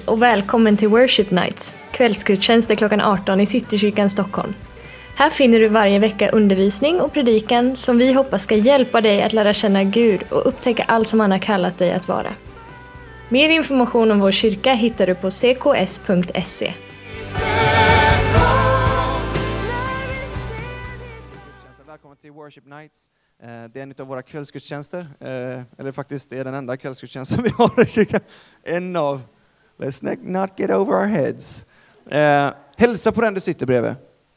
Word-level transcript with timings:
Hej 0.00 0.06
och 0.06 0.22
välkommen 0.22 0.76
till 0.76 0.88
Worship 0.88 1.30
Nights, 1.30 1.78
kvällsgudstjänster 1.90 2.74
klockan 2.74 3.00
18 3.00 3.40
i 3.40 3.46
Citykyrkan 3.46 4.10
Stockholm. 4.10 4.54
Här 5.16 5.30
finner 5.30 5.60
du 5.60 5.68
varje 5.68 5.98
vecka 5.98 6.30
undervisning 6.30 7.00
och 7.00 7.12
predikan 7.12 7.76
som 7.76 7.98
vi 7.98 8.12
hoppas 8.12 8.42
ska 8.42 8.54
hjälpa 8.54 9.00
dig 9.00 9.22
att 9.22 9.32
lära 9.32 9.52
känna 9.52 9.84
Gud 9.84 10.22
och 10.30 10.48
upptäcka 10.48 10.84
allt 10.88 11.08
som 11.08 11.20
han 11.20 11.30
har 11.30 11.38
kallat 11.38 11.78
dig 11.78 11.92
att 11.92 12.08
vara. 12.08 12.34
Mer 13.28 13.48
information 13.48 14.10
om 14.10 14.20
vår 14.20 14.30
kyrka 14.30 14.72
hittar 14.72 15.06
du 15.06 15.14
på 15.14 15.30
cks.se. 15.30 16.72
Välkommen 21.86 22.16
till 22.16 22.30
Worship 22.30 22.66
Nights. 22.66 23.10
Eh, 23.42 23.48
det 23.48 23.80
är 23.80 23.82
en 23.82 23.94
av 24.00 24.06
våra 24.06 24.22
kvällsgudstjänster, 24.22 25.00
eh, 25.20 25.62
eller 25.78 25.92
faktiskt 25.92 26.30
det 26.30 26.38
är 26.38 26.44
den 26.44 26.54
enda 26.54 26.76
kvällsgudstjänsten 26.76 27.42
vi 27.44 27.50
har 27.50 27.82
i 27.82 27.86
kyrkan. 27.86 28.20
En 28.62 28.96
av. 28.96 29.22
Let's 29.80 30.02
not- 30.22 30.58
get 30.58 30.70
over 30.70 30.92
our 30.94 31.06
heads. 31.06 31.64
Eh, 32.10 32.50
Hälsa 32.76 33.12
på 33.12 33.20
den 33.20 33.34
du 33.34 33.40
sitter 33.40 33.66
bredvid. 33.66 33.94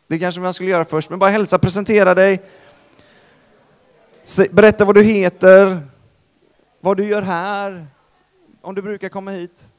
Det 0.08 0.20
kanske 0.20 0.42
man 0.42 0.54
skulle 0.54 0.70
göra 0.70 0.86
först, 0.86 1.10
men 1.10 1.20
bara 1.20 1.30
hälsa, 1.30 1.60
presentera 1.60 2.14
dig. 2.16 2.42
Berätta 4.52 4.86
vad 4.86 4.96
du 4.96 5.04
heter, 5.04 5.82
vad 6.80 6.98
du 6.98 7.10
gör 7.10 7.22
här, 7.22 7.88
om 8.62 8.76
du 8.76 8.82
brukar 8.82 9.10
komma 9.10 9.32
hit. 9.32 9.70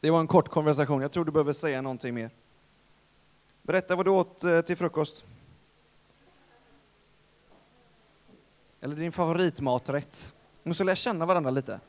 Det 0.00 0.10
var 0.10 0.20
en 0.20 0.26
kort 0.26 0.48
konversation. 0.48 1.02
Jag 1.02 1.12
tror 1.12 1.24
du 1.24 1.32
behöver 1.32 1.52
säga 1.52 1.82
någonting 1.82 2.14
mer. 2.14 2.30
Berätta 3.66 3.96
vad 3.96 4.06
du 4.06 4.10
åt 4.10 4.44
eh, 4.44 4.60
till 4.60 4.76
frukost. 4.76 5.24
Eller 8.80 8.96
din 8.96 9.12
favoritmaträtt. 9.12 10.34
Vi 10.62 10.68
måste 10.68 10.84
lära 10.84 10.96
känna 10.96 11.26
varandra 11.26 11.50
lite. 11.50 11.80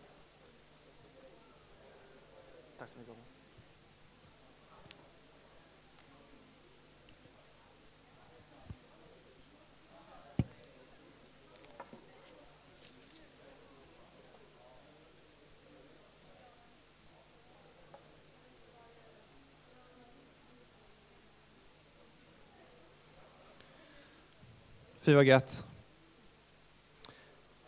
Fy 25.06 25.14
vad 25.14 25.26
gött. 25.26 25.66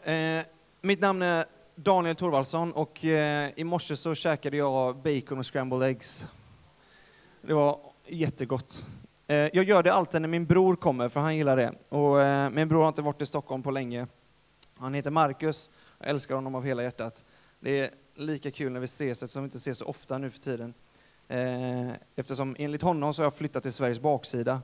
Eh, 0.03 0.45
mitt 0.81 1.01
namn 1.01 1.21
är 1.21 1.45
Daniel 1.75 2.15
Thorvaldsson 2.15 2.71
och 2.71 3.05
eh, 3.05 3.49
i 3.55 3.63
morse 3.63 3.95
så 3.95 4.15
käkade 4.15 4.57
jag 4.57 4.95
bacon 4.95 5.39
och 5.39 5.45
scrambled 5.45 5.89
eggs. 5.89 6.27
Det 7.41 7.53
var 7.53 7.79
jättegott. 8.05 8.85
Eh, 9.27 9.35
jag 9.35 9.63
gör 9.63 9.83
det 9.83 9.93
alltid 9.93 10.21
när 10.21 10.29
min 10.29 10.45
bror 10.45 10.75
kommer, 10.75 11.09
för 11.09 11.19
han 11.19 11.35
gillar 11.35 11.57
det. 11.57 11.73
Och, 11.89 12.21
eh, 12.21 12.49
min 12.49 12.67
bror 12.67 12.81
har 12.81 12.87
inte 12.87 13.01
varit 13.01 13.21
i 13.21 13.25
Stockholm 13.25 13.63
på 13.63 13.71
länge. 13.71 14.07
Han 14.77 14.93
heter 14.93 15.11
Marcus, 15.11 15.71
jag 15.99 16.09
älskar 16.09 16.35
honom 16.35 16.55
av 16.55 16.65
hela 16.65 16.83
hjärtat. 16.83 17.25
Det 17.59 17.79
är 17.79 17.89
lika 18.15 18.51
kul 18.51 18.71
när 18.71 18.79
vi 18.79 18.85
ses 18.85 19.23
eftersom 19.23 19.43
vi 19.43 19.45
inte 19.45 19.57
ses 19.57 19.77
så 19.77 19.85
ofta 19.85 20.17
nu 20.17 20.29
för 20.29 20.39
tiden. 20.39 20.73
Eh, 21.27 21.91
eftersom 22.15 22.55
enligt 22.59 22.81
honom 22.81 23.13
så 23.13 23.21
har 23.21 23.25
jag 23.25 23.35
flyttat 23.35 23.63
till 23.63 23.73
Sveriges 23.73 23.99
baksida. 23.99 24.61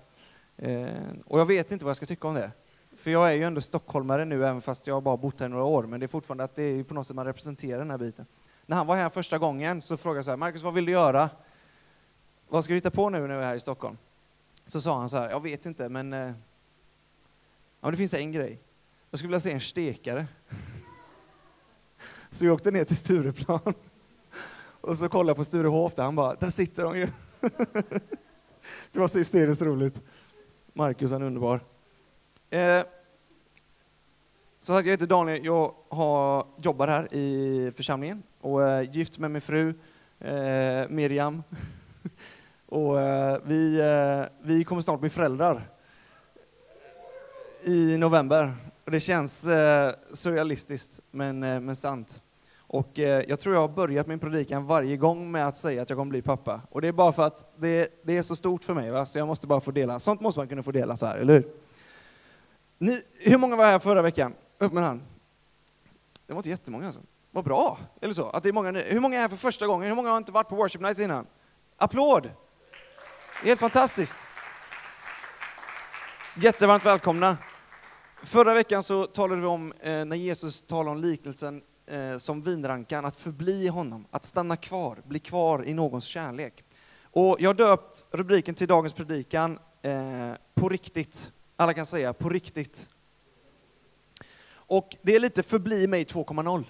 Eh, 0.58 0.88
och 1.26 1.39
jag 1.39 1.45
vet 1.45 1.72
inte 1.72 1.86
vad 1.86 1.89
jag 1.89 1.98
ska 1.98 2.06
tycka 2.06 2.28
om 2.28 2.33
det. 2.33 2.52
För 3.03 3.11
jag 3.11 3.30
är 3.30 3.33
ju 3.33 3.43
ändå 3.43 3.61
stockholmare 3.61 4.25
nu, 4.25 4.45
även 4.45 4.61
fast 4.61 4.87
jag 4.87 5.03
bara 5.03 5.17
bott 5.17 5.39
här 5.39 5.49
några 5.49 5.64
år, 5.64 5.83
men 5.83 5.99
det 5.99 6.05
är 6.05 6.08
fortfarande 6.08 6.43
att 6.43 6.55
det 6.55 6.64
är 6.64 6.75
ju 6.75 6.83
på 6.83 6.93
något 6.93 7.08
sätt 7.08 7.15
man 7.15 7.25
representerar 7.25 7.80
den 7.80 7.91
här 7.91 7.97
biten. 7.97 8.25
När 8.65 8.77
han 8.77 8.87
var 8.87 8.95
här 8.95 9.09
första 9.09 9.37
gången 9.37 9.81
så 9.81 9.97
frågade 9.97 10.17
jag 10.17 10.25
så 10.25 10.31
här, 10.31 10.37
Marcus 10.37 10.64
vad 10.64 10.73
vill 10.73 10.86
du 10.86 10.91
göra? 10.91 11.30
Vad 12.47 12.64
ska 12.64 12.73
du 12.73 12.77
hitta 12.77 12.91
på 12.91 13.09
nu 13.09 13.19
när 13.19 13.37
vi 13.37 13.43
är 13.43 13.47
här 13.47 13.55
i 13.55 13.59
Stockholm? 13.59 13.97
Så 14.65 14.81
sa 14.81 14.99
han 14.99 15.09
så 15.09 15.17
här, 15.17 15.30
jag 15.30 15.43
vet 15.43 15.65
inte, 15.65 15.89
men, 15.89 16.14
eh, 16.14 16.19
ja, 16.19 16.33
men 17.81 17.91
det 17.91 17.97
finns 17.97 18.14
en 18.14 18.31
grej. 18.31 18.59
Jag 19.09 19.20
skulle 19.20 19.27
vilja 19.27 19.39
se 19.39 19.52
en 19.52 19.61
stekare. 19.61 20.25
Så 22.30 22.45
vi 22.45 22.52
åkte 22.52 22.71
ner 22.71 22.83
till 22.83 22.97
Stureplan. 22.97 23.59
Och 24.81 24.97
så 24.97 25.09
kollade 25.09 25.30
jag 25.30 25.37
på 25.37 25.45
Sturehof 25.45 25.95
där 25.95 26.03
han 26.03 26.15
bara, 26.15 26.35
där 26.35 26.49
sitter 26.49 26.83
de 26.83 26.97
ju. 26.97 27.08
Det 28.91 28.99
var 28.99 29.08
så 29.08 29.17
hysteriskt 29.17 29.61
roligt. 29.61 30.02
Marcus, 30.73 31.11
han 31.11 31.21
är 31.21 31.25
underbar. 31.25 31.61
Eh, 32.49 32.83
som 34.64 34.76
sagt, 34.76 34.86
jag 34.86 34.94
heter 34.94 35.08
Daniel, 35.08 35.46
jag 35.46 35.74
har, 35.90 36.46
jobbar 36.62 36.88
här 36.88 37.14
i 37.14 37.72
församlingen 37.76 38.24
och 38.42 38.64
är 38.64 38.82
gift 38.82 39.20
med 39.20 39.32
min 39.32 39.42
fru 39.42 39.74
eh, 40.20 40.90
Miriam. 40.90 41.44
och 42.66 43.02
eh, 43.02 43.38
vi, 43.44 43.80
eh, 43.80 44.48
vi 44.48 44.64
kommer 44.64 44.82
snart 44.82 45.00
bli 45.00 45.10
föräldrar 45.10 45.70
i 47.66 47.98
november. 47.98 48.56
Och 48.86 48.92
det 48.92 49.00
känns 49.00 49.48
eh, 49.48 49.94
surrealistiskt 50.14 51.00
men, 51.12 51.44
eh, 51.44 51.60
men 51.60 51.76
sant. 51.76 52.22
Och 52.58 53.00
eh, 53.00 53.24
jag 53.28 53.40
tror 53.40 53.56
jag 53.56 53.62
har 53.62 53.76
börjat 53.76 54.08
min 54.08 54.20
predikan 54.20 54.66
varje 54.66 54.98
gång 54.98 55.32
med 55.32 55.48
att 55.48 55.58
säga 55.58 55.82
att 55.82 55.90
jag 55.90 55.98
kommer 55.98 56.10
bli 56.10 56.22
pappa. 56.22 56.62
Och 56.70 56.82
det 56.82 56.88
är 56.88 56.92
bara 56.92 57.12
för 57.12 57.24
att 57.24 57.54
det, 57.58 58.02
det 58.04 58.18
är 58.18 58.24
så 58.24 58.36
stort 58.36 58.64
för 58.64 58.74
mig, 58.74 58.92
va? 58.92 59.06
så 59.06 59.18
jag 59.18 59.28
måste 59.28 59.48
bara 59.48 59.62
få 59.62 59.72
dela. 59.72 60.00
Sånt 60.00 60.22
måste 60.22 60.40
man 60.40 60.48
kunna 60.48 60.64
få 60.64 60.72
dela 60.72 60.98
så 60.98 61.06
här, 61.06 61.18
eller 61.18 61.34
hur? 61.34 61.48
Ni, 62.78 63.02
hur 63.20 63.38
många 63.38 63.56
var 63.56 63.66
här 63.66 63.80
förra 63.80 64.02
veckan? 64.02 64.34
Upp 64.64 64.74
med 64.74 64.84
hand. 64.84 65.02
Det 66.28 66.34
var 66.34 66.40
inte 66.40 66.50
jättemånga 66.50 66.86
alltså. 66.86 67.02
Vad 67.32 67.44
bra, 67.44 67.78
eller 68.02 68.14
så. 68.14 68.30
Att 68.30 68.44
det 68.44 68.50
är 68.50 68.54
många 68.54 68.72
nu. 68.72 68.82
Hur 68.88 69.00
många 69.00 69.18
är 69.18 69.22
här 69.22 69.30
för 69.30 69.38
första 69.38 69.68
gången? 69.68 69.88
Hur 69.88 69.96
många 69.96 70.10
har 70.10 70.18
inte 70.18 70.32
varit 70.32 70.50
på 70.50 70.56
Worship 70.56 70.82
Nights 70.82 71.00
innan? 71.00 71.28
Applåd! 71.78 72.30
Helt 73.44 73.60
fantastiskt. 73.60 74.20
Jättevarmt 76.38 76.86
välkomna. 76.86 77.38
Förra 78.24 78.54
veckan 78.54 78.84
så 78.84 79.06
talade 79.06 79.42
vi 79.42 79.48
om 79.48 79.74
eh, 79.80 80.06
när 80.06 80.16
Jesus 80.16 80.62
talade 80.62 80.90
om 80.90 80.98
liknelsen 80.98 81.62
eh, 81.86 82.18
som 82.18 82.42
vinrankan, 82.42 83.06
att 83.06 83.18
förbli 83.18 83.68
honom, 83.68 84.06
att 84.12 84.26
stanna 84.26 84.58
kvar, 84.58 85.02
bli 85.06 85.20
kvar 85.20 85.66
i 85.66 85.74
någons 85.74 86.06
kärlek. 86.06 86.64
Och 87.04 87.38
jag 87.40 87.50
har 87.50 87.54
döpt 87.54 88.06
rubriken 88.12 88.56
till 88.56 88.68
dagens 88.68 88.94
predikan 88.94 89.60
eh, 89.82 90.32
På 90.54 90.70
riktigt. 90.70 91.32
Alla 91.56 91.74
kan 91.74 91.86
säga 91.86 92.14
på 92.14 92.30
riktigt. 92.30 92.90
Och 94.68 94.96
det 95.02 95.16
är 95.16 95.20
lite 95.20 95.44
förbli 95.44 95.88
mig 95.88 96.04
2.0. 96.04 96.64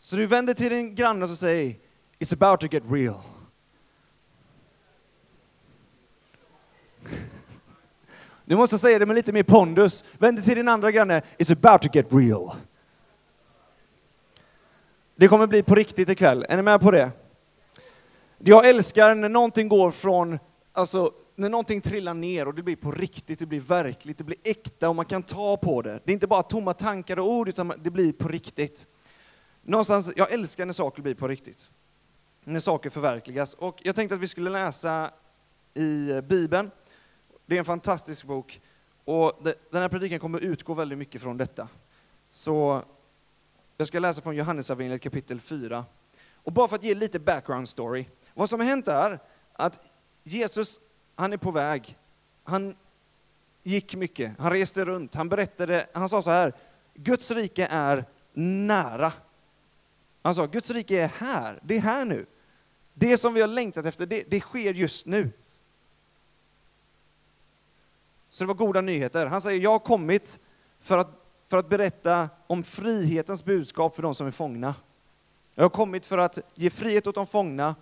Så 0.00 0.16
du 0.16 0.26
vänder 0.26 0.54
till 0.54 0.70
din 0.70 0.94
granne 0.94 1.22
och 1.22 1.28
så 1.28 1.36
säger 1.36 1.76
It's 2.18 2.34
about 2.34 2.60
to 2.60 2.66
get 2.70 2.82
real. 2.90 3.20
Du 8.44 8.56
måste 8.56 8.78
säga 8.78 8.98
det 8.98 9.06
med 9.06 9.16
lite 9.16 9.32
mer 9.32 9.42
pondus. 9.42 10.04
Vänd 10.18 10.36
dig 10.36 10.44
till 10.44 10.56
din 10.56 10.68
andra 10.68 10.90
granne. 10.90 11.22
It's 11.38 11.52
about 11.52 11.82
to 11.82 11.88
get 11.92 12.06
real. 12.10 12.50
Det 15.16 15.28
kommer 15.28 15.46
bli 15.46 15.62
på 15.62 15.74
riktigt 15.74 16.08
ikväll. 16.08 16.46
Är 16.48 16.56
ni 16.56 16.62
med 16.62 16.80
på 16.80 16.90
det? 16.90 17.10
Jag 18.38 18.68
älskar 18.68 19.14
när 19.14 19.28
någonting 19.28 19.68
går 19.68 19.90
från, 19.90 20.38
alltså 20.72 21.12
när 21.42 21.48
någonting 21.48 21.80
trillar 21.80 22.14
ner 22.14 22.48
och 22.48 22.54
det 22.54 22.62
blir 22.62 22.76
på 22.76 22.92
riktigt, 22.92 23.38
det 23.38 23.46
blir 23.46 23.60
verkligt, 23.60 24.18
det 24.18 24.24
blir 24.24 24.38
äkta 24.44 24.88
och 24.88 24.96
man 24.96 25.04
kan 25.04 25.22
ta 25.22 25.56
på 25.56 25.82
det. 25.82 26.00
Det 26.04 26.12
är 26.12 26.14
inte 26.14 26.26
bara 26.26 26.42
tomma 26.42 26.74
tankar 26.74 27.18
och 27.18 27.30
ord, 27.30 27.48
utan 27.48 27.72
det 27.82 27.90
blir 27.90 28.12
på 28.12 28.28
riktigt. 28.28 28.86
Någonstans, 29.62 30.12
jag 30.16 30.32
älskar 30.32 30.66
när 30.66 30.72
saker 30.72 31.02
blir 31.02 31.14
på 31.14 31.28
riktigt. 31.28 31.70
När 32.44 32.60
saker 32.60 32.90
förverkligas. 32.90 33.54
Och 33.54 33.80
jag 33.84 33.94
tänkte 33.96 34.14
att 34.14 34.20
vi 34.20 34.28
skulle 34.28 34.50
läsa 34.50 35.10
i 35.74 36.20
Bibeln. 36.22 36.70
Det 37.46 37.54
är 37.54 37.58
en 37.58 37.64
fantastisk 37.64 38.24
bok. 38.24 38.60
Och 39.04 39.32
det- 39.44 39.54
den 39.70 39.82
här 39.82 39.88
predikan 39.88 40.20
kommer 40.20 40.38
utgå 40.38 40.74
väldigt 40.74 40.98
mycket 40.98 41.22
från 41.22 41.36
detta. 41.36 41.68
Så 42.30 42.82
jag 43.76 43.86
ska 43.86 43.98
läsa 43.98 44.22
från 44.22 44.36
Johannesevangeliet 44.36 45.02
kapitel 45.02 45.40
4. 45.40 45.84
Och 46.34 46.52
bara 46.52 46.68
för 46.68 46.76
att 46.76 46.84
ge 46.84 46.94
lite 46.94 47.18
background 47.20 47.68
story. 47.68 48.06
Vad 48.34 48.50
som 48.50 48.60
har 48.60 48.66
hänt 48.66 48.88
är 48.88 49.18
att 49.52 49.80
Jesus, 50.22 50.80
han 51.14 51.32
är 51.32 51.36
på 51.36 51.50
väg. 51.50 51.98
Han 52.44 52.76
gick 53.62 53.94
mycket, 53.94 54.38
han 54.38 54.50
reste 54.50 54.84
runt, 54.84 55.14
han 55.14 55.28
berättade, 55.28 55.86
han 55.92 56.08
sa 56.08 56.22
så 56.22 56.30
här, 56.30 56.52
Guds 56.94 57.30
rike 57.30 57.66
är 57.70 58.04
nära. 58.32 59.12
Han 60.22 60.34
sa, 60.34 60.46
Guds 60.46 60.70
rike 60.70 61.02
är 61.02 61.08
här, 61.08 61.60
det 61.62 61.76
är 61.76 61.80
här 61.80 62.04
nu. 62.04 62.26
Det 62.94 63.18
som 63.18 63.34
vi 63.34 63.40
har 63.40 63.48
längtat 63.48 63.86
efter, 63.86 64.06
det, 64.06 64.24
det 64.30 64.40
sker 64.40 64.74
just 64.74 65.06
nu. 65.06 65.30
Så 68.30 68.44
det 68.44 68.48
var 68.48 68.54
goda 68.54 68.80
nyheter. 68.80 69.26
Han 69.26 69.42
säger, 69.42 69.60
jag 69.60 69.70
har 69.70 69.78
kommit 69.78 70.40
för 70.80 70.98
att, 70.98 71.10
för 71.46 71.56
att 71.56 71.68
berätta 71.68 72.28
om 72.46 72.64
frihetens 72.64 73.44
budskap 73.44 73.94
för 73.94 74.02
de 74.02 74.14
som 74.14 74.26
är 74.26 74.30
fångna. 74.30 74.74
Jag 75.54 75.64
har 75.64 75.70
kommit 75.70 76.06
för 76.06 76.18
att 76.18 76.38
ge 76.54 76.70
frihet 76.70 77.06
åt 77.06 77.14
de 77.14 77.26
fångna 77.26 77.74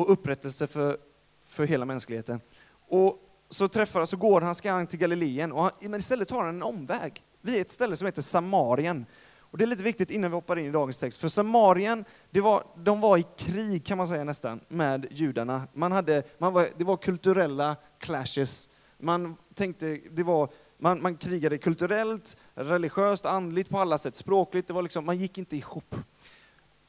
och 0.00 0.12
upprättelse 0.12 0.66
för, 0.66 0.98
för 1.46 1.64
hela 1.64 1.84
mänskligheten. 1.84 2.40
Och 2.88 3.18
så 3.48 3.68
träffar 3.68 4.06
så 4.06 4.16
går 4.16 4.40
han, 4.40 4.54
ska 4.54 4.72
han 4.72 4.86
till 4.86 4.98
Galileen, 4.98 5.52
och 5.52 5.62
han, 5.62 5.70
men 5.80 6.00
istället 6.00 6.28
tar 6.28 6.44
han 6.44 6.54
en 6.54 6.62
omväg. 6.62 7.22
Vi 7.40 7.56
är 7.56 7.60
ett 7.60 7.70
ställe 7.70 7.96
som 7.96 8.06
heter 8.06 8.22
Samarien. 8.22 9.06
Och 9.38 9.58
det 9.58 9.64
är 9.64 9.66
lite 9.66 9.82
viktigt 9.82 10.10
innan 10.10 10.30
vi 10.30 10.34
hoppar 10.34 10.58
in 10.58 10.66
i 10.66 10.70
dagens 10.70 10.98
text, 10.98 11.20
för 11.20 11.28
Samarien, 11.28 12.04
det 12.30 12.40
var, 12.40 12.64
de 12.76 13.00
var 13.00 13.18
i 13.18 13.26
krig 13.36 13.86
kan 13.86 13.98
man 13.98 14.08
säga 14.08 14.24
nästan, 14.24 14.60
med 14.68 15.06
judarna. 15.10 15.62
Man 15.72 15.92
hade, 15.92 16.22
man 16.38 16.52
var, 16.52 16.68
det 16.76 16.84
var 16.84 16.96
kulturella 16.96 17.76
clashes. 17.98 18.68
Man 18.98 19.36
tänkte, 19.54 20.00
det 20.10 20.22
var, 20.22 20.48
man, 20.78 21.02
man 21.02 21.16
krigade 21.16 21.58
kulturellt, 21.58 22.36
religiöst, 22.54 23.26
andligt, 23.26 23.70
på 23.70 23.78
alla 23.78 23.98
sätt, 23.98 24.16
språkligt, 24.16 24.68
det 24.68 24.74
var 24.74 24.82
liksom, 24.82 25.06
man 25.06 25.16
gick 25.16 25.38
inte 25.38 25.56
ihop. 25.56 25.94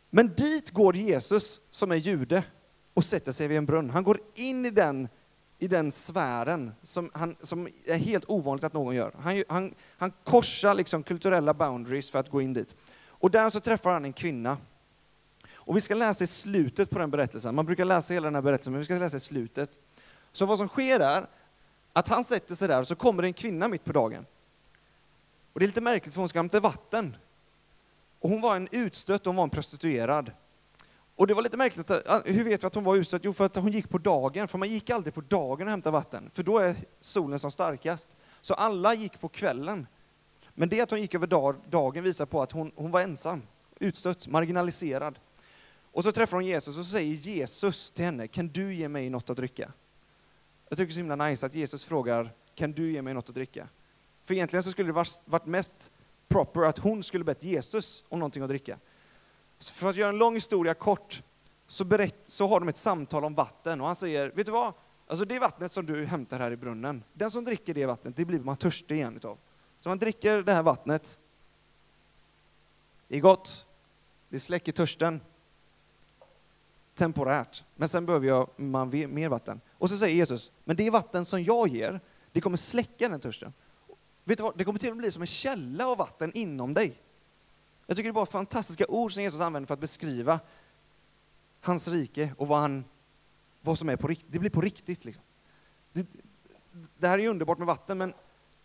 Men 0.09 0.33
dit 0.37 0.71
går 0.71 0.95
Jesus, 0.95 1.61
som 1.71 1.91
är 1.91 1.95
jude, 1.95 2.43
och 3.01 3.05
sätter 3.05 3.31
sig 3.31 3.47
vid 3.47 3.57
en 3.57 3.65
brunn. 3.65 3.89
Han 3.89 4.03
går 4.03 4.19
in 4.35 4.65
i 4.65 4.69
den, 4.69 5.07
i 5.59 5.67
den 5.67 5.91
sfären 5.91 6.71
som, 6.83 7.09
han, 7.13 7.35
som 7.41 7.67
är 7.85 7.97
helt 7.97 8.29
ovanligt 8.29 8.63
att 8.63 8.73
någon 8.73 8.95
gör. 8.95 9.11
Han, 9.19 9.43
han, 9.49 9.73
han 9.97 10.11
korsar 10.23 10.73
liksom 10.73 11.03
kulturella 11.03 11.53
boundaries 11.53 12.11
för 12.11 12.19
att 12.19 12.29
gå 12.29 12.41
in 12.41 12.53
dit. 12.53 12.75
Och 13.07 13.31
där 13.31 13.49
så 13.49 13.59
träffar 13.59 13.91
han 13.91 14.05
en 14.05 14.13
kvinna. 14.13 14.57
Och 15.53 15.77
vi 15.77 15.81
ska 15.81 15.95
läsa 15.95 16.23
i 16.23 16.27
slutet 16.27 16.89
på 16.89 16.99
den 16.99 17.11
berättelsen. 17.11 17.55
Man 17.55 17.65
brukar 17.65 17.85
läsa 17.85 18.13
hela 18.13 18.25
den 18.25 18.35
här 18.35 18.41
berättelsen, 18.41 18.73
men 18.73 18.79
vi 18.79 18.85
ska 18.85 18.95
läsa 18.95 19.17
i 19.17 19.19
slutet. 19.19 19.79
Så 20.31 20.45
vad 20.45 20.57
som 20.57 20.67
sker 20.67 20.99
är 20.99 21.27
att 21.93 22.07
han 22.07 22.23
sätter 22.23 22.55
sig 22.55 22.67
där 22.67 22.79
och 22.79 22.87
så 22.87 22.95
kommer 22.95 23.21
det 23.21 23.27
en 23.27 23.33
kvinna 23.33 23.67
mitt 23.67 23.83
på 23.83 23.91
dagen. 23.91 24.25
Och 25.53 25.59
det 25.59 25.65
är 25.65 25.67
lite 25.67 25.81
märkligt 25.81 26.13
för 26.13 26.21
hon 26.21 26.29
ska 26.29 26.39
hämta 26.39 26.59
vatten. 26.59 27.15
Och 28.19 28.29
hon 28.29 28.41
var 28.41 28.55
en 28.55 28.67
utstött, 28.71 29.25
hon 29.25 29.35
var 29.35 29.43
en 29.43 29.49
prostituerad. 29.49 30.31
Och 31.15 31.27
det 31.27 31.33
var 31.33 31.41
lite 31.41 31.57
märkligt, 31.57 31.91
att, 31.91 32.09
ah, 32.09 32.21
hur 32.25 32.43
vet 32.43 32.63
vi 32.63 32.67
att 32.67 32.75
hon 32.75 32.83
var 32.83 32.95
utstött? 32.95 33.21
Jo, 33.25 33.33
för 33.33 33.45
att 33.45 33.55
hon 33.55 33.71
gick 33.71 33.89
på 33.89 33.97
dagen, 33.97 34.47
för 34.47 34.57
man 34.57 34.69
gick 34.69 34.89
aldrig 34.89 35.13
på 35.13 35.21
dagen 35.21 35.67
och 35.67 35.71
hämtade 35.71 35.93
vatten, 35.93 36.29
för 36.33 36.43
då 36.43 36.57
är 36.57 36.75
solen 36.99 37.39
som 37.39 37.51
starkast. 37.51 38.17
Så 38.41 38.53
alla 38.53 38.93
gick 38.93 39.19
på 39.19 39.29
kvällen. 39.29 39.87
Men 40.53 40.69
det 40.69 40.81
att 40.81 40.91
hon 40.91 41.01
gick 41.01 41.15
över 41.15 41.27
dag, 41.27 41.55
dagen 41.69 42.03
visar 42.03 42.25
på 42.25 42.41
att 42.41 42.51
hon, 42.51 42.71
hon 42.75 42.91
var 42.91 43.01
ensam, 43.01 43.41
utstött, 43.79 44.27
marginaliserad. 44.27 45.19
Och 45.91 46.03
så 46.03 46.11
träffar 46.11 46.37
hon 46.37 46.45
Jesus 46.45 46.77
och 46.77 46.85
så 46.85 46.91
säger 46.91 47.13
Jesus 47.13 47.91
till 47.91 48.05
henne, 48.05 48.27
kan 48.27 48.47
du 48.47 48.73
ge 48.73 48.89
mig 48.89 49.09
något 49.09 49.29
att 49.29 49.37
dricka? 49.37 49.71
Jag 50.69 50.77
tycker 50.77 50.87
det 50.87 50.91
är 50.91 50.93
så 50.93 50.99
himla 50.99 51.27
nice 51.27 51.45
att 51.45 51.55
Jesus 51.55 51.85
frågar, 51.85 52.33
kan 52.55 52.71
du 52.71 52.91
ge 52.91 53.01
mig 53.01 53.13
något 53.13 53.29
att 53.29 53.35
dricka? 53.35 53.67
För 54.23 54.33
egentligen 54.33 54.63
så 54.63 54.71
skulle 54.71 54.89
det 54.89 55.05
varit 55.25 55.45
mest 55.45 55.91
proper 56.27 56.61
att 56.61 56.77
hon 56.77 57.03
skulle 57.03 57.23
bett 57.23 57.43
Jesus 57.43 58.03
om 58.09 58.19
någonting 58.19 58.43
att 58.43 58.49
dricka. 58.49 58.77
För 59.69 59.89
att 59.89 59.95
göra 59.95 60.09
en 60.09 60.17
lång 60.17 60.33
historia 60.33 60.73
kort, 60.73 61.23
så, 61.67 61.85
berätt, 61.85 62.15
så 62.25 62.47
har 62.47 62.59
de 62.59 62.69
ett 62.69 62.77
samtal 62.77 63.25
om 63.25 63.35
vatten 63.35 63.81
och 63.81 63.87
han 63.87 63.95
säger, 63.95 64.29
vet 64.29 64.45
du 64.45 64.51
vad? 64.51 64.73
Alltså 65.07 65.25
det 65.25 65.39
vattnet 65.39 65.71
som 65.71 65.85
du 65.85 66.05
hämtar 66.05 66.39
här 66.39 66.51
i 66.51 66.57
brunnen, 66.57 67.03
den 67.13 67.31
som 67.31 67.45
dricker 67.45 67.73
det 67.73 67.85
vattnet, 67.85 68.15
det 68.15 68.25
blir 68.25 68.39
man 68.39 68.57
törstig 68.57 68.95
igen 68.95 69.15
utav. 69.15 69.37
Så 69.79 69.89
man 69.89 69.99
dricker 69.99 70.43
det 70.43 70.53
här 70.53 70.63
vattnet, 70.63 71.19
det 73.07 73.17
är 73.17 73.21
gott, 73.21 73.67
det 74.29 74.39
släcker 74.39 74.71
törsten, 74.71 75.21
temporärt, 76.95 77.63
men 77.75 77.89
sen 77.89 78.05
behöver 78.05 78.27
jag 78.27 78.49
man 78.55 78.89
mer 78.89 79.29
vatten. 79.29 79.61
Och 79.71 79.89
så 79.89 79.97
säger 79.97 80.15
Jesus, 80.15 80.51
men 80.63 80.75
det 80.75 80.89
vatten 80.89 81.25
som 81.25 81.43
jag 81.43 81.67
ger, 81.67 81.99
det 82.31 82.41
kommer 82.41 82.57
släcka 82.57 83.09
den 83.09 83.19
törsten. 83.19 83.53
Vet 84.23 84.37
du 84.37 84.43
vad? 84.43 84.57
Det 84.57 84.63
kommer 84.63 84.79
till 84.79 84.91
att 84.91 84.97
bli 84.97 85.11
som 85.11 85.21
en 85.21 85.27
källa 85.27 85.87
av 85.87 85.97
vatten 85.97 86.31
inom 86.33 86.73
dig. 86.73 87.01
Jag 87.85 87.97
tycker 87.97 88.09
det 88.09 88.11
är 88.11 88.13
bara 88.13 88.25
fantastiska 88.25 88.85
ord 88.87 89.13
som 89.13 89.23
Jesus 89.23 89.41
använder 89.41 89.67
för 89.67 89.73
att 89.73 89.79
beskriva 89.79 90.39
hans 91.61 91.87
rike 91.87 92.33
och 92.37 92.47
vad, 92.47 92.59
han, 92.59 92.85
vad 93.61 93.77
som 93.79 93.89
är 93.89 93.95
på 93.95 94.07
riktigt. 94.07 94.31
Det 94.31 94.39
blir 94.39 94.49
på 94.49 94.61
riktigt. 94.61 95.05
Liksom. 95.05 95.23
Det, 95.93 96.07
det 96.97 97.07
här 97.07 97.19
är 97.19 97.27
underbart 97.27 97.57
med 97.57 97.67
vatten, 97.67 97.97
men 97.97 98.13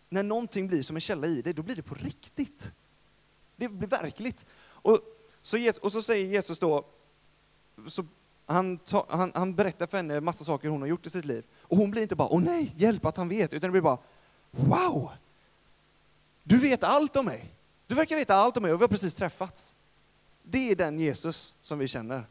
när 0.09 0.23
någonting 0.23 0.67
blir 0.67 0.83
som 0.83 0.97
en 0.97 1.01
källa 1.01 1.27
i 1.27 1.41
dig, 1.41 1.53
då 1.53 1.61
blir 1.61 1.75
det 1.75 1.83
på 1.83 1.95
riktigt. 1.95 2.73
Det 3.55 3.69
blir 3.69 3.87
verkligt. 3.87 4.45
Och 4.63 4.99
så, 5.41 5.57
och 5.81 5.91
så 5.91 6.01
säger 6.01 6.25
Jesus 6.25 6.59
då, 6.59 6.85
så 7.87 8.05
han, 8.45 8.77
ta, 8.77 9.05
han, 9.09 9.31
han 9.35 9.55
berättar 9.55 9.87
för 9.87 9.97
henne 9.97 10.21
massa 10.21 10.45
saker 10.45 10.69
hon 10.69 10.81
har 10.81 10.87
gjort 10.87 11.05
i 11.05 11.09
sitt 11.09 11.25
liv. 11.25 11.45
Och 11.61 11.77
hon 11.77 11.91
blir 11.91 12.01
inte 12.01 12.15
bara, 12.15 12.27
åh 12.27 12.41
nej, 12.41 12.73
hjälp 12.75 13.05
att 13.05 13.17
han 13.17 13.29
vet, 13.29 13.53
utan 13.53 13.67
det 13.67 13.71
blir 13.71 13.81
bara, 13.81 13.97
wow! 14.51 15.11
Du 16.43 16.57
vet 16.57 16.83
allt 16.83 17.15
om 17.15 17.25
mig. 17.25 17.56
Du 17.87 17.95
verkar 17.95 18.15
veta 18.15 18.35
allt 18.35 18.57
om 18.57 18.63
mig 18.63 18.73
och 18.73 18.79
vi 18.79 18.83
har 18.83 18.87
precis 18.87 19.15
träffats. 19.15 19.75
Det 20.43 20.71
är 20.71 20.75
den 20.75 20.99
Jesus 20.99 21.55
som 21.61 21.79
vi 21.79 21.87
känner. 21.87 22.23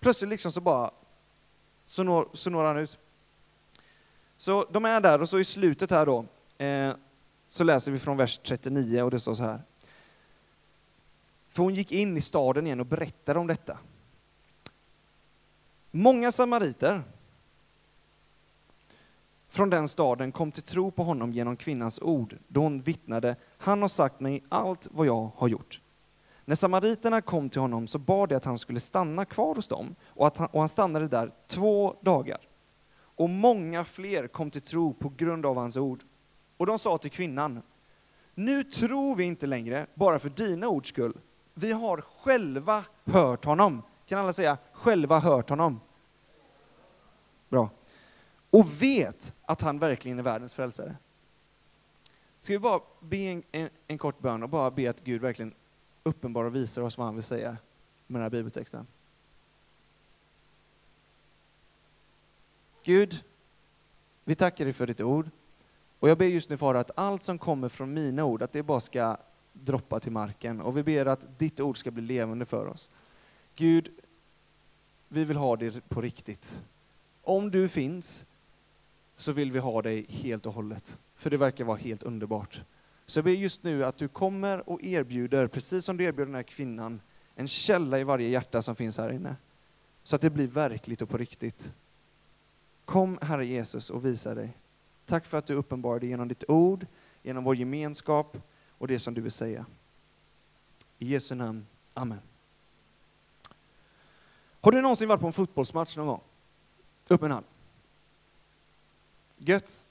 Plötsligt 0.00 0.30
liksom 0.30 0.52
så 0.52 0.60
bara, 0.60 0.90
så 1.84 2.02
når, 2.02 2.28
så 2.32 2.50
når 2.50 2.64
han 2.64 2.76
ut. 2.76 2.98
Så 4.36 4.66
de 4.70 4.84
är 4.84 5.00
där 5.00 5.22
och 5.22 5.28
så 5.28 5.38
i 5.38 5.44
slutet 5.44 5.90
här 5.90 6.06
då, 6.06 6.24
eh, 6.64 6.92
så 7.48 7.64
läser 7.64 7.92
vi 7.92 7.98
från 7.98 8.16
vers 8.16 8.38
39 8.38 9.02
och 9.02 9.10
det 9.10 9.20
står 9.20 9.34
så 9.34 9.42
här. 9.42 9.62
För 11.48 11.62
hon 11.62 11.74
gick 11.74 11.92
in 11.92 12.16
i 12.16 12.20
staden 12.20 12.66
igen 12.66 12.80
och 12.80 12.86
berättade 12.86 13.38
om 13.38 13.46
detta. 13.46 13.78
Många 15.90 16.32
samariter 16.32 17.02
från 19.56 19.70
den 19.70 19.88
staden 19.88 20.32
kom 20.32 20.52
till 20.52 20.62
tro 20.62 20.90
på 20.90 21.02
honom 21.02 21.32
genom 21.32 21.56
kvinnans 21.56 22.00
ord, 22.02 22.36
då 22.48 22.60
hon 22.60 22.80
vittnade, 22.80 23.36
han 23.58 23.82
har 23.82 23.88
sagt 23.88 24.20
mig 24.20 24.42
allt 24.48 24.88
vad 24.90 25.06
jag 25.06 25.30
har 25.36 25.48
gjort. 25.48 25.80
När 26.44 26.54
samariterna 26.54 27.20
kom 27.20 27.48
till 27.48 27.60
honom 27.60 27.86
så 27.86 27.98
bad 27.98 28.28
de 28.28 28.34
att 28.34 28.44
han 28.44 28.58
skulle 28.58 28.80
stanna 28.80 29.24
kvar 29.24 29.54
hos 29.54 29.68
dem, 29.68 29.94
och, 30.04 30.26
att 30.26 30.36
han, 30.36 30.48
och 30.52 30.60
han 30.60 30.68
stannade 30.68 31.08
där 31.08 31.32
två 31.46 31.96
dagar. 32.00 32.38
Och 32.98 33.30
många 33.30 33.84
fler 33.84 34.28
kom 34.28 34.50
till 34.50 34.60
tro 34.60 34.94
på 34.94 35.12
grund 35.16 35.46
av 35.46 35.56
hans 35.56 35.76
ord. 35.76 36.02
Och 36.56 36.66
de 36.66 36.78
sa 36.78 36.98
till 36.98 37.10
kvinnan, 37.10 37.62
nu 38.34 38.64
tror 38.64 39.16
vi 39.16 39.24
inte 39.24 39.46
längre 39.46 39.86
bara 39.94 40.18
för 40.18 40.28
dina 40.28 40.68
ords 40.68 40.88
skull. 40.88 41.18
Vi 41.54 41.72
har 41.72 42.00
själva 42.00 42.84
hört 43.04 43.44
honom. 43.44 43.82
Kan 44.06 44.18
alla 44.18 44.32
säga 44.32 44.58
själva 44.72 45.18
hört 45.18 45.50
honom? 45.50 45.80
Bra 47.48 47.70
och 48.56 48.82
vet 48.82 49.34
att 49.42 49.62
han 49.62 49.78
verkligen 49.78 50.18
är 50.18 50.22
världens 50.22 50.54
frälsare. 50.54 50.96
Ska 52.40 52.52
vi 52.52 52.58
bara 52.58 52.80
be 53.00 53.16
en, 53.16 53.42
en, 53.52 53.68
en 53.86 53.98
kort 53.98 54.20
bön 54.20 54.42
och 54.42 54.48
bara 54.48 54.70
be 54.70 54.90
att 54.90 55.04
Gud 55.04 55.20
verkligen 55.20 55.54
uppenbarar 56.02 56.46
och 56.46 56.54
visar 56.54 56.82
oss 56.82 56.98
vad 56.98 57.06
han 57.06 57.14
vill 57.14 57.24
säga 57.24 57.56
med 58.06 58.20
den 58.20 58.22
här 58.22 58.30
bibeltexten. 58.30 58.86
Gud, 62.82 63.24
vi 64.24 64.34
tackar 64.34 64.64
dig 64.64 64.74
för 64.74 64.86
ditt 64.86 65.00
ord. 65.00 65.30
Och 65.98 66.08
jag 66.08 66.18
ber 66.18 66.26
just 66.26 66.50
nu 66.50 66.56
Far 66.56 66.74
att 66.74 66.90
allt 66.94 67.22
som 67.22 67.38
kommer 67.38 67.68
från 67.68 67.94
mina 67.94 68.24
ord, 68.24 68.42
att 68.42 68.52
det 68.52 68.62
bara 68.62 68.80
ska 68.80 69.16
droppa 69.52 70.00
till 70.00 70.12
marken. 70.12 70.60
Och 70.60 70.76
vi 70.76 70.82
ber 70.82 71.06
att 71.06 71.38
ditt 71.38 71.60
ord 71.60 71.78
ska 71.78 71.90
bli 71.90 72.02
levande 72.02 72.46
för 72.46 72.66
oss. 72.66 72.90
Gud, 73.54 73.90
vi 75.08 75.24
vill 75.24 75.36
ha 75.36 75.56
det 75.56 75.88
på 75.88 76.00
riktigt. 76.00 76.62
Om 77.22 77.50
du 77.50 77.68
finns, 77.68 78.26
så 79.16 79.32
vill 79.32 79.52
vi 79.52 79.58
ha 79.58 79.82
dig 79.82 80.06
helt 80.08 80.46
och 80.46 80.52
hållet. 80.52 80.98
För 81.14 81.30
det 81.30 81.36
verkar 81.36 81.64
vara 81.64 81.76
helt 81.76 82.02
underbart. 82.02 82.62
Så 83.06 83.18
jag 83.18 83.24
ber 83.24 83.32
just 83.32 83.62
nu 83.62 83.84
att 83.84 83.98
du 83.98 84.08
kommer 84.08 84.68
och 84.68 84.82
erbjuder, 84.82 85.46
precis 85.48 85.84
som 85.84 85.96
du 85.96 86.04
erbjuder 86.04 86.26
den 86.26 86.34
här 86.34 86.42
kvinnan, 86.42 87.00
en 87.34 87.48
källa 87.48 87.98
i 87.98 88.04
varje 88.04 88.28
hjärta 88.28 88.62
som 88.62 88.76
finns 88.76 88.98
här 88.98 89.12
inne. 89.12 89.36
Så 90.02 90.16
att 90.16 90.22
det 90.22 90.30
blir 90.30 90.46
verkligt 90.48 91.02
och 91.02 91.08
på 91.08 91.16
riktigt. 91.18 91.72
Kom 92.84 93.18
Herre 93.22 93.46
Jesus 93.46 93.90
och 93.90 94.04
visa 94.04 94.34
dig. 94.34 94.56
Tack 95.06 95.26
för 95.26 95.38
att 95.38 95.46
du 95.46 95.54
uppenbarar 95.54 96.00
dig 96.00 96.08
genom 96.08 96.28
ditt 96.28 96.44
ord, 96.48 96.86
genom 97.22 97.44
vår 97.44 97.56
gemenskap 97.56 98.36
och 98.70 98.88
det 98.88 98.98
som 98.98 99.14
du 99.14 99.20
vill 99.20 99.32
säga. 99.32 99.66
I 100.98 101.06
Jesu 101.06 101.34
namn. 101.34 101.66
Amen. 101.94 102.20
Har 104.60 104.72
du 104.72 104.80
någonsin 104.80 105.08
varit 105.08 105.20
på 105.20 105.26
en 105.26 105.32
fotbollsmatch 105.32 105.96
någon 105.96 106.06
gång? 106.06 106.20
Upp 107.08 107.20
med 107.20 107.28
en 107.28 107.32
hand. 107.32 107.46
Gött. 109.38 109.86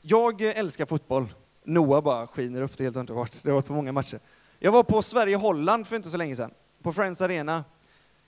Jag 0.00 0.42
älskar 0.42 0.86
fotboll. 0.86 1.34
Noah 1.64 2.02
bara 2.02 2.26
skiner 2.26 2.62
upp, 2.62 2.76
det 2.76 2.82
är 2.82 2.84
helt 2.84 2.96
underbart. 2.96 3.32
Det 3.42 3.50
har 3.50 3.54
varit 3.54 3.66
på 3.66 3.72
många 3.72 3.92
matcher. 3.92 4.20
Jag 4.58 4.72
var 4.72 4.82
på 4.82 5.02
Sverige-Holland 5.02 5.86
för 5.86 5.96
inte 5.96 6.10
så 6.10 6.16
länge 6.16 6.36
sedan, 6.36 6.50
på 6.82 6.92
Friends 6.92 7.20
Arena. 7.20 7.64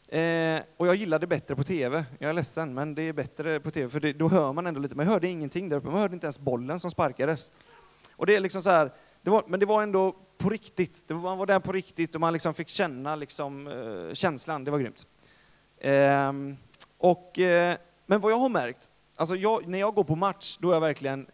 Eh, 0.09 0.63
och 0.77 0.87
jag 0.87 0.95
gillade 0.95 1.27
bättre 1.27 1.57
på 1.57 1.65
TV. 1.65 2.05
Jag 2.19 2.29
är 2.29 2.33
ledsen, 2.33 2.75
men 2.75 2.95
det 2.95 3.03
är 3.03 3.13
bättre 3.13 3.61
på 3.61 3.71
TV, 3.71 3.91
för 3.91 4.01
det, 4.01 4.13
då 4.13 4.29
hör 4.29 4.53
man 4.53 4.67
ändå 4.67 4.81
lite. 4.81 4.97
Man 4.97 5.07
hörde 5.07 5.29
ingenting 5.29 5.69
där 5.69 5.77
uppe, 5.77 5.89
man 5.89 6.01
hörde 6.01 6.15
inte 6.15 6.27
ens 6.27 6.39
bollen 6.39 6.81
som 6.81 6.91
sparkades. 6.91 7.51
Och 8.17 8.27
det 8.27 8.37
är 8.37 8.41
liksom 8.41 8.63
så 8.63 8.71
här, 8.71 8.93
det 9.23 9.31
var, 9.31 9.45
men 9.47 9.61
det 9.61 9.67
var 9.67 9.83
ändå 9.83 10.17
på 10.39 10.51
riktigt. 10.51 11.11
Var, 11.11 11.21
man 11.21 11.39
var 11.39 11.47
där 11.47 11.61
på 11.61 11.73
riktigt 11.73 12.15
och 12.15 12.21
man 12.21 12.33
liksom 12.33 12.55
fick 12.55 12.69
känna 12.69 13.17
liksom, 13.17 13.67
eh, 13.67 14.15
känslan, 14.15 14.65
det 14.65 14.71
var 14.71 14.79
grymt. 14.79 15.07
Eh, 15.79 16.33
och, 16.99 17.39
eh, 17.39 17.77
men 18.07 18.21
vad 18.21 18.33
jag 18.33 18.39
har 18.39 18.49
märkt, 18.49 18.91
alltså 19.23 19.37
jag, 19.37 19.69
när 19.69 19.79
jag 19.79 19.95
går 19.95 20.05
på 20.05 20.17
match, 20.17 20.59
då 20.61 20.71
är 20.71 20.75
jag 20.75 20.81
verkligen 20.81 21.27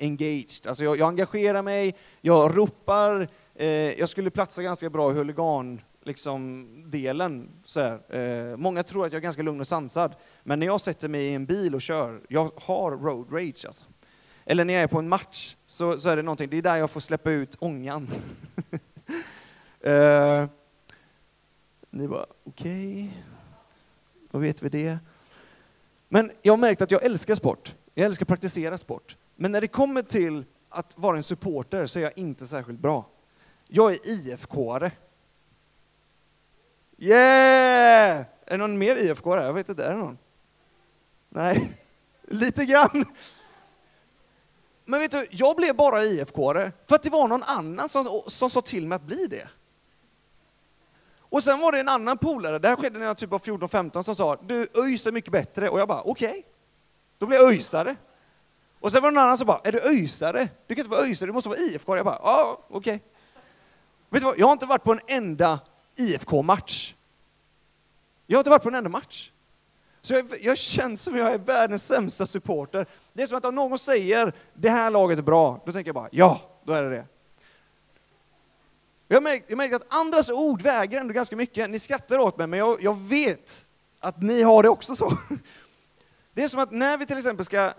engaged. 0.00 0.66
Alltså 0.66 0.84
jag, 0.84 0.98
jag 0.98 1.08
engagerar 1.08 1.62
mig, 1.62 1.96
jag 2.20 2.58
ropar, 2.58 3.28
eh, 3.54 3.68
jag 3.68 4.08
skulle 4.08 4.30
platsa 4.30 4.62
ganska 4.62 4.90
bra 4.90 5.10
i 5.10 5.14
huligan 5.14 5.80
liksom, 6.04 6.66
delen. 6.86 7.48
Så 7.64 7.80
här. 7.80 8.16
Eh, 8.16 8.56
många 8.56 8.82
tror 8.82 9.06
att 9.06 9.12
jag 9.12 9.18
är 9.18 9.22
ganska 9.22 9.42
lugn 9.42 9.60
och 9.60 9.66
sansad, 9.66 10.14
men 10.42 10.58
när 10.58 10.66
jag 10.66 10.80
sätter 10.80 11.08
mig 11.08 11.22
i 11.22 11.34
en 11.34 11.46
bil 11.46 11.74
och 11.74 11.82
kör, 11.82 12.20
jag 12.28 12.50
har 12.56 12.90
road 12.90 13.32
rage 13.32 13.66
alltså. 13.66 13.84
Eller 14.44 14.64
när 14.64 14.74
jag 14.74 14.82
är 14.82 14.86
på 14.86 14.98
en 14.98 15.08
match, 15.08 15.56
så, 15.66 16.00
så 16.00 16.08
är 16.08 16.16
det 16.16 16.22
någonting, 16.22 16.50
det 16.50 16.56
är 16.56 16.62
där 16.62 16.76
jag 16.76 16.90
får 16.90 17.00
släppa 17.00 17.30
ut 17.30 17.56
ångan. 17.58 18.08
eh, 19.80 20.46
ni 21.90 22.08
bara, 22.08 22.26
okej, 22.44 23.04
okay. 23.04 23.22
då 24.30 24.38
vet 24.38 24.62
vi 24.62 24.68
det. 24.68 24.98
Men 26.16 26.30
jag 26.42 26.52
har 26.52 26.58
märkt 26.58 26.82
att 26.82 26.90
jag 26.90 27.02
älskar 27.02 27.34
sport. 27.34 27.74
Jag 27.94 28.06
älskar 28.06 28.24
att 28.24 28.28
praktisera 28.28 28.78
sport. 28.78 29.16
Men 29.34 29.52
när 29.52 29.60
det 29.60 29.68
kommer 29.68 30.02
till 30.02 30.44
att 30.68 30.92
vara 30.96 31.16
en 31.16 31.22
supporter 31.22 31.86
så 31.86 31.98
är 31.98 32.02
jag 32.02 32.18
inte 32.18 32.46
särskilt 32.46 32.78
bra. 32.78 33.08
Jag 33.68 33.92
är 33.92 33.96
IFK-are. 33.96 34.90
Yeah! 36.98 38.18
Är 38.18 38.50
det 38.50 38.56
någon 38.56 38.78
mer 38.78 38.96
IFK-are? 38.96 39.44
Jag 39.44 39.52
vet 39.52 39.68
inte, 39.68 39.84
är 39.84 39.90
det 39.90 39.96
någon? 39.96 40.18
Nej, 41.28 41.82
lite 42.22 42.64
grann. 42.64 43.04
Men 44.84 45.00
vet 45.00 45.10
du, 45.10 45.26
jag 45.30 45.56
blev 45.56 45.76
bara 45.76 46.04
IFK-are 46.04 46.72
för 46.84 46.94
att 46.94 47.02
det 47.02 47.10
var 47.10 47.28
någon 47.28 47.42
annan 47.42 47.88
som, 47.88 48.22
som 48.26 48.50
sa 48.50 48.60
till 48.60 48.86
mig 48.86 48.96
att 48.96 49.06
bli 49.06 49.26
det. 49.26 49.48
Och 51.28 51.42
sen 51.42 51.60
var 51.60 51.72
det 51.72 51.80
en 51.80 51.88
annan 51.88 52.18
polare, 52.18 52.58
det 52.58 52.68
här 52.68 52.76
skedde 52.76 52.98
när 52.98 53.06
jag 53.06 53.18
typ 53.18 53.30
var 53.30 53.38
14-15, 53.38 54.02
som 54.02 54.16
sa 54.16 54.36
du 54.42 54.68
ÖIS 54.74 55.06
är 55.06 55.12
mycket 55.12 55.32
bättre. 55.32 55.68
Och 55.68 55.80
jag 55.80 55.88
bara 55.88 56.00
okej, 56.00 56.28
okay. 56.28 56.42
då 57.18 57.26
blev 57.26 57.40
jag 57.40 57.52
ÖISare. 57.52 57.96
Och 58.80 58.92
sen 58.92 59.02
var 59.02 59.10
det 59.10 59.14
någon 59.14 59.24
annan 59.24 59.38
som 59.38 59.46
bara, 59.46 59.60
är 59.64 59.72
du 59.72 59.80
ÖISare? 59.80 60.48
Du 60.66 60.74
kan 60.74 60.84
inte 60.84 60.96
vara 60.96 61.06
ÖISare, 61.06 61.26
du 61.26 61.32
måste 61.32 61.48
vara 61.48 61.58
IFK. 61.58 61.96
Jag 61.96 62.04
bara, 62.04 62.20
ja 62.22 62.64
okej. 62.68 62.78
Okay. 62.78 62.98
Vet 64.10 64.22
du 64.22 64.26
vad, 64.26 64.38
jag 64.38 64.46
har 64.46 64.52
inte 64.52 64.66
varit 64.66 64.84
på 64.84 64.92
en 64.92 65.00
enda 65.06 65.60
IFK-match. 65.96 66.94
Jag 68.26 68.36
har 68.36 68.40
inte 68.40 68.50
varit 68.50 68.62
på 68.62 68.68
en 68.68 68.74
enda 68.74 68.90
match. 68.90 69.30
Så 70.00 70.14
jag, 70.14 70.26
jag 70.40 70.58
känns 70.58 71.02
som 71.02 71.16
jag 71.16 71.32
är 71.34 71.38
världens 71.38 71.86
sämsta 71.86 72.26
supporter. 72.26 72.86
Det 73.12 73.22
är 73.22 73.26
som 73.26 73.38
att 73.38 73.44
om 73.44 73.54
någon 73.54 73.78
säger 73.78 74.32
det 74.54 74.70
här 74.70 74.90
laget 74.90 75.18
är 75.18 75.22
bra, 75.22 75.62
då 75.66 75.72
tänker 75.72 75.88
jag 75.88 75.94
bara 75.94 76.08
ja, 76.12 76.40
då 76.64 76.72
är 76.72 76.82
det 76.82 76.90
det. 76.90 77.04
Jag 79.08 79.22
märker, 79.22 79.56
jag 79.56 79.74
att 79.74 79.94
andras 79.94 80.30
ord 80.30 80.62
väger 80.62 81.00
ändå 81.00 81.14
ganska 81.14 81.36
mycket. 81.36 81.70
Ni 81.70 81.78
skrattar 81.78 82.18
åt 82.18 82.38
mig, 82.38 82.46
men 82.46 82.58
jag, 82.58 82.82
jag 82.82 82.96
vet 83.00 83.66
att 84.00 84.22
ni 84.22 84.42
har 84.42 84.62
det 84.62 84.68
också 84.68 84.96
så. 84.96 85.18
Det 86.32 86.42
är 86.42 86.48
som 86.48 86.60
att 86.60 86.72
när 86.72 86.98
vi 86.98 87.06
till 87.06 87.18
exempel 87.18 87.44
ska 87.44 87.64
eh, 87.64 87.72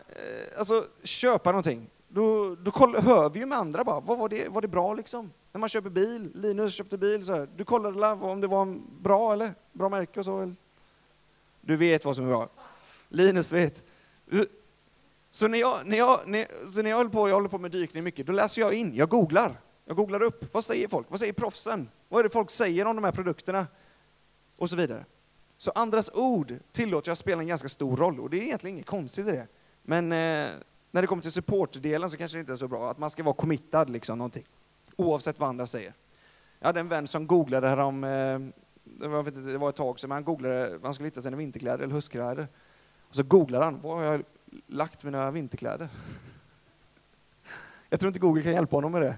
alltså, 0.57 0.85
köpa 1.03 1.51
någonting, 1.51 1.89
då, 2.07 2.55
då 2.55 2.71
koll, 2.71 2.95
hör 2.95 3.29
vi 3.29 3.39
ju 3.39 3.45
med 3.45 3.57
andra 3.57 3.83
bara, 3.83 3.99
vad 3.99 4.17
var 4.17 4.29
det, 4.29 4.47
var 4.47 4.61
det 4.61 4.67
bra 4.67 4.93
liksom? 4.93 5.31
När 5.51 5.59
man 5.59 5.69
köper 5.69 5.89
bil, 5.89 6.31
Linus 6.35 6.73
köpte 6.73 6.97
bil, 6.97 7.25
så 7.25 7.33
här, 7.33 7.49
du 7.55 7.65
kollade 7.65 8.07
om 8.07 8.41
det 8.41 8.47
var 8.47 8.77
bra 9.01 9.33
eller? 9.33 9.53
Bra 9.73 9.89
märke 9.89 10.19
och 10.19 10.25
så? 10.25 10.39
Eller? 10.39 10.55
Du 11.61 11.77
vet 11.77 12.05
vad 12.05 12.15
som 12.15 12.25
är 12.25 12.29
bra. 12.29 12.49
Linus 13.09 13.51
vet. 13.51 13.85
Så 15.31 15.47
när 15.47 15.57
jag, 15.57 15.79
när 15.85 15.97
jag, 15.97 16.19
när, 16.25 16.69
så 16.71 16.81
när 16.81 16.89
jag 16.89 16.97
håller 16.97 17.09
på, 17.09 17.29
jag 17.29 17.35
håller 17.35 17.49
på 17.49 17.57
med 17.57 17.71
dykning 17.71 18.03
mycket, 18.03 18.27
då 18.27 18.33
läser 18.33 18.61
jag 18.61 18.73
in, 18.73 18.95
jag 18.95 19.09
googlar. 19.09 19.59
Jag 19.87 19.95
googlar 19.95 20.23
upp, 20.23 20.53
vad 20.53 20.65
säger 20.65 20.87
folk? 20.87 21.07
Vad 21.09 21.19
säger 21.19 21.33
proffsen? 21.33 21.89
Vad 22.09 22.19
är 22.19 22.23
det 22.23 22.29
folk 22.29 22.49
säger 22.49 22.85
om 22.85 22.95
de 22.95 23.05
här 23.05 23.11
produkterna? 23.11 23.67
Och 24.57 24.69
så 24.69 24.75
vidare. 24.75 25.05
Så 25.57 25.71
andras 25.71 26.11
ord 26.13 26.53
tillåter 26.71 27.11
jag 27.11 27.17
spela 27.17 27.41
en 27.41 27.47
ganska 27.47 27.69
stor 27.69 27.97
roll, 27.97 28.19
och 28.19 28.29
det 28.29 28.37
är 28.37 28.41
egentligen 28.41 28.75
inget 28.75 28.85
konstigt 28.85 29.27
i 29.27 29.31
det. 29.31 29.47
Men 29.81 30.11
eh, 30.11 30.47
när 30.91 31.01
det 31.01 31.07
kommer 31.07 31.21
till 31.21 31.31
supportdelen 31.31 32.09
så 32.09 32.17
kanske 32.17 32.37
det 32.37 32.39
inte 32.39 32.53
är 32.53 32.57
så 32.57 32.67
bra, 32.67 32.91
att 32.91 32.97
man 32.97 33.09
ska 33.09 33.23
vara 33.23 33.35
committad 33.35 33.89
liksom 33.89 34.17
någonting. 34.17 34.45
Oavsett 34.95 35.39
vad 35.39 35.49
andra 35.49 35.67
säger. 35.67 35.93
Jag 36.59 36.67
hade 36.67 36.79
en 36.79 36.87
vän 36.87 37.07
som 37.07 37.27
googlade 37.27 37.67
här 37.67 37.77
om, 37.77 38.03
eh, 38.03 38.39
det, 38.83 39.07
var, 39.07 39.19
inte, 39.19 39.39
det 39.39 39.57
var 39.57 39.69
ett 39.69 39.75
tag 39.75 39.99
sedan, 39.99 40.07
men 40.07 40.15
han 40.15 40.23
googlade, 40.23 40.79
han 40.83 40.93
skulle 40.93 41.07
hitta 41.07 41.21
sina 41.21 41.37
vinterkläder 41.37 41.83
eller 41.83 41.93
höstkläder. 41.93 42.47
Och 43.09 43.15
så 43.15 43.23
googlade 43.23 43.65
han, 43.65 43.81
var 43.81 43.95
har 43.95 44.03
jag 44.03 44.23
lagt 44.67 45.03
mina 45.03 45.31
vinterkläder? 45.31 45.89
Jag 47.89 47.99
tror 47.99 48.07
inte 48.07 48.19
Google 48.19 48.43
kan 48.43 48.53
hjälpa 48.53 48.75
honom 48.75 48.91
med 48.91 49.01
det. 49.01 49.17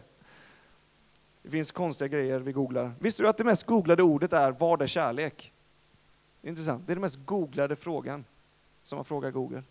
Det 1.42 1.50
finns 1.50 1.72
konstiga 1.72 2.08
grejer 2.08 2.40
vi 2.40 2.52
googlar. 2.52 2.94
Visste 3.00 3.24
du 3.24 3.30
att 3.30 3.38
det 3.38 3.44
mest 3.44 3.66
googlade 3.66 4.04
ordet 4.04 4.34
är 4.34 4.52
vad 4.52 4.82
är 4.82 4.88
kärlek? 4.88 5.54
Intressant. 6.42 6.88
Det 6.88 6.94
är 6.94 6.96
den 6.96 7.02
mest 7.02 7.20
googlade 7.26 7.76
frågan 7.76 8.26
som 8.84 8.96
man 8.96 9.06
frågar 9.06 9.32
Google. 9.32 9.64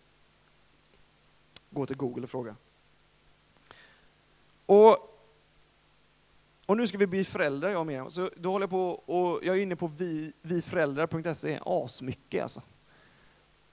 Gå 1.69 1.85
till 1.85 1.97
Google 1.97 2.23
och 2.23 2.29
fråga. 2.29 2.55
Och, 4.65 4.97
och 6.65 6.77
nu 6.77 6.87
ska 6.87 6.97
vi 6.97 7.07
bli 7.07 7.23
föräldrar 7.23 7.69
jag 7.69 7.85
med. 7.85 8.13
Så 8.13 8.29
då 8.35 8.51
håller 8.51 8.63
jag 8.63 8.69
på 8.69 8.89
och 8.91 9.39
jag 9.43 9.57
är 9.57 9.61
inne 9.61 9.75
på 9.75 9.87
vi, 9.87 10.33
viföräldrar.se 10.41 11.59
asmycket 11.65 12.43
alltså. 12.43 12.61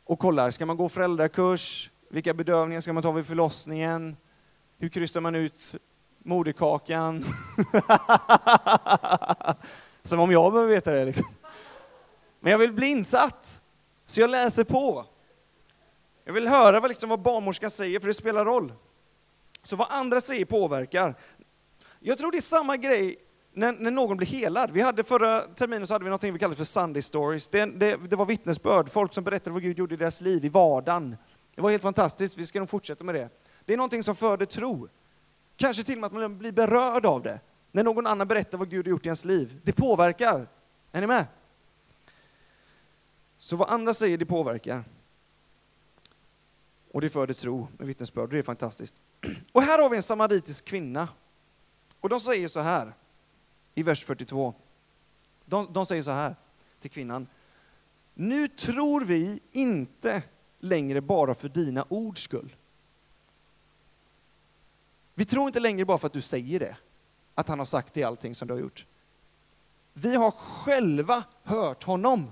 Och 0.05 0.19
kollar, 0.19 0.51
ska 0.51 0.67
man 0.67 0.77
gå 0.77 0.89
föräldrakurs? 0.89 1.91
Vilka 2.09 2.35
bedövningar 2.35 2.81
ska 2.81 2.93
man 2.93 3.03
ta 3.03 3.13
vid 3.13 3.27
förlossningen? 3.27 4.17
Hur 4.79 4.89
kryssar 4.89 5.21
man 5.21 5.35
ut 5.35 5.77
moderkakan? 6.27 7.25
Som 10.03 10.21
om 10.21 10.33
jag 10.33 10.53
behöver 10.53 10.75
veta 10.75 10.93
det 10.93 11.05
liksom. 11.05 11.27
Men 12.41 12.51
jag 12.51 12.59
vill 12.59 12.73
bli 12.73 12.87
insatt, 12.87 13.63
så 14.07 14.21
jag 14.21 14.31
läser 14.31 14.65
på. 14.65 15.07
Jag 16.25 16.33
vill 16.33 16.49
höra 16.49 16.81
vad, 16.81 16.91
liksom, 16.91 17.09
vad 17.09 17.21
barnmorskan 17.21 17.71
säger, 17.71 18.01
för 18.01 18.07
det 18.07 18.15
spelar 18.15 18.45
roll. 18.45 18.73
Så 19.63 19.77
vad 19.77 19.87
andra 19.91 20.21
säger 20.21 20.45
påverkar. 20.45 21.15
Jag 22.01 22.19
tror 22.19 22.33
det 22.33 22.39
är 22.39 22.43
samma 22.43 22.77
grej 22.77 23.17
när, 23.53 23.73
när 23.73 23.91
någon 23.91 24.17
blir 24.17 24.27
helad. 24.27 24.71
Vi 24.71 24.81
hade 24.81 25.05
förra 25.05 25.41
terminen 25.41 25.87
så 25.87 25.95
hade 25.95 26.05
vi 26.05 26.11
något 26.11 26.25
vi 26.25 26.39
kallade 26.39 26.57
för 26.57 26.65
Sunday 26.65 27.03
Stories. 27.03 27.49
Det, 27.49 27.67
det, 27.67 27.97
det, 27.97 28.17
var 28.17 28.27
vittnesbörd, 28.27 28.89
folk 28.89 29.15
som 29.15 29.25
berättade 29.25 29.51
vad 29.51 29.63
Gud 29.63 29.79
gjorde 29.79 29.95
i 29.95 29.99
deras 29.99 30.21
liv 30.21 30.45
i 30.45 30.49
vardagen. 30.49 31.17
Det 31.55 31.63
var 31.63 31.71
helt 31.71 31.83
fantastiskt, 31.83 32.37
vi 32.37 32.47
ska 32.47 32.59
nog 32.59 32.71
fortsätta 32.71 33.05
med 33.05 33.15
det. 33.15 33.29
Det 33.65 33.73
är 33.73 33.77
någonting 33.77 34.03
som 34.03 34.17
föder 34.17 34.47
tro. 34.47 34.89
Kanske 35.57 35.83
till 35.83 35.95
och 35.95 36.01
med 36.01 36.07
att 36.07 36.13
man 36.13 36.39
blir 36.39 36.53
berörd 36.53 37.07
av 37.07 37.23
det. 37.23 37.41
När 37.73 37.85
någon 37.85 38.07
annan 38.07 38.29
berättar 38.29 38.59
vad 38.59 38.71
Gud 38.71 38.87
har 38.87 38.91
gjort 38.91 39.07
i 39.07 39.09
ens 39.09 39.25
liv. 39.25 39.61
Det 39.65 39.73
påverkar. 39.73 40.49
Är 40.93 41.01
ni 41.01 41.07
med? 41.07 41.27
Så 43.39 43.57
vad 43.57 43.71
andra 43.71 43.95
säger, 43.95 44.19
det 44.19 44.27
påverkar. 44.27 44.85
Och 46.93 47.01
det 47.01 47.09
föder 47.09 47.35
tro 47.35 47.69
med 47.79 47.87
vittnesbörd, 47.87 48.31
det 48.31 48.39
är 48.39 48.43
fantastiskt. 48.43 49.01
Och 49.53 49.63
här 49.63 49.83
har 49.83 49.91
vi 49.91 49.97
en 49.97 50.03
samaritisk 50.03 50.65
kvinna. 50.65 51.09
Och 52.01 52.09
de 52.09 52.21
säger 52.21 52.49
så 52.49 52.61
här, 52.61 52.95
i 53.75 53.83
vers 53.83 54.05
42. 54.05 54.55
De, 55.45 55.73
de 55.73 55.87
säger 55.87 56.03
så 56.03 56.11
här 56.11 56.37
till 56.81 56.91
kvinnan. 56.91 57.27
Nu 58.15 58.49
tror 58.49 59.05
vi 59.05 59.41
inte 59.51 60.23
längre 60.61 61.01
bara 61.01 61.35
för 61.35 61.49
dina 61.49 61.87
ords 61.89 62.23
skull. 62.23 62.57
Vi 65.19 65.25
tror 65.25 65.47
inte 65.47 65.61
längre 65.61 65.85
bara 65.85 65.99
för 65.99 66.07
att 66.07 66.13
du 66.13 66.21
säger 66.21 66.61
det, 66.61 66.77
att 67.35 67.49
han 67.49 67.59
har 67.59 67.67
sagt 67.67 67.95
det 67.95 68.05
allting 68.05 68.35
som 68.35 68.49
du 68.49 68.55
har 68.55 68.61
gjort. 68.61 68.87
Vi 69.93 70.15
har 70.15 70.31
själva 70.31 71.25
hört 71.43 71.85
honom 71.85 72.31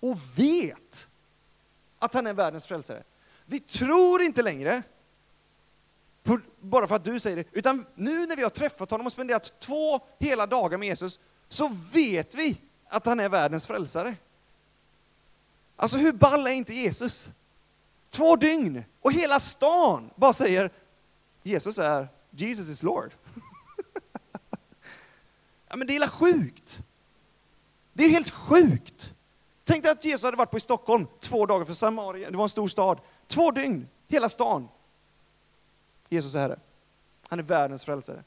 och 0.00 0.16
vet 0.36 1.08
att 1.98 2.14
han 2.14 2.26
är 2.26 2.34
världens 2.34 2.66
frälsare. 2.66 3.02
Vi 3.46 3.60
tror 3.60 4.22
inte 4.22 4.42
längre, 4.42 4.82
på, 6.22 6.40
bara 6.60 6.86
för 6.86 6.94
att 6.94 7.04
du 7.04 7.20
säger 7.20 7.36
det, 7.36 7.44
utan 7.52 7.86
nu 7.94 8.26
när 8.26 8.36
vi 8.36 8.42
har 8.42 8.50
träffat 8.50 8.90
honom 8.90 9.06
och 9.06 9.12
spenderat 9.12 9.60
två 9.60 10.00
hela 10.18 10.46
dagar 10.46 10.78
med 10.78 10.88
Jesus, 10.88 11.20
så 11.48 11.70
vet 11.92 12.34
vi 12.34 12.56
att 12.88 13.06
han 13.06 13.20
är 13.20 13.28
världens 13.28 13.66
frälsare. 13.66 14.16
Alltså 15.76 15.98
hur 15.98 16.12
ball 16.12 16.46
är 16.46 16.50
inte 16.50 16.74
Jesus? 16.74 17.32
Två 18.10 18.36
dygn 18.36 18.84
och 19.00 19.12
hela 19.12 19.40
stan 19.40 20.10
bara 20.16 20.32
säger 20.32 20.70
Jesus 21.46 21.78
är, 21.78 22.08
Jesus 22.30 22.68
is 22.68 22.82
Lord. 22.82 23.14
ja, 25.68 25.76
men 25.76 25.86
det 25.86 25.96
är 25.96 26.08
sjukt. 26.08 26.82
Det 27.92 28.04
är 28.04 28.10
helt 28.10 28.30
sjukt. 28.30 29.14
Tänk 29.64 29.82
dig 29.82 29.92
att 29.92 30.04
Jesus 30.04 30.22
hade 30.22 30.36
varit 30.36 30.50
på 30.50 30.56
i 30.56 30.60
Stockholm 30.60 31.06
två 31.20 31.46
dagar 31.46 31.64
för 31.64 31.74
Samarien, 31.74 32.32
det 32.32 32.38
var 32.38 32.44
en 32.44 32.50
stor 32.50 32.68
stad. 32.68 33.00
Två 33.26 33.50
dygn, 33.50 33.88
hela 34.08 34.28
stan. 34.28 34.68
Jesus 36.08 36.34
är 36.34 36.40
Herre. 36.40 36.58
Han 37.28 37.38
är 37.38 37.42
världens 37.42 37.84
frälsare. 37.84 38.24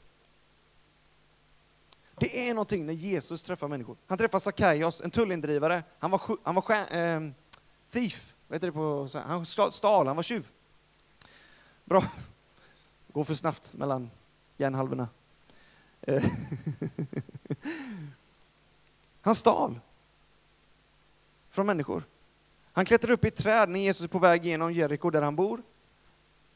Det 2.20 2.48
är 2.48 2.54
någonting 2.54 2.86
när 2.86 2.92
Jesus 2.92 3.42
träffar 3.42 3.68
människor. 3.68 3.96
Han 4.06 4.18
träffar 4.18 4.38
Sackaios, 4.38 5.00
en 5.00 5.10
tullindrivare. 5.10 5.82
Han 5.98 6.10
var, 6.10 6.20
han 6.42 6.54
var 6.54 6.96
eh, 6.96 7.20
thief, 7.90 8.34
vad 8.48 8.56
heter 8.56 8.66
det 8.66 8.72
på 8.72 9.08
Han 9.14 9.46
stal, 9.46 10.06
han 10.06 10.16
var 10.16 10.22
tjuv. 10.22 10.48
Bra. 11.84 12.04
Går 13.12 13.24
för 13.24 13.34
snabbt 13.34 13.74
mellan 13.74 14.10
hjärnhalvorna. 14.56 15.08
Eh, 16.00 16.24
han 19.20 19.34
stal 19.34 19.80
från 21.50 21.66
människor. 21.66 22.02
Han 22.72 22.84
klättrar 22.84 23.12
upp 23.12 23.24
i 23.24 23.28
ett 23.28 23.36
träd 23.36 23.68
när 23.68 23.80
Jesus 23.80 24.04
är 24.04 24.08
på 24.08 24.18
väg 24.18 24.46
genom 24.46 24.72
Jeriko 24.72 25.10
där 25.10 25.22
han 25.22 25.36
bor. 25.36 25.62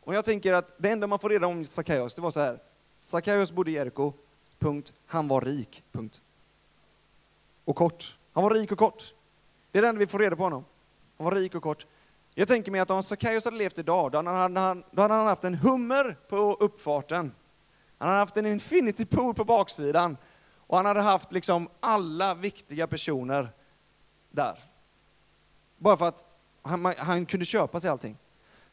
Och 0.00 0.14
jag 0.14 0.24
tänker 0.24 0.52
att 0.52 0.74
det 0.78 0.90
enda 0.90 1.06
man 1.06 1.18
får 1.18 1.30
reda 1.30 1.46
om 1.46 1.64
Sackaios, 1.64 2.14
det 2.14 2.22
var 2.22 2.30
så 2.30 2.40
här. 2.40 2.58
Sackaios 3.00 3.52
bodde 3.52 3.70
i 3.70 3.74
Jeriko, 3.74 4.12
punkt. 4.58 4.92
Han 5.06 5.28
var 5.28 5.40
rik, 5.40 5.82
punkt. 5.92 6.22
och 7.64 7.76
kort. 7.76 8.18
Han 8.32 8.44
var 8.44 8.50
rik 8.50 8.72
och 8.72 8.78
kort. 8.78 9.14
Det 9.70 9.78
är 9.78 9.82
det 9.82 9.88
enda 9.88 9.98
vi 9.98 10.06
får 10.06 10.18
reda 10.18 10.36
på 10.36 10.42
honom. 10.42 10.64
Han 11.16 11.24
var 11.24 11.32
rik 11.32 11.54
och 11.54 11.62
kort. 11.62 11.86
Jag 12.34 12.48
tänker 12.48 12.72
mig 12.72 12.80
att 12.80 12.90
om 12.90 13.02
Sackaios 13.02 13.44
hade 13.44 13.56
levt 13.56 13.78
idag, 13.78 14.12
då 14.12 14.18
hade, 14.18 14.60
han, 14.60 14.84
då 14.90 15.02
hade 15.02 15.14
han 15.14 15.26
haft 15.26 15.44
en 15.44 15.54
hummer 15.54 16.16
på 16.28 16.56
uppfarten. 16.60 17.32
Han 17.98 18.08
hade 18.08 18.20
haft 18.20 18.36
en 18.36 18.46
infinity 18.46 19.06
pool 19.06 19.34
på 19.34 19.44
baksidan. 19.44 20.16
Och 20.56 20.76
han 20.76 20.86
hade 20.86 21.00
haft 21.00 21.32
liksom 21.32 21.68
alla 21.80 22.34
viktiga 22.34 22.86
personer 22.86 23.48
där. 24.30 24.58
Bara 25.78 25.96
för 25.96 26.08
att 26.08 26.24
han, 26.62 26.94
han 26.98 27.26
kunde 27.26 27.46
köpa 27.46 27.80
sig 27.80 27.90
allting. 27.90 28.18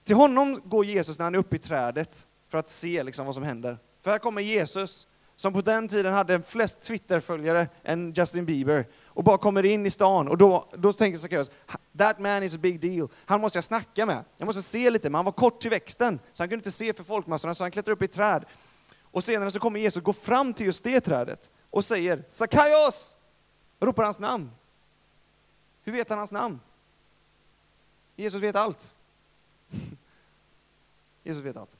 Till 0.04 0.16
honom 0.16 0.62
går 0.66 0.86
Jesus 0.86 1.18
när 1.20 1.24
han 1.24 1.36
är 1.36 1.40
uppe 1.40 1.56
i 1.56 1.60
trädet 1.60 2.28
för 2.50 2.58
att 2.58 2.70
se 2.70 3.04
liksom 3.04 3.26
vad 3.26 3.36
som 3.36 3.44
händer. 3.44 3.78
För 4.02 4.12
här 4.12 4.20
kommer 4.20 4.42
Jesus, 4.42 5.08
som 5.36 5.54
på 5.54 5.62
den 5.62 5.88
tiden 5.88 6.14
hade 6.14 6.42
flest 6.42 6.82
Twitterföljare 6.82 7.68
än 7.84 8.14
Justin 8.14 8.46
Bieber, 8.46 8.86
och 9.20 9.26
bara 9.26 9.38
kommer 9.38 9.66
in 9.66 9.86
i 9.86 9.90
stan. 9.90 10.28
Och 10.28 10.38
då, 10.38 10.66
då 10.74 10.94
tänker 10.94 11.20
Sackeus, 11.20 11.52
that 11.98 12.20
man 12.20 12.44
is 12.44 12.56
a 12.56 12.58
big 12.58 12.80
deal. 12.80 13.10
Han 13.26 13.42
måste 13.42 13.58
jag 13.58 13.64
snacka 13.64 14.06
med. 14.06 14.24
Jag 14.38 14.46
måste 14.46 14.62
se 14.62 14.90
lite, 14.90 15.10
men 15.10 15.16
han 15.16 15.26
var 15.26 15.32
kort 15.32 15.62
till 15.62 15.70
växten, 15.70 16.20
så 16.34 16.44
han 16.44 16.50
kunde 16.50 16.60
inte 16.60 16.72
se 16.72 16.94
för 16.94 17.04
folkmassorna, 17.04 17.56
så 17.56 17.64
han 17.64 17.72
klättrar 17.72 17.94
upp 17.94 18.02
i 18.02 18.06
ett 18.06 18.12
träd. 18.12 18.46
Och 19.04 19.24
senare 19.24 19.52
så 19.52 19.60
kommer 19.60 19.80
Jesus 19.80 20.04
gå 20.04 20.14
fram 20.14 20.54
till 20.54 20.66
just 20.66 20.84
det 20.84 21.02
trädet 21.02 21.52
och 21.70 21.86
säger 21.86 22.24
Sackaios! 22.28 23.16
Ropar 23.80 24.04
hans 24.04 24.20
namn. 24.20 24.52
Hur 25.84 25.94
vet 25.94 26.10
han 26.10 26.18
hans 26.18 26.32
namn? 26.32 26.60
Jesus 28.16 28.42
vet 28.42 28.56
allt. 28.56 28.96
Jesus 31.24 31.44
vet 31.44 31.58
allt. 31.58 31.78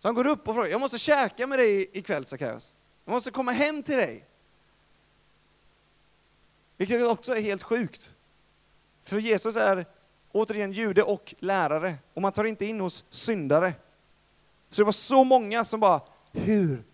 Så 0.00 0.08
han 0.08 0.14
går 0.14 0.26
upp 0.26 0.48
och 0.48 0.54
frågar, 0.54 0.70
jag 0.70 0.80
måste 0.80 0.98
käka 0.98 1.46
med 1.46 1.58
dig 1.58 1.90
ikväll 1.92 2.24
Sackaios. 2.24 2.76
Jag 3.04 3.12
måste 3.12 3.30
komma 3.30 3.52
hem 3.52 3.82
till 3.82 3.96
dig. 3.96 4.24
Vilket 6.76 7.06
också 7.06 7.36
är 7.36 7.40
helt 7.40 7.62
sjukt. 7.62 8.16
För 9.02 9.18
Jesus 9.18 9.56
är 9.56 9.86
återigen 10.32 10.72
jude 10.72 11.02
och 11.02 11.34
lärare, 11.38 11.98
och 12.14 12.22
man 12.22 12.32
tar 12.32 12.44
inte 12.44 12.64
in 12.64 12.80
hos 12.80 13.04
syndare. 13.10 13.74
Så 14.70 14.80
det 14.80 14.84
var 14.84 14.92
så 14.92 15.24
många 15.24 15.64
som 15.64 15.80
bara, 15.80 16.00
hur 16.32 16.84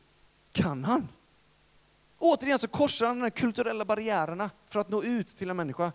kan 0.52 0.84
han? 0.84 1.08
Återigen 2.18 2.58
så 2.58 2.68
korsar 2.68 3.06
han 3.06 3.20
de 3.20 3.30
kulturella 3.30 3.84
barriärerna 3.84 4.50
för 4.68 4.80
att 4.80 4.88
nå 4.88 5.02
ut 5.02 5.28
till 5.28 5.50
en 5.50 5.56
människa. 5.56 5.92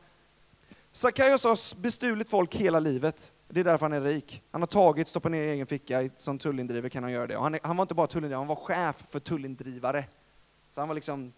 Sackaios 0.92 1.44
har 1.44 1.82
bestulit 1.82 2.30
folk 2.30 2.56
hela 2.56 2.80
livet. 2.80 3.34
Det 3.48 3.60
är 3.60 3.64
därför 3.64 3.86
han 3.86 3.94
är 3.94 4.02
rik. 4.02 4.44
Han 4.52 4.62
har 4.62 4.68
tagit, 4.68 5.08
stoppat 5.08 5.32
ner 5.32 5.42
i 5.42 5.50
egen 5.50 5.68
ficka, 5.68 6.10
som 6.16 6.38
tullindrivare 6.38 6.90
kan 6.90 7.04
han 7.04 7.12
göra 7.12 7.28
det. 7.28 7.38
Och 7.38 7.44
han, 7.44 7.54
är, 7.54 7.60
han 7.64 7.78
var 7.78 7.84
inte 7.84 7.96
bara 7.96 8.08
tullindrivare, 8.08 8.40
han 8.40 8.48
var 8.48 8.56
chef 8.56 9.04
för 9.10 9.20
tullindrivare. 9.20 10.06
Så 10.72 10.82
han 10.82 10.88
var 10.88 10.96
liksom 10.96 11.34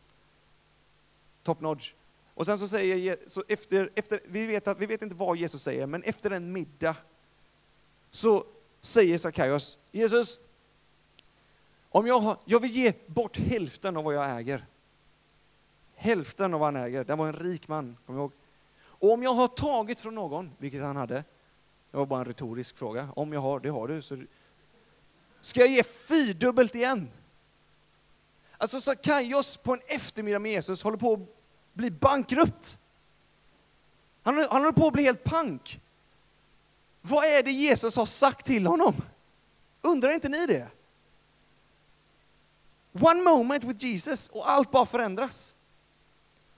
top 1.44 1.62
notch. 1.62 1.94
Och 2.40 2.46
sen 2.46 2.58
så 2.58 2.68
säger 2.68 3.18
så 3.28 3.44
efter, 3.48 3.92
efter 3.96 4.20
vi, 4.26 4.46
vet 4.46 4.68
att, 4.68 4.80
vi 4.80 4.86
vet 4.86 5.02
inte 5.02 5.16
vad 5.16 5.38
Jesus 5.38 5.64
säger, 5.64 5.86
men 5.86 6.04
efter 6.04 6.32
en 6.32 6.52
middag 6.52 6.96
så 8.12 8.46
säger 8.82 9.18
Sackaios, 9.18 9.78
Jesus, 9.92 10.40
om 11.90 12.08
jag, 12.08 12.20
har, 12.20 12.38
jag 12.46 12.60
vill 12.60 12.72
ge 12.72 12.94
bort 13.08 13.38
hälften 13.38 13.98
av 13.98 14.04
vad 14.04 14.16
jag 14.16 14.38
äger. 14.40 14.66
Hälften 15.96 16.54
av 16.54 16.60
vad 16.60 16.74
han 16.74 16.84
äger. 16.84 17.04
Det 17.04 17.16
var 17.16 17.28
en 17.28 17.34
rik 17.34 17.68
man, 17.68 17.98
kom 18.06 18.16
ihåg. 18.16 18.32
Och 18.82 19.14
om 19.14 19.24
jag 19.24 19.34
har 19.34 19.48
tagit 19.48 20.00
från 20.00 20.16
någon, 20.16 20.52
vilket 20.58 20.82
han 20.82 20.96
hade, 20.96 21.24
det 21.92 21.98
var 21.98 22.06
bara 22.06 22.20
en 22.20 22.26
retorisk 22.26 22.78
fråga, 22.78 23.10
om 23.16 23.34
jag 23.34 23.40
har, 23.40 23.60
det 23.60 23.70
har 23.70 23.88
du, 23.88 24.02
så 24.02 24.24
ska 25.42 25.60
jag 25.60 25.70
ge 25.70 25.84
fyrdubbelt 25.84 26.76
igen? 26.76 27.12
Alltså 28.58 28.82
Sackaios 28.82 29.58
på 29.58 29.74
en 29.74 29.82
eftermiddag 29.88 30.40
med 30.40 30.52
Jesus 30.52 30.84
håller 30.84 30.98
på 30.98 31.14
att 31.14 31.39
bli 31.74 31.92
bankrutt. 31.92 32.78
Han, 34.24 34.38
han 34.38 34.62
håller 34.62 34.72
på 34.72 34.88
att 34.88 34.94
bli 34.94 35.04
helt 35.04 35.24
pank. 35.24 35.82
Vad 37.02 37.26
är 37.26 37.44
det 37.44 37.52
Jesus 37.52 37.96
har 37.96 38.06
sagt 38.06 38.46
till 38.46 38.68
honom? 38.68 38.94
Undrar 39.82 40.12
inte 40.12 40.30
ni 40.30 40.46
det? 40.46 40.68
One 42.94 43.22
moment 43.22 43.64
with 43.64 43.86
Jesus 43.86 44.28
och 44.28 44.50
allt 44.50 44.72
bara 44.72 44.86
förändras. 44.86 45.56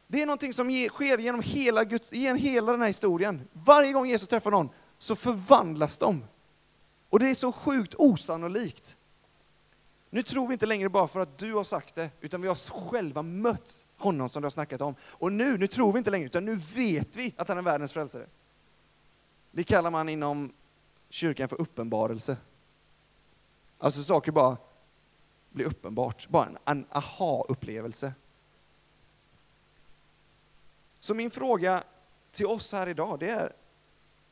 Det 0.07 0.21
är 0.21 0.25
någonting 0.25 0.53
som 0.53 0.87
sker 0.89 1.17
genom 1.17 1.41
hela, 1.41 1.83
Guds, 1.83 2.13
genom 2.13 2.37
hela 2.37 2.71
den 2.71 2.81
här 2.81 2.87
historien. 2.87 3.47
Varje 3.53 3.91
gång 3.91 4.07
Jesus 4.07 4.27
träffar 4.27 4.51
någon 4.51 4.69
så 4.97 5.15
förvandlas 5.15 5.97
de. 5.97 6.23
Och 7.09 7.19
det 7.19 7.29
är 7.29 7.35
så 7.35 7.51
sjukt 7.51 7.95
osannolikt. 7.97 8.97
Nu 10.09 10.23
tror 10.23 10.47
vi 10.47 10.53
inte 10.53 10.65
längre 10.65 10.89
bara 10.89 11.07
för 11.07 11.19
att 11.19 11.37
du 11.37 11.53
har 11.53 11.63
sagt 11.63 11.95
det, 11.95 12.09
utan 12.21 12.41
vi 12.41 12.47
har 12.47 12.89
själva 12.89 13.21
mött 13.21 13.85
honom 14.01 14.29
som 14.29 14.41
du 14.41 14.45
har 14.45 14.51
snackat 14.51 14.81
om. 14.81 14.95
Och 15.01 15.31
nu, 15.31 15.57
nu 15.57 15.67
tror 15.67 15.93
vi 15.93 15.97
inte 15.97 16.11
längre, 16.11 16.25
utan 16.25 16.45
nu 16.45 16.55
vet 16.55 17.15
vi 17.15 17.33
att 17.37 17.47
han 17.47 17.57
är 17.57 17.61
världens 17.61 17.93
frälsare. 17.93 18.25
Det 19.51 19.63
kallar 19.63 19.91
man 19.91 20.09
inom 20.09 20.53
kyrkan 21.09 21.47
för 21.47 21.61
uppenbarelse. 21.61 22.37
Alltså 23.77 24.03
saker 24.03 24.31
bara 24.31 24.57
blir 25.49 25.65
uppenbart, 25.65 26.29
bara 26.29 26.45
en, 26.45 26.57
en 26.65 26.85
aha-upplevelse. 26.91 28.13
Så 30.99 31.13
min 31.13 31.31
fråga 31.31 31.83
till 32.31 32.45
oss 32.45 32.73
här 32.73 32.87
idag, 32.87 33.19
det 33.19 33.29
är, 33.29 33.53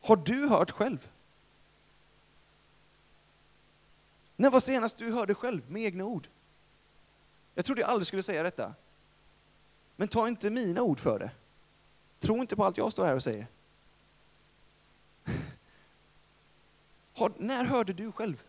har 0.01 0.15
du 0.15 0.47
hört 0.47 0.71
själv? 0.71 1.09
När 4.35 4.49
var 4.49 4.59
senast 4.59 4.97
du 4.97 5.13
hörde 5.13 5.35
själv 5.35 5.71
med 5.71 5.81
egna 5.81 6.03
ord? 6.03 6.27
Jag 7.55 7.65
trodde 7.65 7.81
jag 7.81 7.89
aldrig 7.89 8.07
skulle 8.07 8.23
säga 8.23 8.43
detta. 8.43 8.73
Men 9.99 10.07
ta 10.07 10.27
inte 10.27 10.49
mina 10.49 10.81
ord 10.81 10.99
för 10.99 11.19
det. 11.19 11.31
Tro 12.19 12.37
inte 12.37 12.55
på 12.55 12.65
allt 12.65 12.77
jag 12.77 12.91
står 12.91 13.05
här 13.05 13.15
och 13.15 13.23
säger. 13.23 13.47
Har, 17.15 17.31
när 17.37 17.65
hörde 17.65 17.93
du 17.93 18.11
själv? 18.11 18.43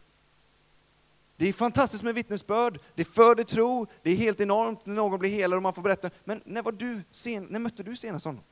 Det 1.36 1.48
är 1.48 1.52
fantastiskt 1.52 2.02
med 2.02 2.14
vittnesbörd, 2.14 2.80
det 2.94 3.04
föder 3.04 3.44
tro, 3.44 3.86
det 4.02 4.10
är 4.10 4.16
helt 4.16 4.40
enormt 4.40 4.86
när 4.86 4.94
någon 4.94 5.18
blir 5.18 5.30
helad 5.30 5.56
och 5.56 5.62
man 5.62 5.74
får 5.74 5.82
berätta. 5.82 6.10
Men 6.24 6.40
när, 6.44 6.62
var 6.62 6.72
du 6.72 7.02
sen, 7.10 7.46
när 7.50 7.58
mötte 7.58 7.82
du 7.82 7.96
senast 7.96 8.24
honom? 8.24 8.42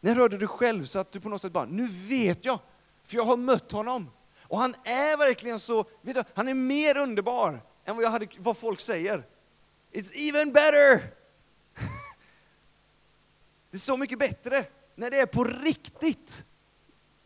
När 0.00 0.14
hörde 0.14 0.38
du 0.38 0.46
själv 0.46 0.84
så 0.84 0.98
att 0.98 1.12
du 1.12 1.20
på 1.20 1.28
något 1.28 1.42
sätt 1.42 1.52
bara, 1.52 1.66
nu 1.66 1.88
vet 1.88 2.44
jag, 2.44 2.58
för 3.04 3.16
jag 3.16 3.24
har 3.24 3.36
mött 3.36 3.72
honom. 3.72 4.10
Och 4.42 4.58
han 4.58 4.74
är 4.84 5.16
verkligen 5.16 5.60
så, 5.60 5.84
vet 6.02 6.14
du, 6.14 6.22
han 6.34 6.48
är 6.48 6.54
mer 6.54 6.96
underbar 6.96 7.60
än 7.84 7.96
vad, 7.96 8.04
jag 8.04 8.10
hade, 8.10 8.26
vad 8.38 8.56
folk 8.56 8.80
säger. 8.80 9.24
It's 9.92 10.12
even 10.14 10.52
better! 10.52 10.92
det 13.70 13.76
är 13.76 13.78
så 13.78 13.96
mycket 13.96 14.18
bättre 14.18 14.64
när 14.94 15.10
det 15.10 15.20
är 15.20 15.26
på 15.26 15.44
riktigt. 15.44 16.44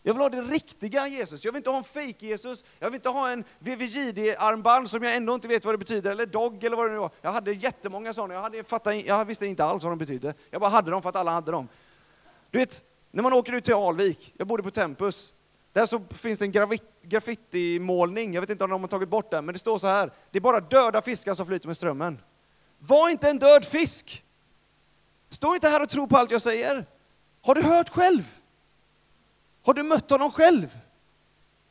Jag 0.06 0.14
vill 0.14 0.22
ha 0.22 0.28
det 0.28 0.42
riktiga 0.42 1.08
Jesus. 1.08 1.44
Jag 1.44 1.52
vill 1.52 1.56
inte 1.56 1.70
ha 1.70 1.78
en 1.78 1.84
fake 1.84 2.26
Jesus. 2.26 2.64
Jag 2.78 2.90
vill 2.90 2.94
inte 2.94 3.08
ha 3.08 3.30
en 3.30 3.44
VVJD-armband 3.58 4.90
som 4.90 5.02
jag 5.02 5.16
ändå 5.16 5.34
inte 5.34 5.48
vet 5.48 5.64
vad 5.64 5.74
det 5.74 5.78
betyder, 5.78 6.10
eller 6.10 6.26
dog 6.26 6.64
eller 6.64 6.76
vad 6.76 6.86
det 6.86 6.92
nu 6.92 6.98
var. 6.98 7.10
Jag 7.22 7.32
hade 7.32 7.52
jättemånga 7.52 8.14
sådana. 8.14 8.34
Jag, 8.34 8.40
hade, 8.40 8.64
fattade, 8.64 8.96
jag 8.96 9.24
visste 9.24 9.46
inte 9.46 9.64
alls 9.64 9.82
vad 9.82 9.92
de 9.92 9.98
betydde. 9.98 10.34
Jag 10.50 10.60
bara 10.60 10.70
hade 10.70 10.90
dem 10.90 11.02
för 11.02 11.08
att 11.08 11.16
alla 11.16 11.30
hade 11.30 11.50
dem. 11.50 11.68
Du 12.50 12.58
vet, 12.58 12.84
när 13.10 13.22
man 13.22 13.32
åker 13.32 13.52
ut 13.52 13.64
till 13.64 13.74
Alvik, 13.74 14.34
jag 14.36 14.46
bodde 14.46 14.62
på 14.62 14.70
Tempus, 14.70 15.32
där 15.72 15.86
så 15.86 16.02
finns 16.10 16.38
det 16.38 16.44
en 16.44 16.78
graffiti-målning, 17.02 18.34
jag 18.34 18.40
vet 18.40 18.50
inte 18.50 18.64
om 18.64 18.70
de 18.70 18.80
har 18.80 18.88
tagit 18.88 19.08
bort 19.08 19.30
den, 19.30 19.44
men 19.44 19.52
det 19.52 19.58
står 19.58 19.78
så 19.78 19.86
här, 19.86 20.12
det 20.30 20.38
är 20.38 20.40
bara 20.40 20.60
döda 20.60 21.02
fiskar 21.02 21.34
som 21.34 21.46
flyter 21.46 21.66
med 21.66 21.76
strömmen. 21.76 22.18
Var 22.86 23.08
inte 23.08 23.30
en 23.30 23.38
död 23.38 23.64
fisk! 23.64 24.24
Stå 25.28 25.54
inte 25.54 25.68
här 25.68 25.82
och 25.82 25.88
tro 25.88 26.06
på 26.06 26.16
allt 26.16 26.30
jag 26.30 26.42
säger. 26.42 26.86
Har 27.42 27.54
du 27.54 27.62
hört 27.62 27.88
själv? 27.88 28.38
Har 29.64 29.74
du 29.74 29.82
mött 29.82 30.10
honom 30.10 30.30
själv? 30.30 30.78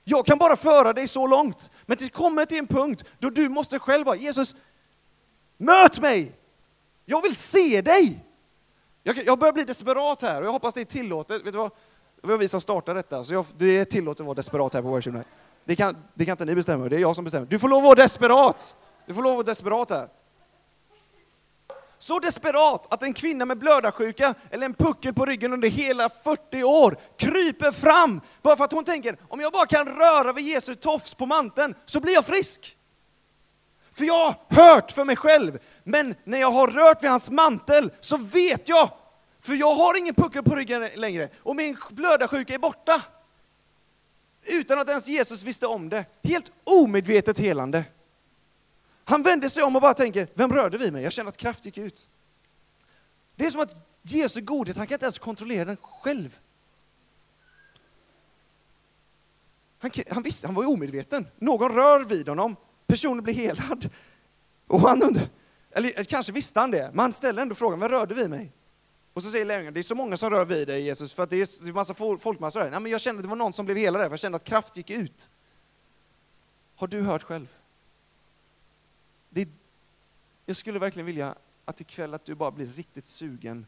Jag 0.03 0.25
kan 0.25 0.37
bara 0.37 0.55
föra 0.55 0.93
dig 0.93 1.07
så 1.07 1.27
långt, 1.27 1.71
men 1.85 1.97
det 1.97 2.09
kommer 2.09 2.45
till 2.45 2.57
en 2.57 2.67
punkt 2.67 3.03
då 3.19 3.29
du 3.29 3.49
måste 3.49 3.79
själv 3.79 4.05
vara 4.05 4.15
Jesus, 4.15 4.55
möt 5.57 5.99
mig! 5.99 6.35
Jag 7.05 7.21
vill 7.21 7.35
se 7.35 7.81
dig! 7.81 8.25
Jag, 9.03 9.17
jag 9.25 9.39
börjar 9.39 9.53
bli 9.53 9.63
desperat 9.63 10.21
här 10.21 10.41
och 10.41 10.47
jag 10.47 10.51
hoppas 10.51 10.73
det 10.73 10.81
är 10.81 10.85
tillåtet. 10.85 11.45
Vet 11.45 11.53
du 11.53 11.59
vad? 11.59 11.71
Det 12.21 12.27
var 12.27 12.37
vi 12.37 12.47
som 12.47 12.61
startade 12.61 12.99
detta, 12.99 13.23
så 13.23 13.33
jag, 13.33 13.45
det 13.57 13.77
är 13.77 13.85
tillåtet 13.85 14.19
att 14.19 14.25
vara 14.25 14.35
desperat 14.35 14.73
här 14.73 14.81
på 14.81 14.87
Worship 14.87 15.13
Night. 15.13 15.27
Det 15.65 15.75
kan, 15.75 15.97
det 16.13 16.25
kan 16.25 16.33
inte 16.33 16.45
ni 16.45 16.55
bestämma, 16.55 16.89
det 16.89 16.95
är 16.95 16.99
jag 16.99 17.15
som 17.15 17.23
bestämmer. 17.23 17.47
Du 17.47 17.59
får 17.59 17.69
lov 17.69 17.77
att 17.77 17.83
vara 17.83 17.95
desperat! 17.95 18.77
Du 19.05 19.13
får 19.13 19.21
lov 19.21 19.31
att 19.31 19.35
vara 19.35 19.45
desperat 19.45 19.89
här. 19.89 20.09
Så 22.03 22.19
desperat 22.19 22.93
att 22.93 23.03
en 23.03 23.13
kvinna 23.13 23.45
med 23.45 23.57
blödarsjuka 23.57 24.33
eller 24.51 24.65
en 24.65 24.73
puckel 24.73 25.13
på 25.13 25.25
ryggen 25.25 25.53
under 25.53 25.69
hela 25.69 26.09
40 26.09 26.63
år 26.63 26.97
kryper 27.17 27.71
fram 27.71 28.21
bara 28.41 28.57
för 28.57 28.63
att 28.63 28.71
hon 28.71 28.83
tänker, 28.83 29.17
om 29.29 29.39
jag 29.39 29.51
bara 29.51 29.65
kan 29.65 29.87
röra 29.87 30.33
vid 30.33 30.45
Jesu 30.47 30.75
tofs 30.75 31.13
på 31.13 31.25
manteln 31.25 31.75
så 31.85 31.99
blir 31.99 32.13
jag 32.13 32.25
frisk. 32.25 32.77
För 33.91 34.05
jag 34.05 34.13
har 34.25 34.35
hört 34.49 34.91
för 34.91 35.05
mig 35.05 35.15
själv, 35.15 35.59
men 35.83 36.15
när 36.23 36.39
jag 36.39 36.51
har 36.51 36.67
rört 36.67 37.03
vid 37.03 37.09
hans 37.09 37.29
mantel 37.29 37.91
så 37.99 38.17
vet 38.17 38.69
jag, 38.69 38.89
för 39.41 39.53
jag 39.53 39.75
har 39.75 39.97
ingen 39.97 40.15
puckel 40.15 40.43
på 40.43 40.55
ryggen 40.55 40.89
längre 40.95 41.29
och 41.37 41.55
min 41.55 41.77
blödarsjuka 41.89 42.53
är 42.53 42.59
borta. 42.59 43.01
Utan 44.45 44.79
att 44.79 44.89
ens 44.89 45.07
Jesus 45.07 45.43
visste 45.43 45.67
om 45.67 45.89
det. 45.89 46.05
Helt 46.23 46.51
omedvetet 46.63 47.39
helande. 47.39 47.83
Han 49.05 49.23
vänder 49.23 49.49
sig 49.49 49.63
om 49.63 49.75
och 49.75 49.81
bara 49.81 49.93
tänker, 49.93 50.27
vem 50.33 50.51
rörde 50.51 50.77
vid 50.77 50.93
mig? 50.93 51.03
Jag 51.03 51.13
känner 51.13 51.29
att 51.29 51.37
kraft 51.37 51.65
gick 51.65 51.77
ut. 51.77 52.07
Det 53.35 53.45
är 53.45 53.49
som 53.49 53.61
att 53.61 53.75
Jesu 54.01 54.41
godhet, 54.41 54.77
han 54.77 54.87
kan 54.87 54.95
inte 54.95 55.05
ens 55.05 55.19
kontrollera 55.19 55.65
den 55.65 55.77
själv. 55.77 56.39
Han, 59.79 59.91
han 60.09 60.23
visste, 60.23 60.47
han 60.47 60.55
var 60.55 60.73
omedveten. 60.73 61.27
Någon 61.39 61.71
rör 61.71 62.03
vid 62.03 62.29
honom, 62.29 62.55
personen 62.87 63.23
blir 63.23 63.33
helad. 63.33 63.89
Och 64.67 64.79
han 64.81 65.03
undrar, 65.03 65.27
eller 65.71 66.03
kanske 66.03 66.31
visste 66.31 66.59
han 66.59 66.71
det, 66.71 66.89
men 66.93 66.99
han 66.99 67.13
ställer 67.13 67.41
ändå 67.41 67.55
frågan, 67.55 67.79
vem 67.79 67.89
rörde 67.89 68.13
vid 68.13 68.29
mig? 68.29 68.51
Och 69.13 69.23
så 69.23 69.31
säger 69.31 69.45
lärjungarna, 69.45 69.71
det 69.71 69.79
är 69.79 69.83
så 69.83 69.95
många 69.95 70.17
som 70.17 70.29
rör 70.29 70.45
vid 70.45 70.67
dig 70.67 70.81
Jesus, 70.81 71.13
för 71.13 71.23
att 71.23 71.29
det 71.29 71.37
är 71.37 71.67
en 71.67 71.73
massa 71.73 71.93
folkmassor 71.93 72.59
här. 72.59 72.69
Nej, 72.69 72.79
men 72.79 72.91
jag 72.91 73.01
kände 73.01 73.19
att 73.19 73.23
det 73.23 73.29
var 73.29 73.35
någon 73.35 73.53
som 73.53 73.65
blev 73.65 73.77
helad 73.77 74.01
där, 74.01 74.07
för 74.07 74.13
jag 74.13 74.19
kände 74.19 74.35
att 74.35 74.43
kraft 74.43 74.77
gick 74.77 74.89
ut. 74.89 75.29
Har 76.75 76.87
du 76.87 77.01
hört 77.01 77.23
själv? 77.23 77.47
Det, 79.33 79.49
jag 80.45 80.55
skulle 80.55 80.79
verkligen 80.79 81.05
vilja 81.05 81.35
att 81.65 81.81
ikväll 81.81 82.13
att 82.13 82.25
du 82.25 82.35
bara 82.35 82.51
blir 82.51 82.67
riktigt 82.67 83.07
sugen 83.07 83.65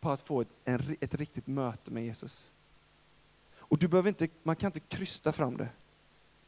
på 0.00 0.10
att 0.10 0.20
få 0.20 0.40
ett, 0.40 0.48
en, 0.64 0.96
ett 1.00 1.14
riktigt 1.14 1.46
möte 1.46 1.90
med 1.90 2.04
Jesus. 2.04 2.52
Och 3.56 3.78
du 3.78 3.88
behöver 3.88 4.08
inte, 4.08 4.28
man 4.42 4.56
kan 4.56 4.68
inte 4.68 4.80
krysta 4.80 5.32
fram 5.32 5.56
det, 5.56 5.68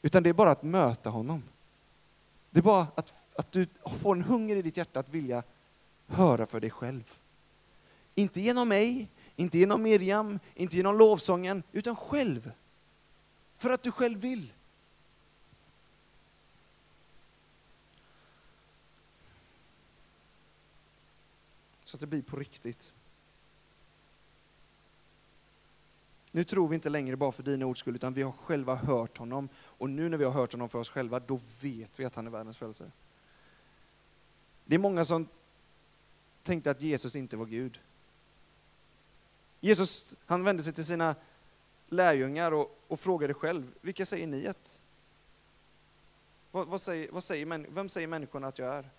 utan 0.02 0.22
det 0.22 0.28
är 0.28 0.34
bara 0.34 0.50
att 0.50 0.62
möta 0.62 1.10
honom. 1.10 1.42
Det 2.50 2.60
är 2.60 2.62
bara 2.62 2.86
att, 2.94 3.14
att 3.36 3.52
du 3.52 3.66
får 3.98 4.16
en 4.16 4.22
hunger 4.22 4.56
i 4.56 4.62
ditt 4.62 4.76
hjärta 4.76 5.00
att 5.00 5.08
vilja 5.08 5.42
höra 6.06 6.46
för 6.46 6.60
dig 6.60 6.70
själv. 6.70 7.18
Inte 8.14 8.40
genom 8.40 8.68
mig, 8.68 9.08
inte 9.36 9.58
genom 9.58 9.82
Miriam, 9.82 10.38
inte 10.54 10.76
genom 10.76 10.98
lovsången, 10.98 11.62
utan 11.72 11.96
själv. 11.96 12.52
För 13.56 13.70
att 13.70 13.82
du 13.82 13.92
själv 13.92 14.20
vill. 14.20 14.52
Så 21.92 21.96
att 21.96 22.00
det 22.00 22.06
blir 22.06 22.22
på 22.22 22.36
riktigt. 22.36 22.94
Nu 26.30 26.44
tror 26.44 26.68
vi 26.68 26.74
inte 26.74 26.90
längre 26.90 27.16
bara 27.16 27.32
för 27.32 27.42
dina 27.42 27.66
ords 27.66 27.80
skull, 27.80 27.94
utan 27.94 28.14
vi 28.14 28.22
har 28.22 28.32
själva 28.32 28.74
hört 28.74 29.18
honom. 29.18 29.48
Och 29.56 29.90
nu 29.90 30.08
när 30.08 30.18
vi 30.18 30.24
har 30.24 30.32
hört 30.32 30.52
honom 30.52 30.68
för 30.68 30.78
oss 30.78 30.90
själva, 30.90 31.20
då 31.20 31.40
vet 31.60 32.00
vi 32.00 32.04
att 32.04 32.14
han 32.14 32.26
är 32.26 32.30
världens 32.30 32.56
frälsare. 32.56 32.90
Det 34.64 34.74
är 34.74 34.78
många 34.78 35.04
som 35.04 35.28
tänkte 36.42 36.70
att 36.70 36.82
Jesus 36.82 37.16
inte 37.16 37.36
var 37.36 37.46
Gud. 37.46 37.80
Jesus 39.60 40.16
han 40.26 40.44
vände 40.44 40.62
sig 40.62 40.72
till 40.72 40.86
sina 40.86 41.14
lärjungar 41.88 42.52
och, 42.52 42.78
och 42.88 43.00
frågade 43.00 43.34
själv, 43.34 43.74
vilka 43.80 44.06
säger 44.06 44.26
ni 44.26 44.46
att... 44.46 44.82
Vad, 46.50 46.68
vad 46.68 46.80
säger, 46.80 47.12
vad 47.12 47.24
säger, 47.24 47.70
vem 47.70 47.88
säger 47.88 48.08
människorna 48.08 48.48
att 48.48 48.58
jag 48.58 48.74
är? 48.74 48.90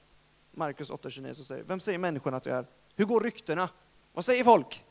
Markus 0.52 0.92
8.29 0.92 1.34
säger 1.34 1.64
vem 1.64 1.80
säger 1.80 2.00
människorna 2.00 2.38
att 2.38 2.46
jag 2.46 2.58
är? 2.58 2.66
Hur 2.96 3.06
går 3.06 3.22
ryktena? 3.22 3.70
Vad 4.14 4.26
säger 4.26 4.44
folk? 4.44 4.86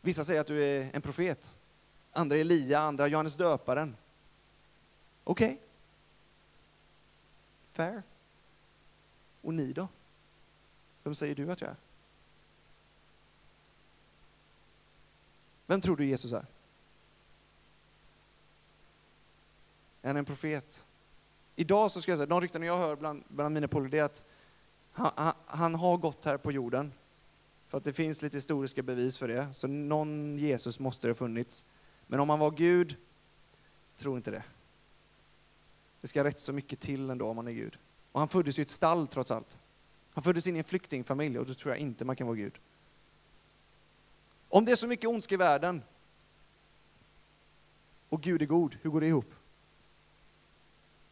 Vissa 0.00 0.24
säger 0.24 0.40
att 0.40 0.46
du 0.46 0.64
är 0.64 0.90
en 0.92 1.02
profet, 1.02 1.58
andra 2.12 2.36
Elia, 2.36 2.80
andra 2.80 3.08
Johannes 3.08 3.36
döparen. 3.36 3.96
Okej. 5.24 5.46
Okay. 5.46 5.58
Fair. 7.72 8.02
Och 9.42 9.54
ni 9.54 9.72
då? 9.72 9.88
Vem 11.02 11.14
säger 11.14 11.34
du 11.34 11.52
att 11.52 11.60
jag 11.60 11.70
är? 11.70 11.76
Vem 15.66 15.80
tror 15.80 15.96
du 15.96 16.06
Jesus 16.06 16.32
är? 16.32 16.46
Är 20.02 20.08
han 20.08 20.16
en 20.16 20.24
profet? 20.24 20.88
Idag 21.56 21.90
så 21.90 22.02
ska 22.02 22.10
jag 22.10 22.18
säga, 22.18 22.26
de 22.26 22.40
rykten 22.40 22.62
jag 22.62 22.78
hör 22.78 22.96
bland, 22.96 23.24
bland 23.28 23.54
mina 23.54 23.68
polare, 23.68 23.98
är 23.98 24.02
att 24.02 24.24
han, 24.94 25.12
han, 25.16 25.34
han, 25.46 25.74
har 25.74 25.96
gått 25.96 26.24
här 26.24 26.36
på 26.36 26.52
jorden. 26.52 26.92
För 27.68 27.78
att 27.78 27.84
det 27.84 27.92
finns 27.92 28.22
lite 28.22 28.36
historiska 28.36 28.82
bevis 28.82 29.18
för 29.18 29.28
det. 29.28 29.48
Så 29.54 29.66
någon 29.66 30.38
Jesus 30.38 30.78
måste 30.78 31.06
det 31.06 31.10
ha 31.10 31.14
funnits. 31.14 31.66
Men 32.06 32.20
om 32.20 32.30
han 32.30 32.38
var 32.38 32.50
Gud, 32.50 32.96
tror 33.96 34.16
inte 34.16 34.30
det. 34.30 34.42
Det 36.00 36.08
ska 36.08 36.24
rätt 36.24 36.38
så 36.38 36.52
mycket 36.52 36.80
till 36.80 37.10
ändå 37.10 37.28
om 37.28 37.36
man 37.36 37.48
är 37.48 37.52
Gud. 37.52 37.78
Och 38.12 38.20
han 38.20 38.28
föddes 38.28 38.58
i 38.58 38.62
ett 38.62 38.70
stall 38.70 39.06
trots 39.06 39.30
allt. 39.30 39.60
Han 40.10 40.22
föddes 40.22 40.46
in 40.46 40.56
i 40.56 40.58
en 40.58 40.64
flyktingfamilj 40.64 41.38
och 41.38 41.46
då 41.46 41.54
tror 41.54 41.72
jag 41.74 41.78
inte 41.78 42.04
man 42.04 42.16
kan 42.16 42.26
vara 42.26 42.36
Gud. 42.36 42.58
Om 44.48 44.64
det 44.64 44.72
är 44.72 44.76
så 44.76 44.86
mycket 44.86 45.10
ondska 45.10 45.34
i 45.34 45.38
världen 45.38 45.82
och 48.08 48.20
Gud 48.20 48.42
är 48.42 48.46
god, 48.46 48.76
hur 48.82 48.90
går 48.90 49.00
det 49.00 49.06
ihop? 49.06 49.34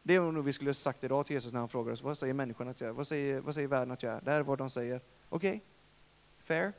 Det 0.03 0.15
är 0.15 0.21
nog 0.21 0.45
vi 0.45 0.53
skulle 0.53 0.69
ha 0.69 0.75
sagt 0.75 1.05
idag 1.05 1.27
till 1.27 1.35
Jesus 1.35 1.53
när 1.53 1.61
han 1.61 1.69
frågar 1.69 1.93
oss, 1.93 2.03
vad 2.03 2.19
säger 2.19 2.35
människan 2.35 2.69
att 2.69 2.81
jag 2.81 2.89
är? 2.89 2.93
Vad 2.93 3.07
säger, 3.07 3.41
vad 3.41 3.55
säger 3.55 3.69
världen 3.69 3.91
att 3.91 4.03
jag 4.03 4.13
är? 4.13 4.21
Det 4.21 4.31
här 4.31 4.39
är 4.39 4.43
vad 4.43 4.59
de 4.59 4.71
säger. 4.71 5.01
Okej, 5.29 5.51
okay. 5.51 5.61
fair. 6.39 6.73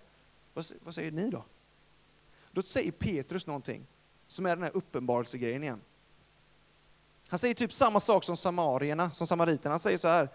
Vad, 0.53 0.65
vad 0.83 0.95
säger 0.95 1.11
ni 1.11 1.29
då? 1.29 1.45
Då 2.51 2.61
säger 2.61 2.91
Petrus 2.91 3.47
någonting 3.47 3.87
som 4.27 4.45
är 4.45 4.55
den 4.55 4.63
här 4.63 4.77
uppenbarelsegrejen 4.77 5.63
igen. 5.63 5.81
Han 7.27 7.39
säger 7.39 7.53
typ 7.53 7.73
samma 7.73 7.99
sak 7.99 8.23
som 8.23 8.37
samarierna, 8.37 9.11
som 9.11 9.27
samariterna. 9.27 9.73
Han 9.73 9.79
säger 9.79 9.97
så 9.97 10.07
här, 10.07 10.29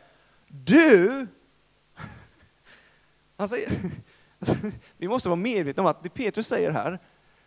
du, 0.47 1.27
han 3.37 3.49
säger, 3.49 3.73
vi 4.97 5.09
måste 5.09 5.29
vara 5.29 5.37
medvetna 5.37 5.83
om 5.83 5.87
att 5.87 6.03
det 6.03 6.11
Petrus 6.11 6.47
säger 6.47 6.71
här, 6.71 6.99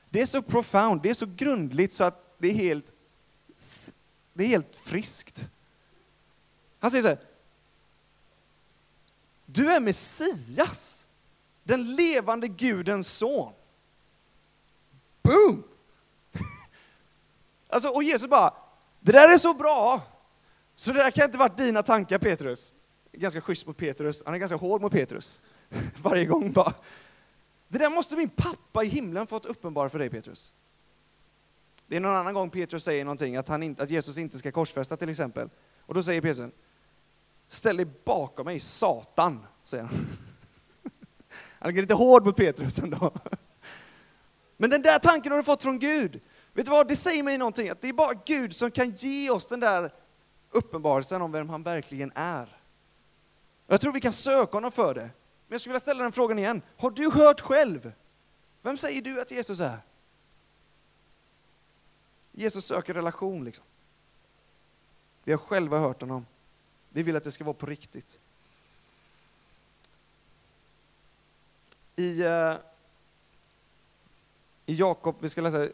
det 0.09 0.21
är 0.21 0.25
så 0.25 0.41
profound, 0.41 1.01
det 1.01 1.09
är 1.09 1.13
så 1.13 1.25
grundligt 1.35 1.93
så 1.93 2.03
att 2.03 2.35
det 2.37 2.47
är 2.47 2.53
helt, 2.53 2.93
det 4.33 4.43
är 4.43 4.47
helt 4.47 4.75
friskt. 4.75 5.49
Han 6.79 6.91
säger 6.91 7.01
så 7.01 7.07
här, 7.07 7.19
du 9.45 9.71
är 9.71 9.79
Messias, 9.79 11.07
den 11.63 11.95
levande 11.95 12.47
Gudens 12.47 13.07
son. 13.07 13.53
Boom! 15.21 15.63
Alltså, 17.73 17.89
och 17.89 18.03
Jesus 18.03 18.29
bara, 18.29 18.53
det 18.99 19.11
där 19.11 19.29
är 19.29 19.37
så 19.37 19.53
bra, 19.53 20.01
så 20.75 20.91
det 20.91 20.99
där 20.99 21.11
kan 21.11 21.25
inte 21.25 21.37
varit 21.37 21.57
dina 21.57 21.83
tankar 21.83 22.19
Petrus. 22.19 22.73
Ganska 23.11 23.41
schysst 23.41 23.67
mot 23.67 23.77
Petrus, 23.77 24.23
han 24.25 24.33
är 24.33 24.37
ganska 24.37 24.57
hård 24.57 24.81
mot 24.81 24.91
Petrus. 24.91 25.41
Varje 26.01 26.25
gång 26.25 26.51
bara. 26.51 26.73
Det 27.67 27.77
där 27.77 27.89
måste 27.89 28.15
min 28.15 28.29
pappa 28.29 28.83
i 28.83 28.87
himlen 28.87 29.27
fått 29.27 29.45
uppenbara 29.45 29.89
för 29.89 29.99
dig 29.99 30.09
Petrus. 30.09 30.51
Det 31.91 31.95
är 31.97 31.99
någon 31.99 32.15
annan 32.15 32.33
gång 32.33 32.49
Petrus 32.49 32.83
säger 32.83 33.05
någonting, 33.05 33.35
att, 33.35 33.47
han 33.47 33.63
inte, 33.63 33.83
att 33.83 33.89
Jesus 33.89 34.17
inte 34.17 34.37
ska 34.37 34.51
korsfästa 34.51 34.97
till 34.97 35.09
exempel. 35.09 35.49
Och 35.79 35.93
då 35.93 36.03
säger 36.03 36.21
Petrus, 36.21 36.51
ställ 37.47 37.77
dig 37.77 37.85
bakom 38.05 38.45
mig, 38.45 38.59
Satan, 38.59 39.45
säger 39.63 39.83
han. 39.83 39.93
Han 41.59 41.77
är 41.77 41.81
lite 41.81 41.93
hård 41.93 42.25
mot 42.25 42.35
Petrus 42.35 42.79
ändå. 42.79 43.13
Men 44.57 44.69
den 44.69 44.81
där 44.81 44.99
tanken 44.99 45.31
har 45.31 45.37
du 45.37 45.43
fått 45.43 45.63
från 45.63 45.79
Gud. 45.79 46.21
Vet 46.53 46.65
du 46.65 46.71
vad, 46.71 46.87
det 46.87 46.95
säger 46.95 47.23
mig 47.23 47.37
någonting, 47.37 47.69
att 47.69 47.81
det 47.81 47.89
är 47.89 47.93
bara 47.93 48.13
Gud 48.25 48.55
som 48.55 48.71
kan 48.71 48.89
ge 48.89 49.29
oss 49.29 49.47
den 49.47 49.59
där 49.59 49.93
uppenbarelsen 50.51 51.21
om 51.21 51.31
vem 51.31 51.49
han 51.49 51.63
verkligen 51.63 52.11
är. 52.15 52.57
Jag 53.67 53.81
tror 53.81 53.93
vi 53.93 54.01
kan 54.01 54.13
söka 54.13 54.57
honom 54.57 54.71
för 54.71 54.93
det. 54.93 55.01
Men 55.01 55.11
jag 55.49 55.61
skulle 55.61 55.71
vilja 55.71 55.79
ställa 55.79 56.03
den 56.03 56.11
frågan 56.11 56.39
igen. 56.39 56.61
Har 56.77 56.91
du 56.91 57.11
hört 57.11 57.41
själv? 57.41 57.93
Vem 58.61 58.77
säger 58.77 59.01
du 59.01 59.21
att 59.21 59.31
Jesus 59.31 59.59
är? 59.59 59.77
Jesus 62.31 62.65
söker 62.65 62.93
relation 62.93 63.43
liksom. 63.43 63.65
Vi 65.23 65.31
har 65.31 65.39
själva 65.39 65.79
hört 65.79 66.01
honom. 66.01 66.25
Vi 66.89 67.03
vill 67.03 67.15
att 67.15 67.23
det 67.23 67.31
ska 67.31 67.43
vara 67.43 67.53
på 67.53 67.65
riktigt. 67.65 68.19
I, 71.95 72.23
uh, 72.23 72.55
i 74.65 74.75
Jakob, 74.75 75.15
vi 75.19 75.29
ska 75.29 75.41
läsa 75.41 75.67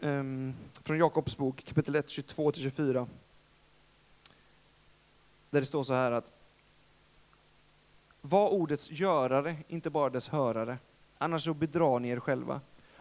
um, 0.00 0.54
från 0.82 0.98
Jakobs 0.98 1.36
bok 1.36 1.64
kapitel 1.64 1.94
1, 1.94 2.08
22-24. 2.08 3.06
Där 5.50 5.60
det 5.60 5.66
står 5.66 5.84
så 5.84 5.92
här 5.92 6.12
att 6.12 6.32
var 8.20 8.50
ordets 8.50 8.90
görare, 8.90 9.56
inte 9.68 9.90
bara 9.90 10.10
dess 10.10 10.28
hörare. 10.28 10.78
Annars 11.18 11.44
så 11.44 11.54
bedrar 11.54 11.98
ni 11.98 12.08
er 12.08 12.20
själva. 12.20 12.60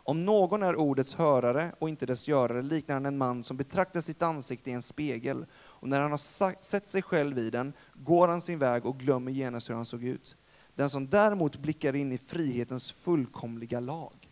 Om 0.09 0.25
någon 0.25 0.63
är 0.63 0.75
ordets 0.75 1.15
hörare 1.15 1.71
och 1.79 1.89
inte 1.89 2.05
dess 2.05 2.27
görare 2.27 2.61
liknar 2.61 2.95
han 2.95 3.05
en 3.05 3.17
man 3.17 3.43
som 3.43 3.57
betraktar 3.57 4.01
sitt 4.01 4.21
ansikte 4.21 4.69
i 4.69 4.73
en 4.73 4.81
spegel, 4.81 5.45
och 5.53 5.89
när 5.89 5.99
han 5.99 6.11
har 6.11 6.63
sett 6.63 6.87
sig 6.87 7.01
själv 7.01 7.37
i 7.37 7.49
den 7.49 7.73
går 7.93 8.27
han 8.27 8.41
sin 8.41 8.59
väg 8.59 8.85
och 8.85 8.99
glömmer 8.99 9.31
genast 9.31 9.69
hur 9.69 9.75
han 9.75 9.85
såg 9.85 10.03
ut. 10.03 10.35
Den 10.75 10.89
som 10.89 11.09
däremot 11.09 11.57
blickar 11.57 11.95
in 11.95 12.11
i 12.11 12.17
frihetens 12.17 12.91
fullkomliga 12.91 13.79
lag. 13.79 14.31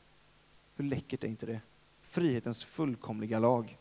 Hur 0.76 0.86
läckert 0.86 1.24
är 1.24 1.28
inte 1.28 1.46
det? 1.46 1.62
Frihetens 2.02 2.66
fullkomliga 2.66 3.40
lag. 3.40 3.78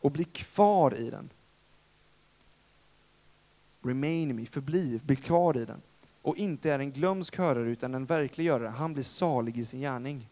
Och 0.00 0.10
blir 0.10 0.24
kvar 0.24 0.94
i 0.94 1.10
den 1.10 1.30
remain 3.82 4.36
me, 4.36 4.46
förbli, 4.46 5.00
bli 5.04 5.16
kvar 5.16 5.56
i 5.56 5.64
den. 5.64 5.82
Och 6.26 6.36
inte 6.36 6.72
är 6.72 6.78
en 6.78 6.92
glömsk 6.92 7.38
hörare 7.38 7.68
utan 7.68 7.94
en 7.94 8.06
verklig 8.06 8.44
görare, 8.44 8.68
han 8.68 8.92
blir 8.92 9.04
salig 9.04 9.58
i 9.58 9.64
sin 9.64 9.80
gärning. 9.80 10.28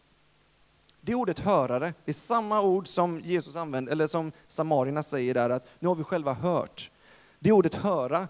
Det 1.01 1.15
ordet 1.15 1.39
hörare, 1.39 1.93
det 2.05 2.11
är 2.11 2.13
samma 2.13 2.61
ord 2.61 2.87
som 2.87 3.19
Jesus 3.19 3.55
använder, 3.55 3.91
eller 3.91 4.07
som 4.07 4.31
samarierna 4.47 5.03
säger 5.03 5.33
där, 5.33 5.49
att 5.49 5.67
nu 5.79 5.87
har 5.87 5.95
vi 5.95 6.03
själva 6.03 6.33
hört. 6.33 6.91
Det 7.39 7.51
ordet 7.51 7.75
höra, 7.75 8.27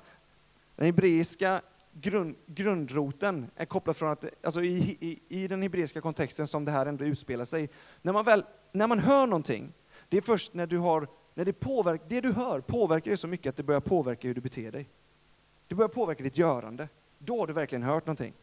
den 0.75 0.85
hebreiska 0.85 1.61
grund, 1.93 2.35
grundroten 2.45 3.49
är 3.55 3.65
kopplad 3.65 3.95
från 3.95 4.11
att, 4.11 4.25
alltså 4.45 4.61
i, 4.63 4.97
i, 4.99 5.19
i 5.43 5.47
den 5.47 5.61
hebreiska 5.61 6.01
kontexten 6.01 6.47
som 6.47 6.65
det 6.65 6.71
här 6.71 6.85
ändå 6.85 7.05
utspelar 7.05 7.45
sig, 7.45 7.69
när 8.01 8.13
man, 8.13 8.25
väl, 8.25 8.43
när 8.71 8.87
man 8.87 8.99
hör 8.99 9.27
någonting, 9.27 9.73
det 10.09 10.17
är 10.17 10.21
först 10.21 10.53
när 10.53 10.67
du 10.67 10.77
har, 10.77 11.07
när 11.33 11.45
det 11.45 11.53
påverkar, 11.53 12.05
det 12.09 12.21
du 12.21 12.31
hör 12.33 12.61
påverkar 12.61 13.11
dig 13.11 13.17
så 13.17 13.27
mycket 13.27 13.49
att 13.49 13.57
det 13.57 13.63
börjar 13.63 13.81
påverka 13.81 14.27
hur 14.27 14.35
du 14.35 14.41
beter 14.41 14.71
dig. 14.71 14.89
Det 15.67 15.75
börjar 15.75 15.89
påverka 15.89 16.23
ditt 16.23 16.37
görande. 16.37 16.87
Då 17.25 17.39
har 17.39 17.47
du 17.47 17.53
verkligen 17.53 17.83
hört 17.83 18.05
någonting. 18.05 18.33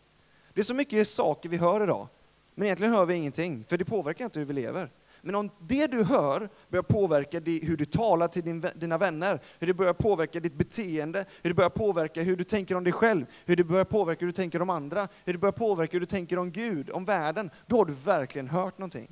Det 0.54 0.60
är 0.60 0.64
så 0.64 0.74
mycket 0.74 1.08
saker 1.08 1.48
vi 1.48 1.56
hör 1.56 1.82
idag, 1.82 2.08
men 2.54 2.64
egentligen 2.64 2.92
hör 2.92 3.06
vi 3.06 3.14
ingenting, 3.14 3.64
för 3.68 3.76
det 3.76 3.84
påverkar 3.84 4.24
inte 4.24 4.38
hur 4.38 4.46
vi 4.46 4.52
lever. 4.52 4.90
Men 5.24 5.34
om 5.34 5.50
det 5.58 5.86
du 5.86 6.04
hör 6.04 6.48
börjar 6.68 6.82
påverka 6.82 7.40
hur 7.40 7.76
du 7.76 7.84
talar 7.84 8.28
till 8.28 8.42
din, 8.42 8.66
dina 8.74 8.98
vänner, 8.98 9.40
hur 9.58 9.66
det 9.66 9.74
börjar 9.74 9.92
påverka 9.92 10.40
ditt 10.40 10.54
beteende, 10.54 11.24
hur 11.42 11.50
det 11.50 11.54
börjar 11.54 11.70
påverka 11.70 12.22
hur 12.22 12.36
du 12.36 12.44
tänker 12.44 12.74
om 12.74 12.84
dig 12.84 12.92
själv, 12.92 13.26
hur 13.44 13.56
det 13.56 13.64
börjar 13.64 13.84
påverka 13.84 14.20
hur 14.20 14.26
du 14.26 14.32
tänker 14.32 14.62
om 14.62 14.70
andra, 14.70 15.08
hur 15.24 15.32
det 15.32 15.38
börjar 15.38 15.52
påverka 15.52 15.92
hur 15.92 16.00
du 16.00 16.06
tänker 16.06 16.38
om 16.38 16.50
Gud, 16.50 16.90
om 16.90 17.04
världen, 17.04 17.50
då 17.66 17.76
har 17.76 17.84
du 17.84 17.92
verkligen 17.92 18.48
hört 18.48 18.78
någonting. 18.78 19.10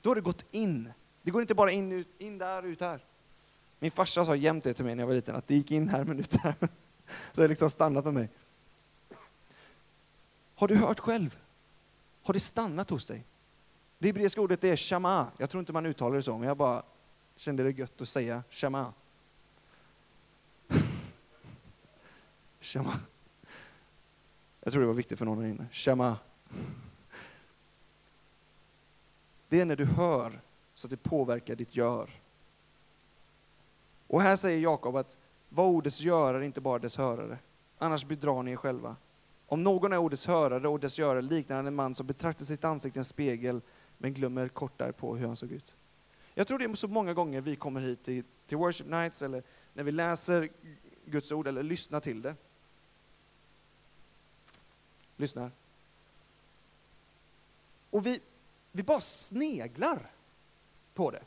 Då 0.00 0.10
har 0.10 0.14
det 0.14 0.20
gått 0.20 0.44
in. 0.50 0.92
Det 1.22 1.30
går 1.30 1.42
inte 1.42 1.54
bara 1.54 1.70
in, 1.70 1.92
ut, 1.92 2.08
in 2.18 2.38
där, 2.38 2.66
ut 2.66 2.80
här. 2.80 3.04
Min 3.78 3.90
farsa 3.90 4.24
sa 4.24 4.34
jämt 4.34 4.64
det 4.64 4.74
till 4.74 4.84
mig 4.84 4.94
när 4.94 5.02
jag 5.02 5.08
var 5.08 5.14
liten, 5.14 5.36
att 5.36 5.48
det 5.48 5.54
gick 5.54 5.70
in 5.70 5.88
här 5.88 6.04
men 6.04 6.18
ut 6.18 6.36
här. 6.36 6.54
Så 6.60 6.66
det 7.34 7.42
har 7.42 7.48
liksom 7.48 7.70
stannat 7.70 8.04
med 8.04 8.14
mig. 8.14 8.28
Har 10.60 10.68
du 10.68 10.76
hört 10.76 11.00
själv? 11.00 11.38
Har 12.22 12.34
det 12.34 12.40
stannat 12.40 12.90
hos 12.90 13.06
dig? 13.06 13.24
Det 13.98 14.08
hebreiska 14.08 14.40
ordet 14.40 14.64
är 14.64 14.76
shama. 14.76 15.26
Jag 15.38 15.50
tror 15.50 15.60
inte 15.60 15.72
man 15.72 15.86
uttalar 15.86 16.16
det 16.16 16.22
så, 16.22 16.38
men 16.38 16.48
jag 16.48 16.56
bara 16.56 16.82
kände 17.36 17.62
det 17.62 17.70
gött 17.70 18.00
att 18.00 18.08
säga 18.08 18.42
shama. 18.50 18.92
shama. 22.60 23.00
Jag 24.60 24.72
tror 24.72 24.80
det 24.80 24.86
var 24.86 24.94
viktigt 24.94 25.18
för 25.18 25.26
någon 25.26 25.42
här 25.42 25.50
inne. 25.50 25.66
Shama. 25.72 26.16
Det 29.48 29.60
är 29.60 29.64
när 29.64 29.76
du 29.76 29.84
hör 29.84 30.40
så 30.74 30.86
att 30.86 30.90
det 30.90 31.02
påverkar 31.02 31.54
ditt 31.54 31.76
gör. 31.76 32.10
Och 34.06 34.22
här 34.22 34.36
säger 34.36 34.60
Jakob 34.60 34.96
att 34.96 35.18
vad 35.48 35.66
ordets 35.66 36.00
görare, 36.00 36.44
inte 36.44 36.60
bara 36.60 36.78
dess 36.78 36.96
hörare. 36.96 37.38
Annars 37.78 38.04
bedrar 38.04 38.42
ni 38.42 38.52
er 38.52 38.56
själva. 38.56 38.96
Om 39.50 39.62
någon 39.62 39.92
är 39.92 39.98
ordets 39.98 40.26
hörare 40.26 40.68
och 40.68 40.80
dess 40.80 40.98
görare 40.98 41.22
liknar 41.22 41.56
han 41.56 41.66
en 41.66 41.74
man 41.74 41.94
som 41.94 42.06
betraktar 42.06 42.44
sitt 42.44 42.64
ansikte 42.64 42.98
i 42.98 43.00
en 43.00 43.04
spegel 43.04 43.60
men 43.98 44.14
glömmer 44.14 44.48
kort 44.48 44.78
därpå 44.78 45.16
hur 45.16 45.26
han 45.26 45.36
såg 45.36 45.52
ut. 45.52 45.76
Jag 46.34 46.46
tror 46.46 46.58
det 46.58 46.64
är 46.64 46.74
så 46.74 46.88
många 46.88 47.14
gånger 47.14 47.40
vi 47.40 47.56
kommer 47.56 47.80
hit 47.80 48.04
till, 48.04 48.24
till 48.46 48.56
worship 48.56 48.86
nights 48.86 49.22
eller 49.22 49.42
när 49.72 49.84
vi 49.84 49.92
läser 49.92 50.48
Guds 51.04 51.32
ord 51.32 51.46
eller 51.46 51.62
lyssnar 51.62 52.00
till 52.00 52.22
det. 52.22 52.34
Lyssnar. 55.16 55.50
Och 57.90 58.06
vi, 58.06 58.20
vi 58.72 58.82
bara 58.82 59.00
sneglar 59.00 60.10
på 60.94 61.10
det. 61.10 61.22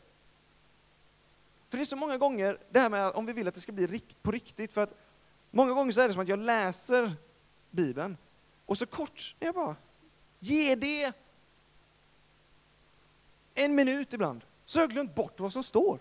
För 1.67 1.77
det 1.77 1.83
är 1.83 1.85
så 1.85 1.95
många 1.95 2.17
gånger, 2.17 2.57
det 2.69 2.79
här 2.79 2.89
med 2.89 3.11
om 3.11 3.25
vi 3.25 3.33
vill 3.33 3.47
att 3.47 3.55
det 3.55 3.61
ska 3.61 3.71
bli 3.71 3.87
rikt, 3.87 4.23
på 4.23 4.31
riktigt, 4.31 4.71
för 4.71 4.81
att 4.81 4.93
många 5.51 5.73
gånger 5.73 5.91
så 5.91 6.01
är 6.01 6.07
det 6.07 6.13
som 6.13 6.21
att 6.21 6.27
jag 6.27 6.39
läser 6.39 7.15
Bibeln 7.73 8.17
och 8.65 8.77
så 8.77 8.85
kort, 8.85 9.35
jag 9.39 9.55
bara, 9.55 9.75
ge 10.39 10.75
det 10.75 11.13
en 13.53 13.75
minut 13.75 14.13
ibland, 14.13 14.45
så 14.65 14.79
har 14.79 14.83
jag 14.83 14.91
glömt 14.91 15.15
bort 15.15 15.39
vad 15.39 15.53
som 15.53 15.63
står. 15.63 15.99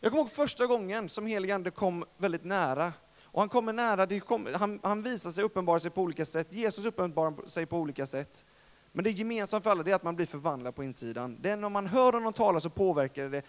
Jag 0.00 0.12
kommer 0.12 0.22
ihåg 0.22 0.30
första 0.30 0.66
gången 0.66 1.08
som 1.08 1.26
helig 1.26 1.50
ande 1.50 1.70
kom 1.70 2.04
väldigt 2.16 2.44
nära. 2.44 2.92
Och 3.32 3.40
han 3.40 3.48
kommer 3.48 3.72
nära, 3.72 4.06
det 4.06 4.20
kom, 4.20 4.48
han, 4.54 4.80
han 4.82 5.02
visar 5.02 5.30
sig, 5.30 5.44
uppenbarar 5.44 5.78
sig 5.78 5.90
på 5.90 6.02
olika 6.02 6.24
sätt. 6.24 6.52
Jesus 6.52 6.84
uppenbarar 6.84 7.46
sig 7.46 7.66
på 7.66 7.78
olika 7.78 8.06
sätt. 8.06 8.44
Men 8.92 9.04
det 9.04 9.10
gemensamma 9.10 9.60
för 9.60 9.70
alla 9.70 9.90
är 9.90 9.94
att 9.94 10.02
man 10.02 10.16
blir 10.16 10.26
förvandlad 10.26 10.74
på 10.74 10.84
insidan. 10.84 11.38
Det 11.40 11.50
är 11.50 11.56
när 11.56 11.68
man 11.68 11.86
hör 11.86 12.12
honom 12.12 12.32
tala 12.32 12.60
så 12.60 12.70
påverkar 12.70 13.28
det 13.28 13.42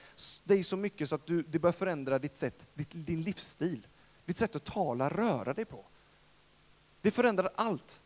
dig 0.44 0.64
så 0.64 0.78
mycket 0.78 1.10
så 1.10 1.16
att 1.16 1.26
du, 1.26 1.42
det 1.42 1.60
börjar 1.60 1.74
förändra 1.74 2.20
ditt 2.20 2.36
sätt, 2.36 2.68
ditt, 2.74 2.90
din 2.92 3.22
livsstil. 3.22 3.88
Ditt 4.26 4.38
sätt 4.38 4.56
att 4.56 4.64
tala, 4.64 5.10
röra 5.10 5.54
dig 5.54 5.66
på. 5.66 5.86
Det 7.02 7.12
förändrar 7.12 7.50
allt. 7.56 8.02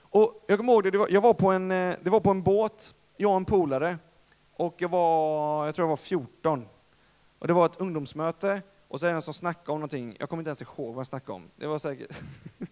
Och 0.00 0.44
jag 0.46 0.58
kommer 0.58 0.72
ihåg 0.72 0.82
det, 0.82 0.90
det 0.90 0.98
var, 0.98 1.08
jag 1.08 1.20
var 1.20 1.34
på 1.34 1.50
en, 1.50 1.70
eh, 1.70 1.94
det 2.02 2.10
var 2.10 2.20
på 2.20 2.30
en 2.30 2.42
båt, 2.42 2.94
jag 3.16 3.30
och 3.30 3.36
en 3.36 3.44
polare, 3.44 3.98
och 4.52 4.74
jag 4.78 4.88
var, 4.88 5.66
jag 5.66 5.74
tror 5.74 5.84
jag 5.84 5.88
var 5.88 5.96
14. 5.96 6.68
Och 7.38 7.46
det 7.46 7.52
var 7.52 7.66
ett 7.66 7.80
ungdomsmöte, 7.80 8.62
och 8.88 9.00
så 9.00 9.06
är 9.06 9.10
det 9.10 9.16
en 9.16 9.22
som 9.22 9.34
snackade 9.34 9.72
om 9.72 9.78
någonting, 9.80 10.16
jag 10.18 10.28
kommer 10.28 10.40
inte 10.40 10.48
ens 10.48 10.62
ihåg 10.62 10.86
vad 10.86 10.96
han 10.96 11.04
snackade 11.04 11.32
om. 11.32 11.50
Det 11.56 11.66
var 11.66 11.78
säkert, 11.78 12.22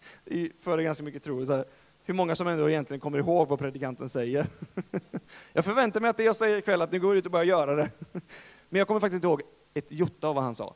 före 0.59 0.83
ganska 0.83 1.05
mycket 1.05 1.23
tro, 1.23 1.47
så 1.47 1.53
här, 1.53 1.65
hur 2.05 2.15
många 2.15 2.37
som 2.37 2.49
ändå 2.49 2.71
egentligen 2.71 3.01
kommer 3.01 3.19
ihåg 3.19 3.49
vad 3.49 3.59
predikanten 3.59 4.09
säger. 4.09 4.47
Jag 5.53 5.65
förväntar 5.65 6.01
mig 6.01 6.11
att 6.11 6.17
det 6.17 6.25
jag 6.25 6.37
säger 6.37 6.59
ikväll, 6.59 6.83
att 6.83 6.93
ni 6.93 6.99
går 6.99 7.17
ut 7.17 7.27
och 7.27 7.33
börjar 7.33 7.45
göra 7.45 7.75
det. 7.75 7.91
Men 8.69 8.79
jag 8.79 8.87
kommer 8.87 9.01
faktiskt 9.01 9.17
inte 9.17 9.27
ihåg 9.27 9.43
ett 9.75 9.93
jota 9.93 10.29
av 10.29 10.35
vad 10.35 10.45
han 10.45 10.55
sa. 10.55 10.75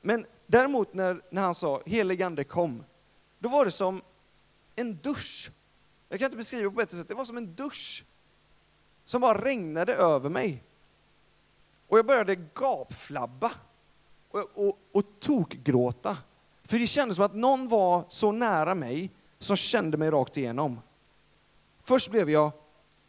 Men 0.00 0.26
däremot 0.46 0.94
när, 0.94 1.22
när 1.30 1.42
han 1.42 1.54
sa 1.54 1.80
helig 1.86 2.22
ande 2.22 2.44
kom, 2.44 2.84
då 3.40 3.48
var 3.48 3.64
det 3.64 3.70
som 3.70 4.02
en 4.76 4.96
dusch 4.96 5.50
jag 6.10 6.18
kan 6.18 6.26
inte 6.26 6.36
beskriva 6.36 6.62
det 6.62 6.70
på 6.70 6.76
bättre 6.76 6.96
sätt. 6.96 7.08
Det 7.08 7.14
var 7.14 7.24
som 7.24 7.36
en 7.36 7.54
dusch 7.54 8.04
som 9.04 9.20
bara 9.20 9.44
regnade 9.44 9.94
över 9.94 10.30
mig. 10.30 10.64
Och 11.88 11.98
jag 11.98 12.06
började 12.06 12.36
gapflabba 12.36 13.52
och, 14.30 14.50
och, 14.54 14.78
och 14.92 15.04
tokgråta. 15.20 16.18
För 16.62 16.78
det 16.78 16.86
kändes 16.86 17.16
som 17.16 17.24
att 17.24 17.34
någon 17.34 17.68
var 17.68 18.04
så 18.08 18.32
nära 18.32 18.74
mig 18.74 19.10
som 19.38 19.56
kände 19.56 19.96
mig 19.96 20.10
rakt 20.10 20.36
igenom. 20.36 20.80
Först 21.80 22.10
blev 22.10 22.30
jag 22.30 22.52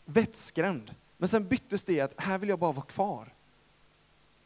vettskrämd, 0.06 0.96
men 1.18 1.30
sen 1.30 1.48
byttes 1.48 1.84
det 1.84 2.02
att 2.02 2.22
här 2.22 2.38
vill 2.38 2.50
jag 2.50 2.60
bara 2.60 2.72
vara 2.72 2.86
kvar. 2.86 3.34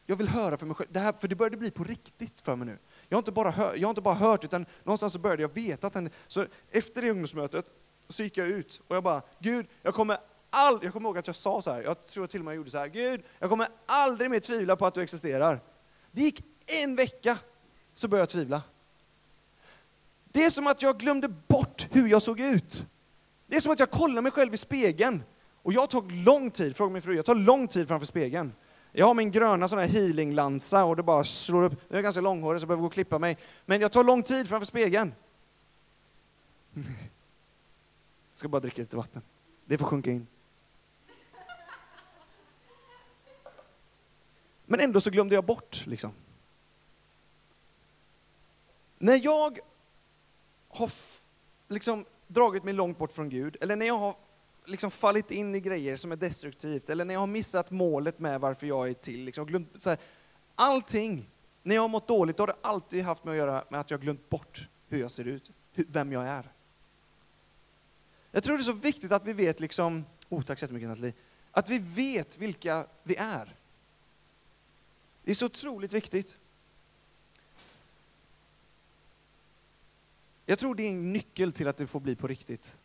Jag 0.06 0.16
vill 0.16 0.28
höra 0.28 0.56
för 0.56 0.66
mig 0.66 0.76
själv, 0.76 0.88
det 0.92 1.00
här, 1.00 1.12
för 1.12 1.28
det 1.28 1.34
började 1.34 1.56
bli 1.56 1.70
på 1.70 1.84
riktigt 1.84 2.40
för 2.40 2.56
mig 2.56 2.66
nu. 2.66 2.78
Jag 3.08 3.16
har 3.16 3.20
inte 3.20 3.32
bara, 3.32 3.50
hör, 3.50 3.74
jag 3.76 3.82
har 3.82 3.90
inte 3.90 4.02
bara 4.02 4.14
hört, 4.14 4.44
utan 4.44 4.66
någonstans 4.84 5.12
så 5.12 5.18
började 5.18 5.42
jag 5.42 5.54
veta 5.54 5.86
att 5.86 5.92
den, 5.92 6.10
så 6.26 6.46
efter 6.72 7.02
det 7.02 7.10
ungdomsmötet 7.10 7.74
så 8.08 8.22
gick 8.22 8.36
jag 8.36 8.48
ut 8.48 8.80
och 8.88 8.96
jag 8.96 9.02
bara, 9.02 9.22
Gud, 9.38 9.66
jag 9.82 9.94
kommer 9.94 10.18
aldrig, 10.50 10.86
jag 10.86 10.92
kommer 10.92 11.08
ihåg 11.08 11.18
att 11.18 11.26
jag 11.26 11.36
sa 11.36 11.62
så 11.62 11.70
här, 11.70 11.82
jag 11.82 12.04
tror 12.04 12.26
till 12.26 12.40
och 12.40 12.44
med 12.44 12.52
jag 12.52 12.56
gjorde 12.56 12.70
så 12.70 12.78
här, 12.78 12.86
Gud, 12.86 13.22
jag 13.38 13.50
kommer 13.50 13.68
aldrig 13.86 14.30
mer 14.30 14.40
tvivla 14.40 14.76
på 14.76 14.86
att 14.86 14.94
du 14.94 15.02
existerar. 15.02 15.60
Det 16.10 16.22
gick 16.22 16.44
en 16.82 16.96
vecka, 16.96 17.38
så 17.94 18.08
började 18.08 18.22
jag 18.22 18.28
tvivla. 18.28 18.62
Det 20.24 20.44
är 20.44 20.50
som 20.50 20.66
att 20.66 20.82
jag 20.82 20.98
glömde 20.98 21.28
bort 21.28 21.86
hur 21.90 22.08
jag 22.08 22.22
såg 22.22 22.40
ut. 22.40 22.86
Det 23.46 23.56
är 23.56 23.60
som 23.60 23.72
att 23.72 23.80
jag 23.80 23.90
kollar 23.90 24.22
mig 24.22 24.32
själv 24.32 24.54
i 24.54 24.56
spegeln. 24.56 25.22
Och 25.62 25.72
jag 25.72 25.90
tar 25.90 26.24
lång 26.24 26.50
tid, 26.50 26.76
fråga 26.76 26.92
min 26.92 27.02
fru, 27.02 27.16
jag 27.16 27.24
tar 27.24 27.34
lång 27.34 27.68
tid 27.68 27.88
framför 27.88 28.06
spegeln. 28.06 28.52
Jag 28.98 29.06
har 29.06 29.14
min 29.14 29.30
gröna 29.30 29.68
sån 29.68 29.78
här 29.78 29.86
healinglansa 29.86 30.84
och 30.84 30.96
det 30.96 31.02
bara 31.02 31.24
slår 31.24 31.62
upp. 31.62 31.72
Jag 31.88 31.98
är 31.98 32.02
ganska 32.02 32.20
långhårig 32.20 32.60
så 32.60 32.62
jag 32.64 32.68
behöver 32.68 32.80
gå 32.80 32.86
och 32.86 32.92
klippa 32.92 33.18
mig. 33.18 33.38
Men 33.64 33.80
jag 33.80 33.92
tar 33.92 34.04
lång 34.04 34.22
tid 34.22 34.48
framför 34.48 34.66
spegeln. 34.66 35.14
Jag 36.74 36.84
ska 38.34 38.48
bara 38.48 38.60
dricka 38.60 38.82
lite 38.82 38.96
vatten. 38.96 39.22
Det 39.64 39.78
får 39.78 39.86
sjunka 39.86 40.10
in. 40.10 40.26
Men 44.66 44.80
ändå 44.80 45.00
så 45.00 45.10
glömde 45.10 45.34
jag 45.34 45.44
bort, 45.44 45.86
liksom. 45.86 46.12
När 48.98 49.24
jag 49.24 49.58
har 50.68 50.90
liksom 51.68 52.04
dragit 52.26 52.64
mig 52.64 52.74
långt 52.74 52.98
bort 52.98 53.12
från 53.12 53.28
Gud, 53.28 53.56
eller 53.60 53.76
när 53.76 53.86
jag 53.86 53.96
har 53.96 54.16
liksom 54.66 54.90
fallit 54.90 55.30
in 55.30 55.54
i 55.54 55.60
grejer 55.60 55.96
som 55.96 56.12
är 56.12 56.16
destruktivt, 56.16 56.90
eller 56.90 57.04
när 57.04 57.14
jag 57.14 57.20
har 57.20 57.26
missat 57.26 57.70
målet 57.70 58.18
med 58.18 58.40
varför 58.40 58.66
jag 58.66 58.88
är 58.88 58.94
till, 58.94 59.20
liksom 59.20 59.46
glömt, 59.46 59.68
så 59.78 59.90
här, 59.90 59.98
allting, 60.54 61.30
när 61.62 61.74
jag 61.74 61.82
har 61.82 61.88
mått 61.88 62.08
dåligt, 62.08 62.36
då 62.36 62.42
har 62.42 62.46
det 62.46 62.56
alltid 62.60 63.04
haft 63.04 63.24
med 63.24 63.32
att 63.32 63.38
göra 63.38 63.64
med 63.70 63.80
att 63.80 63.90
jag 63.90 64.00
glömt 64.00 64.28
bort 64.28 64.68
hur 64.88 65.00
jag 65.00 65.10
ser 65.10 65.24
ut, 65.24 65.50
vem 65.74 66.12
jag 66.12 66.26
är. 66.26 66.52
Jag 68.30 68.44
tror 68.44 68.56
det 68.56 68.62
är 68.62 68.64
så 68.64 68.72
viktigt 68.72 69.12
att 69.12 69.24
vi 69.24 69.32
vet, 69.32 69.60
liksom, 69.60 70.04
oh, 70.28 70.42
tack 70.42 70.58
så 70.58 70.64
jättemycket 70.64 70.88
Nathalie, 70.88 71.14
att 71.50 71.70
vi 71.70 71.78
vet 71.78 72.38
vilka 72.38 72.86
vi 73.02 73.16
är. 73.16 73.56
Det 75.24 75.30
är 75.30 75.34
så 75.34 75.46
otroligt 75.46 75.92
viktigt. 75.92 76.38
Jag 80.46 80.58
tror 80.58 80.74
det 80.74 80.82
är 80.82 80.90
en 80.90 81.12
nyckel 81.12 81.52
till 81.52 81.68
att 81.68 81.76
det 81.76 81.86
får 81.86 82.00
bli 82.00 82.16
på 82.16 82.26
riktigt. 82.26 82.78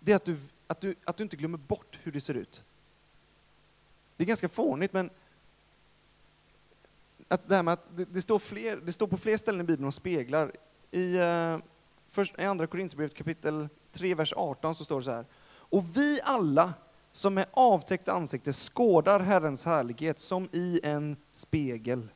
Det 0.00 0.12
är 0.12 0.16
att 0.16 0.24
du, 0.24 0.38
att 0.68 0.80
du, 0.80 0.94
att 1.04 1.16
du 1.16 1.22
inte 1.22 1.36
glömmer 1.36 1.58
bort 1.58 1.98
hur 2.02 2.12
det 2.12 2.20
ser 2.20 2.34
ut. 2.34 2.64
Det 4.16 4.24
är 4.24 4.28
ganska 4.28 4.48
fånigt, 4.48 4.92
men 4.92 5.10
att 7.28 7.48
det, 7.48 7.56
här 7.56 7.62
med 7.62 7.74
att 7.74 7.96
det, 7.96 8.04
det, 8.04 8.22
står 8.22 8.38
fler, 8.38 8.76
det 8.76 8.92
står 8.92 9.06
på 9.06 9.16
fler 9.16 9.36
ställen 9.36 9.60
i 9.60 9.64
Bibeln 9.64 9.84
om 9.84 9.92
speglar. 9.92 10.52
I, 10.90 11.18
uh, 11.18 11.58
först, 12.08 12.38
i 12.38 12.44
Andra 12.44 12.66
Korinthierbrevet 12.66 13.14
kapitel 13.14 13.68
3, 13.92 14.14
vers 14.14 14.32
18 14.36 14.74
så 14.74 14.84
står 14.84 14.98
det 15.00 15.04
så 15.04 15.10
här. 15.10 15.26
Och 15.48 15.96
vi 15.96 16.20
alla 16.22 16.74
som 17.12 17.34
med 17.34 17.46
avtäckt 17.50 18.08
ansikte 18.08 18.52
skådar 18.52 19.20
Herrens 19.20 19.64
härlighet 19.64 20.18
som 20.18 20.48
i 20.52 20.80
en 20.82 21.16
spegel. 21.32 22.08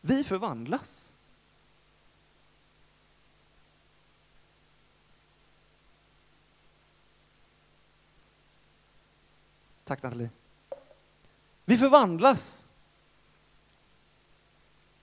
Vi 0.00 0.24
förvandlas. 0.24 1.12
Tack 9.86 10.02
Nathalie. 10.02 10.30
Vi 11.64 11.76
förvandlas 11.76 12.66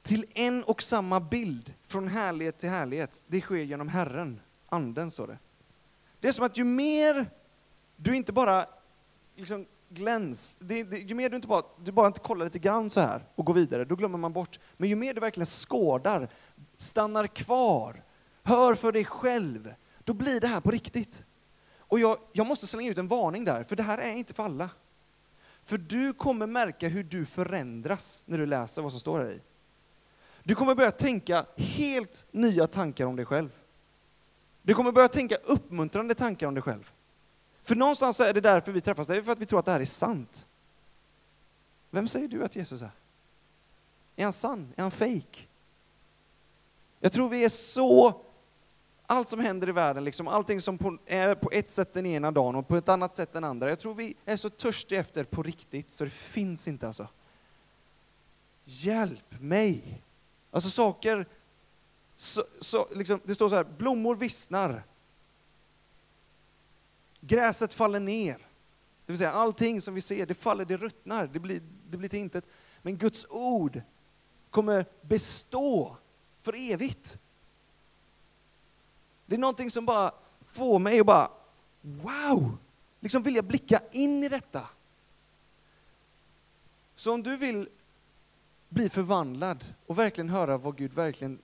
till 0.02 0.26
en 0.34 0.64
och 0.64 0.82
samma 0.82 1.20
bild, 1.20 1.74
från 1.86 2.08
härlighet 2.08 2.58
till 2.58 2.70
härlighet. 2.70 3.26
Det 3.28 3.42
sker 3.42 3.56
genom 3.56 3.88
Herren, 3.88 4.40
Anden 4.70 5.12
står 5.12 5.28
det. 5.28 5.38
Det 6.20 6.28
är 6.28 6.32
som 6.32 6.46
att 6.46 6.58
ju 6.58 6.64
mer 6.64 7.30
du 7.96 8.16
inte 8.16 8.34
bara 8.34 8.66
liksom 9.36 9.66
gläns, 9.90 10.58
det, 10.60 10.84
det, 10.84 10.98
ju 10.98 11.16
mer 11.16 11.30
du 11.30 11.36
inte 11.36 11.48
bara, 11.48 11.64
du 11.84 11.92
bara 11.92 12.08
inte 12.08 12.20
kollar 12.20 12.46
lite 12.46 12.60
grann 12.60 12.90
så 12.90 13.00
här 13.00 13.26
och 13.36 13.46
går 13.46 13.54
vidare, 13.54 13.86
då 13.86 13.96
glömmer 13.96 14.18
man 14.18 14.34
bort. 14.34 14.60
Men 14.78 14.90
ju 14.90 14.96
mer 14.96 15.14
du 15.14 15.22
verkligen 15.22 15.46
skådar, 15.46 16.30
stannar 16.78 17.28
kvar, 17.28 18.04
hör 18.44 18.76
för 18.76 18.92
dig 18.92 19.06
själv, 19.06 19.74
då 20.04 20.14
blir 20.14 20.42
det 20.42 20.48
här 20.48 20.62
på 20.62 20.72
riktigt. 20.72 21.24
Och 21.94 22.00
jag, 22.00 22.18
jag 22.32 22.48
måste 22.48 22.68
slänga 22.68 22.92
ut 22.92 22.98
en 22.98 23.08
varning 23.08 23.46
där, 23.46 23.64
för 23.64 23.76
det 23.76 23.84
här 23.84 23.98
är 23.98 24.14
inte 24.14 24.34
för 24.34 24.44
alla. 24.44 24.70
För 25.62 25.78
du 25.78 26.14
kommer 26.14 26.48
märka 26.48 26.88
hur 26.88 27.04
du 27.04 27.26
förändras 27.26 28.24
när 28.26 28.38
du 28.38 28.46
läser 28.46 28.82
vad 28.82 28.92
som 28.92 29.00
står 29.00 29.20
här 29.20 29.32
i. 29.32 29.42
Du 30.44 30.56
kommer 30.56 30.76
börja 30.76 30.92
tänka 30.92 31.46
helt 31.56 32.26
nya 32.32 32.68
tankar 32.68 33.06
om 33.06 33.16
dig 33.16 33.26
själv. 33.26 33.50
Du 34.62 34.74
kommer 34.74 34.92
börja 34.92 35.08
tänka 35.08 35.36
uppmuntrande 35.36 36.16
tankar 36.16 36.48
om 36.48 36.54
dig 36.54 36.64
själv. 36.64 36.92
För 37.62 37.76
någonstans 37.76 38.20
är 38.20 38.34
det 38.34 38.42
därför 38.42 38.72
vi 38.72 38.82
träffas, 38.82 39.08
det 39.08 39.16
är 39.16 39.22
för 39.22 39.32
att 39.32 39.40
vi 39.40 39.46
tror 39.46 39.60
att 39.60 39.66
det 39.66 39.72
här 39.72 39.80
är 39.80 39.86
sant. 39.86 40.48
Vem 41.90 42.08
säger 42.08 42.28
du 42.28 42.44
att 42.44 42.56
Jesus 42.56 42.82
är? 42.82 42.92
Är 44.16 44.24
han 44.24 44.34
sann? 44.34 44.74
Är 44.76 44.82
han 44.82 44.92
fejk? 44.92 45.50
Jag 47.00 47.12
tror 47.12 47.30
vi 47.30 47.46
är 47.46 47.50
så, 47.50 48.22
allt 49.08 49.30
som 49.30 49.40
händer 49.40 49.70
i 49.70 49.72
världen, 49.72 50.04
liksom, 50.04 50.28
allting 50.28 50.62
som 50.62 50.78
på, 50.78 50.98
är 51.06 51.36
på 51.36 51.52
ett 51.52 51.70
sätt 51.70 51.94
den 51.94 52.06
ena 52.06 52.32
dagen 52.32 52.56
och 52.56 52.68
på 52.68 52.78
ett 52.78 52.90
annat 52.90 53.16
sätt 53.16 53.34
den 53.34 53.44
andra. 53.44 53.70
Jag 53.70 53.80
tror 53.80 53.94
vi 53.94 54.16
är 54.26 54.38
så 54.38 54.50
törstiga 54.50 55.00
efter 55.00 55.24
på 55.24 55.44
riktigt 55.44 55.92
så 55.92 56.04
det 56.04 56.10
finns 56.10 56.68
inte 56.68 56.88
alltså. 56.88 57.08
Hjälp 58.64 59.42
mig! 59.42 60.02
Alltså 60.52 60.70
saker, 60.70 61.28
så, 62.16 62.44
så, 62.62 62.88
liksom, 62.92 63.20
det 63.24 63.36
står 63.36 63.50
så 63.50 63.56
här, 63.56 63.64
blommor 63.64 64.16
vissnar. 64.16 64.84
Gräset 67.22 67.74
faller 67.74 68.00
ner. 68.00 68.38
Det 69.06 69.12
vill 69.12 69.18
säga 69.18 69.32
allting 69.32 69.82
som 69.82 69.94
vi 69.94 70.02
ser, 70.02 70.26
det 70.26 70.34
faller, 70.34 70.66
det 70.66 70.78
ruttnar, 70.78 71.28
det 71.28 71.40
blir, 71.40 71.62
det 71.90 71.98
blir 71.98 72.10
till 72.10 72.20
intet. 72.20 72.46
Men 72.82 72.98
Guds 72.98 73.28
ord 73.30 73.82
kommer 74.50 74.86
bestå 75.02 75.98
för 76.42 76.72
evigt. 76.72 77.20
Det 79.34 79.38
är 79.38 79.40
någonting 79.40 79.72
som 79.72 79.86
bara 79.86 80.12
får 80.46 80.80
mig 80.80 81.00
att 81.00 81.06
bara, 81.06 81.32
wow! 81.82 82.58
Liksom 83.00 83.24
vilja 83.24 83.42
blicka 83.42 83.82
in 83.92 84.24
i 84.24 84.30
detta. 84.30 84.68
Så 86.96 87.14
om 87.14 87.24
du 87.24 87.38
vill 87.38 87.70
bli 88.70 88.90
förvandlad 88.90 89.66
och 89.86 90.00
verkligen 90.00 90.30
höra 90.30 90.58
vad 90.58 90.78
Gud 90.78 90.94
verkligen 90.94 91.40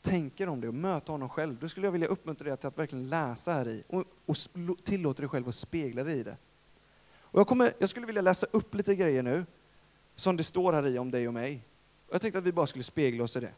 tänker 0.00 0.48
om 0.48 0.60
det 0.60 0.68
och 0.68 0.74
möta 0.74 1.12
honom 1.12 1.28
själv, 1.28 1.56
då 1.60 1.68
skulle 1.68 1.86
jag 1.86 1.92
vilja 1.92 2.08
uppmuntra 2.08 2.48
dig 2.48 2.56
till 2.56 2.68
att 2.68 2.78
verkligen 2.78 3.08
läsa 3.08 3.52
här 3.52 3.68
i 3.68 3.84
och, 3.88 4.04
och 4.26 4.36
tillåta 4.84 5.22
dig 5.22 5.28
själv 5.28 5.48
att 5.48 5.54
spegla 5.54 6.04
dig 6.04 6.18
i 6.18 6.22
det. 6.22 6.36
Och 7.20 7.40
jag, 7.40 7.46
kommer, 7.46 7.72
jag 7.78 7.88
skulle 7.88 8.06
vilja 8.06 8.22
läsa 8.22 8.46
upp 8.50 8.74
lite 8.74 8.94
grejer 8.94 9.22
nu, 9.22 9.46
som 10.16 10.36
det 10.36 10.44
står 10.44 10.72
här 10.72 10.86
i 10.86 10.98
om 10.98 11.10
dig 11.10 11.28
och 11.28 11.34
mig. 11.34 11.60
Och 12.08 12.14
jag 12.14 12.20
tänkte 12.20 12.38
att 12.38 12.44
vi 12.44 12.52
bara 12.52 12.66
skulle 12.66 12.84
spegla 12.84 13.24
oss 13.24 13.36
i 13.36 13.40
det. 13.40 13.52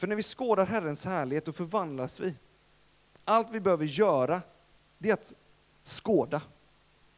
För 0.00 0.06
när 0.06 0.16
vi 0.16 0.22
skådar 0.22 0.66
Herrens 0.66 1.04
härlighet, 1.04 1.44
då 1.44 1.52
förvandlas 1.52 2.20
vi. 2.20 2.34
Allt 3.24 3.50
vi 3.50 3.60
behöver 3.60 3.84
göra, 3.84 4.42
det 4.98 5.10
är 5.10 5.14
att 5.14 5.34
skåda. 5.82 6.42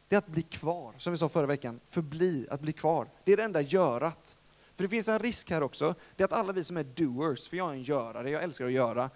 Det 0.07 0.15
är 0.15 0.17
att 0.17 0.27
bli 0.27 0.41
kvar, 0.41 0.93
som 0.97 1.13
vi 1.13 1.17
sa 1.17 1.29
förra 1.29 1.45
veckan. 1.45 1.79
Förbli, 1.87 2.47
att 2.49 2.61
bli 2.61 2.73
kvar. 2.73 3.07
Det 3.23 3.33
är 3.33 3.37
det 3.37 3.43
enda 3.43 3.61
görat. 3.61 4.37
För 4.75 4.83
det 4.83 4.89
finns 4.89 5.07
en 5.07 5.19
risk 5.19 5.49
här 5.49 5.63
också, 5.63 5.95
det 6.15 6.23
är 6.23 6.25
att 6.25 6.33
alla 6.33 6.53
vi 6.53 6.63
som 6.63 6.77
är 6.77 6.83
doers, 6.83 7.49
för 7.49 7.57
jag 7.57 7.69
är 7.69 7.73
en 7.73 7.83
görare, 7.83 8.29
jag 8.29 8.43
älskar 8.43 8.65
att 8.65 8.71
göra. 8.71 9.09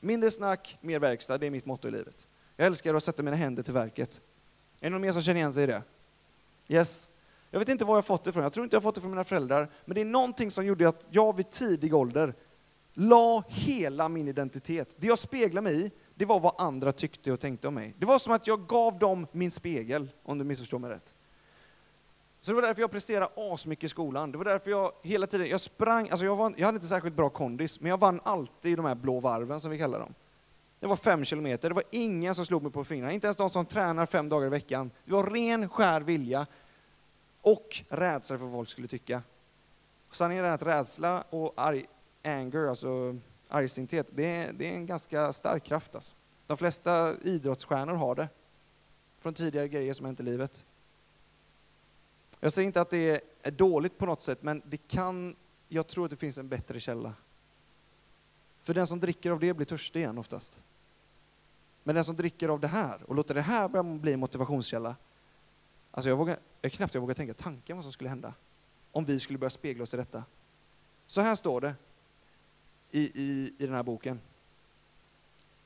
Mindre 0.00 0.30
snack, 0.30 0.78
mer 0.80 0.98
verkstad, 0.98 1.38
det 1.38 1.46
är 1.46 1.50
mitt 1.50 1.66
motto 1.66 1.88
i 1.88 1.90
livet. 1.90 2.26
Jag 2.56 2.66
älskar 2.66 2.94
att 2.94 3.04
sätta 3.04 3.22
mina 3.22 3.36
händer 3.36 3.62
till 3.62 3.74
verket. 3.74 4.20
Är 4.80 4.84
det 4.84 4.90
någon 4.90 5.00
mer 5.00 5.12
som 5.12 5.22
känner 5.22 5.38
igen 5.40 5.52
sig 5.52 5.64
i 5.64 5.66
det? 5.66 5.82
Yes. 6.68 7.10
Jag 7.50 7.58
vet 7.58 7.68
inte 7.68 7.84
var 7.84 7.96
jag 7.96 8.04
fått 8.06 8.24
det 8.24 8.30
ifrån, 8.30 8.42
jag 8.42 8.52
tror 8.52 8.64
inte 8.64 8.76
jag 8.76 8.82
fått 8.82 8.94
det 8.94 9.00
från 9.00 9.10
mina 9.10 9.24
föräldrar, 9.24 9.70
men 9.84 9.94
det 9.94 10.00
är 10.00 10.04
någonting 10.04 10.50
som 10.50 10.66
gjorde 10.66 10.88
att 10.88 11.06
jag 11.10 11.36
vid 11.36 11.50
tidig 11.50 11.94
ålder 11.94 12.34
la 13.00 13.44
hela 13.48 14.08
min 14.08 14.28
identitet, 14.28 14.96
det 14.98 15.06
jag 15.06 15.18
speglade 15.18 15.60
mig 15.60 15.86
i, 15.86 15.90
det 16.14 16.24
var 16.24 16.40
vad 16.40 16.54
andra 16.58 16.92
tyckte 16.92 17.32
och 17.32 17.40
tänkte 17.40 17.68
om 17.68 17.74
mig. 17.74 17.94
Det 17.98 18.06
var 18.06 18.18
som 18.18 18.32
att 18.32 18.46
jag 18.46 18.66
gav 18.66 18.98
dem 18.98 19.26
min 19.32 19.50
spegel, 19.50 20.10
om 20.22 20.38
du 20.38 20.44
missförstår 20.44 20.78
mig 20.78 20.90
rätt. 20.90 21.14
Så 22.40 22.50
det 22.50 22.54
var 22.54 22.62
därför 22.62 22.80
jag 22.80 22.90
presterade 22.90 23.30
asmycket 23.36 23.84
i 23.84 23.88
skolan. 23.88 24.32
Det 24.32 24.38
var 24.38 24.44
därför 24.44 24.70
jag 24.70 24.92
hela 25.02 25.26
tiden, 25.26 25.48
jag 25.48 25.60
sprang, 25.60 26.08
alltså 26.08 26.24
jag, 26.24 26.36
var, 26.36 26.54
jag 26.56 26.66
hade 26.66 26.76
inte 26.76 26.86
särskilt 26.86 27.16
bra 27.16 27.30
kondis, 27.30 27.80
men 27.80 27.90
jag 27.90 28.00
vann 28.00 28.20
alltid 28.24 28.78
de 28.78 28.84
här 28.84 28.94
blå 28.94 29.20
varven 29.20 29.60
som 29.60 29.70
vi 29.70 29.78
kallar 29.78 29.98
dem. 29.98 30.14
Det 30.80 30.86
var 30.86 30.96
fem 30.96 31.24
kilometer, 31.24 31.68
det 31.68 31.74
var 31.74 31.84
ingen 31.90 32.34
som 32.34 32.46
slog 32.46 32.62
mig 32.62 32.72
på 32.72 32.84
fingrarna, 32.84 33.12
inte 33.12 33.26
ens 33.26 33.36
de 33.36 33.50
som 33.50 33.66
tränar 33.66 34.06
fem 34.06 34.28
dagar 34.28 34.46
i 34.46 34.50
veckan. 34.50 34.90
Det 35.04 35.12
var 35.12 35.30
ren, 35.30 35.68
skär 35.68 36.00
vilja 36.00 36.46
och 37.40 37.82
rädsla 37.88 38.38
för 38.38 38.44
vad 38.44 38.54
folk 38.54 38.68
skulle 38.68 38.88
tycka. 38.88 39.22
Sanningen 40.10 40.44
är 40.44 40.50
att 40.50 40.62
rädsla 40.62 41.24
och 41.30 41.52
arg, 41.56 41.86
anger, 42.36 42.66
alltså 42.66 43.16
argsinthet, 43.48 44.06
det 44.10 44.24
är, 44.24 44.52
det 44.52 44.70
är 44.70 44.74
en 44.74 44.86
ganska 44.86 45.32
stark 45.32 45.64
kraft. 45.64 45.94
Alltså. 45.94 46.14
De 46.46 46.56
flesta 46.56 47.14
idrottsstjärnor 47.22 47.94
har 47.94 48.14
det, 48.14 48.28
från 49.18 49.34
tidigare 49.34 49.68
grejer 49.68 49.94
som 49.94 50.06
hänt 50.06 50.20
i 50.20 50.22
livet. 50.22 50.66
Jag 52.40 52.52
säger 52.52 52.66
inte 52.66 52.80
att 52.80 52.90
det 52.90 53.22
är 53.42 53.50
dåligt 53.50 53.98
på 53.98 54.06
något 54.06 54.22
sätt, 54.22 54.42
men 54.42 54.62
det 54.64 54.76
kan, 54.76 55.36
jag 55.68 55.86
tror 55.86 56.04
att 56.04 56.10
det 56.10 56.16
finns 56.16 56.38
en 56.38 56.48
bättre 56.48 56.80
källa. 56.80 57.14
För 58.60 58.74
den 58.74 58.86
som 58.86 59.00
dricker 59.00 59.30
av 59.30 59.40
det 59.40 59.54
blir 59.54 59.66
törstig 59.66 60.00
igen 60.00 60.18
oftast. 60.18 60.60
Men 61.82 61.94
den 61.94 62.04
som 62.04 62.16
dricker 62.16 62.48
av 62.48 62.60
det 62.60 62.68
här 62.68 63.02
och 63.06 63.14
låter 63.14 63.34
det 63.34 63.40
här 63.40 63.68
börja 63.68 63.82
bli 63.82 64.12
en 64.12 64.20
motivationskälla, 64.20 64.96
alltså 65.90 66.08
jag, 66.08 66.16
vågar, 66.16 66.38
jag 66.60 66.72
knappt 66.72 66.94
jag 66.94 67.00
vågar 67.00 67.14
tänka 67.14 67.34
tanken 67.34 67.76
vad 67.76 67.84
som 67.84 67.92
skulle 67.92 68.10
hända 68.10 68.34
om 68.92 69.04
vi 69.04 69.20
skulle 69.20 69.38
börja 69.38 69.50
spegla 69.50 69.82
oss 69.82 69.94
i 69.94 69.96
detta. 69.96 70.24
Så 71.06 71.20
här 71.20 71.34
står 71.34 71.60
det 71.60 71.74
i, 72.90 73.00
i, 73.00 73.54
i 73.58 73.66
den 73.66 73.74
här 73.74 73.82
boken. 73.82 74.20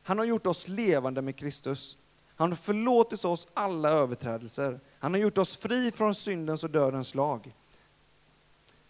Han 0.02 0.18
har 0.18 0.24
gjort 0.24 0.46
oss 0.46 0.68
levande 0.68 1.22
med 1.22 1.37
Kristus. 1.37 1.98
Han 2.37 2.50
har 2.50 2.56
förlåtit 2.56 3.24
oss 3.24 3.48
alla 3.54 3.90
överträdelser. 3.90 4.80
Han 4.98 5.12
har 5.12 5.20
gjort 5.20 5.38
oss 5.38 5.56
fri 5.56 5.90
från 5.90 6.14
syndens 6.14 6.64
och 6.64 6.70
dödens 6.70 7.14
lag. 7.14 7.54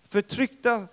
Förtryckta 0.04 0.88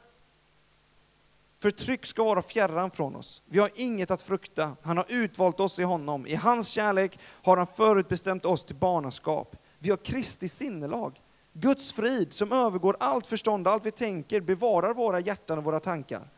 Förtryck 1.61 2.05
ska 2.05 2.23
vara 2.23 2.41
fjärran 2.41 2.91
från 2.91 3.15
oss. 3.15 3.41
Vi 3.45 3.59
har 3.59 3.71
inget 3.75 4.11
att 4.11 4.21
frukta. 4.21 4.75
Han 4.81 4.97
har 4.97 5.05
utvalt 5.09 5.59
oss 5.59 5.79
i 5.79 5.83
honom. 5.83 6.27
I 6.27 6.35
hans 6.35 6.67
kärlek 6.67 7.19
har 7.23 7.57
han 7.57 7.67
förutbestämt 7.67 8.45
oss 8.45 8.63
till 8.63 8.75
barnaskap. 8.75 9.55
Vi 9.79 9.89
har 9.89 9.97
Kristi 9.97 10.47
sinnelag. 10.47 11.21
Guds 11.53 11.93
frid 11.93 12.33
som 12.33 12.51
övergår 12.51 12.95
allt 12.99 13.27
förstånd, 13.27 13.67
allt 13.67 13.85
vi 13.85 13.91
tänker, 13.91 14.41
bevarar 14.41 14.93
våra 14.93 15.19
hjärtan 15.19 15.57
och 15.57 15.63
våra 15.63 15.79
tankar. 15.79 16.29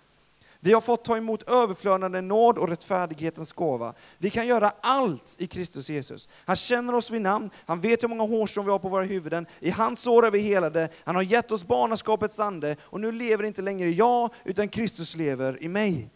Vi 0.63 0.73
har 0.73 0.81
fått 0.81 1.03
ta 1.03 1.17
emot 1.17 1.49
överflödande 1.49 2.21
nåd 2.21 2.57
och 2.57 2.69
rättfärdighetens 2.69 3.53
gåva. 3.53 3.93
Vi 4.17 4.29
kan 4.29 4.47
göra 4.47 4.73
allt 4.81 5.35
i 5.39 5.47
Kristus 5.47 5.89
Jesus. 5.89 6.29
Han 6.45 6.55
känner 6.55 6.95
oss 6.95 7.11
vid 7.11 7.21
namn, 7.21 7.49
han 7.65 7.81
vet 7.81 8.03
hur 8.03 8.07
många 8.07 8.23
hårstrån 8.23 8.65
vi 8.65 8.71
har 8.71 8.79
på 8.79 8.89
våra 8.89 9.03
huvuden. 9.03 9.45
I 9.59 9.69
hans 9.69 9.99
sår 9.99 10.25
är 10.25 10.31
vi 10.31 10.39
helade, 10.39 10.89
han 11.03 11.15
har 11.15 11.23
gett 11.23 11.51
oss 11.51 11.67
barnaskapets 11.67 12.39
ande 12.39 12.75
och 12.81 13.01
nu 13.01 13.11
lever 13.11 13.43
inte 13.43 13.61
längre 13.61 13.89
jag, 13.89 14.33
utan 14.43 14.69
Kristus 14.69 15.15
lever 15.15 15.63
i 15.63 15.67
mig. 15.67 16.09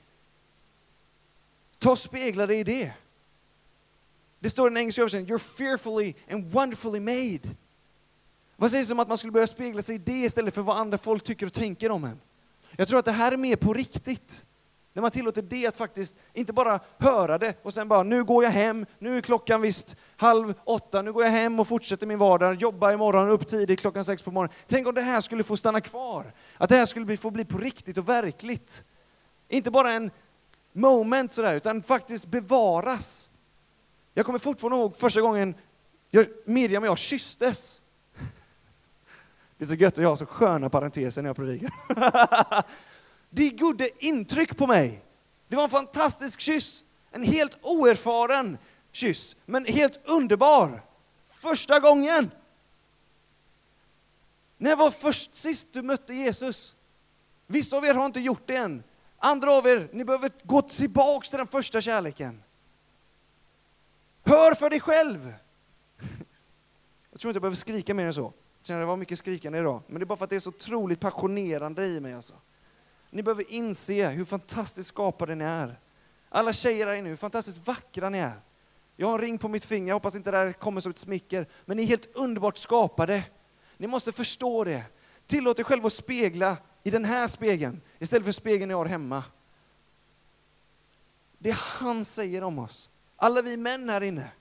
Ta 1.79 1.91
och 1.91 1.99
spegla 1.99 2.47
dig 2.47 2.59
i 2.59 2.63
det. 2.63 2.93
Det 4.39 4.49
står 4.49 4.67
i 4.67 4.69
den 4.69 4.77
engelska 4.77 5.01
översättningen, 5.01 5.37
you're 5.37 5.57
fearfully 5.57 6.13
and 6.31 6.53
wonderfully 6.53 6.99
made. 6.99 7.55
Vad 8.55 8.71
sägs 8.71 8.91
om 8.91 8.99
att 8.99 9.07
man 9.07 9.17
skulle 9.17 9.31
börja 9.31 9.47
spegla 9.47 9.81
sig 9.81 9.95
i 9.95 9.97
det 9.97 10.11
istället 10.11 10.53
för 10.53 10.61
vad 10.61 10.77
andra 10.77 10.97
folk 10.97 11.23
tycker 11.23 11.45
och 11.45 11.53
tänker 11.53 11.91
om 11.91 12.03
en? 12.03 12.19
Jag 12.77 12.87
tror 12.87 12.99
att 12.99 13.05
det 13.05 13.11
här 13.11 13.31
är 13.31 13.37
mer 13.37 13.55
på 13.55 13.73
riktigt. 13.73 14.45
När 14.93 15.01
man 15.01 15.11
tillåter 15.11 15.41
det 15.41 15.67
att 15.67 15.75
faktiskt 15.75 16.15
inte 16.33 16.53
bara 16.53 16.79
höra 16.97 17.37
det 17.37 17.65
och 17.65 17.73
sen 17.73 17.87
bara, 17.87 18.03
nu 18.03 18.23
går 18.23 18.43
jag 18.43 18.51
hem, 18.51 18.85
nu 18.99 19.17
är 19.17 19.21
klockan 19.21 19.61
visst 19.61 19.97
halv 20.17 20.53
åtta, 20.63 21.01
nu 21.01 21.13
går 21.13 21.23
jag 21.23 21.31
hem 21.31 21.59
och 21.59 21.67
fortsätter 21.67 22.07
min 22.07 22.17
vardag, 22.17 22.55
jobbar 22.55 22.91
imorgon 22.91 23.29
upp 23.29 23.47
tidigt 23.47 23.79
klockan 23.79 24.05
sex 24.05 24.21
på 24.21 24.31
morgonen. 24.31 24.55
Tänk 24.67 24.87
om 24.87 24.95
det 24.95 25.01
här 25.01 25.21
skulle 25.21 25.43
få 25.43 25.57
stanna 25.57 25.81
kvar. 25.81 26.33
Att 26.57 26.69
det 26.69 26.75
här 26.75 26.85
skulle 26.85 27.17
få 27.17 27.31
bli 27.31 27.45
på 27.45 27.57
riktigt 27.57 27.97
och 27.97 28.09
verkligt. 28.09 28.83
Inte 29.49 29.71
bara 29.71 29.91
en 29.91 30.11
moment 30.73 31.31
sådär, 31.31 31.55
utan 31.55 31.83
faktiskt 31.83 32.27
bevaras. 32.27 33.29
Jag 34.13 34.25
kommer 34.25 34.39
fortfarande 34.39 34.77
ihåg 34.77 34.95
första 34.95 35.21
gången 35.21 35.55
Miriam 36.45 36.83
och 36.83 36.87
jag 36.89 36.97
kysstes. 36.97 37.81
Det 39.57 39.63
är 39.63 39.67
så 39.67 39.75
gött 39.75 39.93
att 39.93 40.03
jag 40.03 40.09
har 40.09 40.15
så 40.15 40.25
sköna 40.25 40.69
parenteser 40.69 41.21
när 41.21 41.29
jag 41.29 41.35
predikar. 41.35 41.71
det 43.29 43.47
gjorde 43.47 44.05
intryck 44.05 44.57
på 44.57 44.67
mig. 44.67 45.03
Det 45.47 45.55
var 45.55 45.63
en 45.63 45.69
fantastisk 45.69 46.39
kyss. 46.39 46.83
En 47.11 47.23
helt 47.23 47.57
oerfaren 47.61 48.57
kyss, 48.91 49.35
men 49.45 49.65
helt 49.65 50.09
underbar. 50.09 50.81
första 51.29 51.79
gången? 51.79 52.31
När 54.57 54.75
var 54.75 54.91
först 54.91 55.35
sist 55.35 55.73
du 55.73 55.81
mötte 55.81 56.13
Jesus? 56.13 56.75
Vissa 57.47 57.77
av 57.77 57.85
er 57.85 57.93
har 57.93 58.05
inte 58.05 58.19
gjort 58.19 58.47
det 58.47 58.55
än. 58.55 58.83
Andra 59.17 59.51
av 59.51 59.67
er, 59.67 59.89
ni 59.93 60.05
behöver 60.05 60.31
gå 60.43 60.61
tillbaks 60.61 61.29
till 61.29 61.37
den 61.37 61.47
första 61.47 61.81
kärleken. 61.81 62.43
Hör 64.23 64.53
för 64.53 64.69
dig 64.69 64.79
själv! 64.79 65.33
Jag 67.11 67.21
tror 67.21 67.29
inte 67.29 67.37
jag 67.37 67.41
behöver 67.41 67.55
skrika 67.55 67.93
mer 67.93 68.05
än 68.05 68.13
så. 68.13 68.33
Känner 68.65 68.79
det 68.79 68.85
var 68.85 68.97
mycket 68.97 69.19
skrikande 69.19 69.59
idag, 69.59 69.81
men 69.87 69.99
det 69.99 70.03
är 70.03 70.05
bara 70.05 70.17
för 70.17 70.23
att 70.23 70.29
det 70.29 70.35
är 70.35 70.39
så 70.39 70.49
otroligt 70.49 70.99
passionerande 70.99 71.85
i 71.85 71.99
mig 71.99 72.13
alltså. 72.13 72.33
Ni 73.09 73.23
behöver 73.23 73.51
inse 73.51 74.09
hur 74.09 74.25
fantastiskt 74.25 74.89
skapade 74.89 75.35
ni 75.35 75.43
är. 75.43 75.79
Alla 76.29 76.53
tjejer 76.53 76.87
här 76.87 76.93
inne, 76.93 77.09
hur 77.09 77.15
fantastiskt 77.15 77.67
vackra 77.67 78.09
ni 78.09 78.17
är. 78.17 78.41
Jag 78.95 79.07
har 79.07 79.13
en 79.13 79.21
ring 79.21 79.37
på 79.37 79.47
mitt 79.47 79.65
finger, 79.65 79.87
jag 79.87 79.95
hoppas 79.95 80.15
inte 80.15 80.31
det 80.31 80.37
här 80.37 80.53
kommer 80.53 80.81
som 80.81 80.89
ett 80.89 80.97
smicker, 80.97 81.47
men 81.65 81.77
ni 81.77 81.83
är 81.83 81.87
helt 81.87 82.15
underbart 82.15 82.57
skapade. 82.57 83.23
Ni 83.77 83.87
måste 83.87 84.11
förstå 84.11 84.63
det. 84.63 84.83
Tillåt 85.27 85.59
er 85.59 85.63
själva 85.63 85.87
att 85.87 85.93
spegla 85.93 86.57
i 86.83 86.91
den 86.91 87.05
här 87.05 87.27
spegeln 87.27 87.81
istället 87.99 88.25
för 88.25 88.31
spegeln 88.31 88.67
ni 88.67 88.73
har 88.73 88.85
hemma. 88.85 89.23
Det 91.37 91.55
han 91.55 92.05
säger 92.05 92.43
om 92.43 92.59
oss. 92.59 92.89
Alla 93.15 93.41
vi 93.41 93.57
män 93.57 93.89
här 93.89 94.01
inne. 94.01 94.31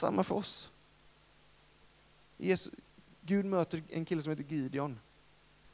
Samma 0.00 0.24
för 0.24 0.34
oss. 0.34 0.70
Jesus, 2.36 2.72
Gud 3.22 3.44
möter 3.44 3.82
en 3.88 4.04
kille 4.04 4.22
som 4.22 4.30
heter 4.30 4.44
Gideon. 4.44 4.98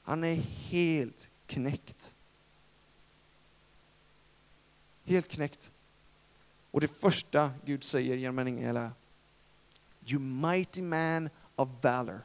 Han 0.03 0.25
är 0.25 0.35
helt 0.35 1.31
knäckt. 1.47 2.15
Helt 5.05 5.29
knäckt. 5.29 5.71
Och 6.71 6.81
det 6.81 6.89
första 6.89 7.53
Gud 7.65 7.85
säger 7.85 8.17
genom 8.17 8.39
en 8.39 8.47
ängel 8.47 8.77
är 8.77 8.91
You 10.07 10.21
mighty 10.21 10.83
man 10.83 11.31
of 11.57 11.69
valor. 11.83 12.21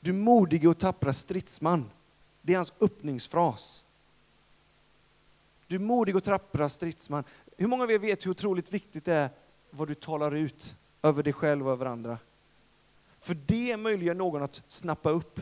Du 0.00 0.12
modige 0.12 0.68
och 0.68 0.78
tappra 0.78 1.12
stridsman. 1.12 1.90
Det 2.42 2.52
är 2.52 2.56
hans 2.56 2.72
öppningsfras. 2.80 3.84
Du 5.66 5.78
modige 5.78 6.16
och 6.16 6.24
tappra 6.24 6.68
stridsman. 6.68 7.24
Hur 7.56 7.66
många 7.66 7.84
av 7.84 7.90
er 7.90 7.98
vet 7.98 8.26
hur 8.26 8.30
otroligt 8.30 8.72
viktigt 8.72 9.04
det 9.04 9.14
är 9.14 9.30
vad 9.70 9.88
du 9.88 9.94
talar 9.94 10.34
ut 10.34 10.76
över 11.02 11.22
dig 11.22 11.32
själv 11.32 11.66
och 11.66 11.72
över 11.72 11.86
andra? 11.86 12.18
För 13.20 13.36
det 13.46 13.76
möjliggör 13.76 14.14
någon 14.14 14.42
att 14.42 14.62
snappa 14.68 15.10
upp. 15.10 15.40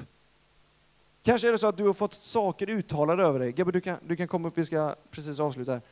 Kanske 1.22 1.48
är 1.48 1.52
det 1.52 1.58
så 1.58 1.66
att 1.66 1.76
du 1.76 1.86
har 1.86 1.92
fått 1.92 2.14
saker 2.14 2.70
uttalade 2.70 3.22
över 3.22 3.38
dig. 3.38 3.52
Gabbe, 3.52 3.72
du 3.72 3.80
kan, 3.80 3.98
du 4.06 4.16
kan 4.16 4.28
komma 4.28 4.48
upp, 4.48 4.58
vi 4.58 4.64
ska 4.64 4.94
precis 5.10 5.40
avsluta 5.40 5.72
här. 5.72 5.82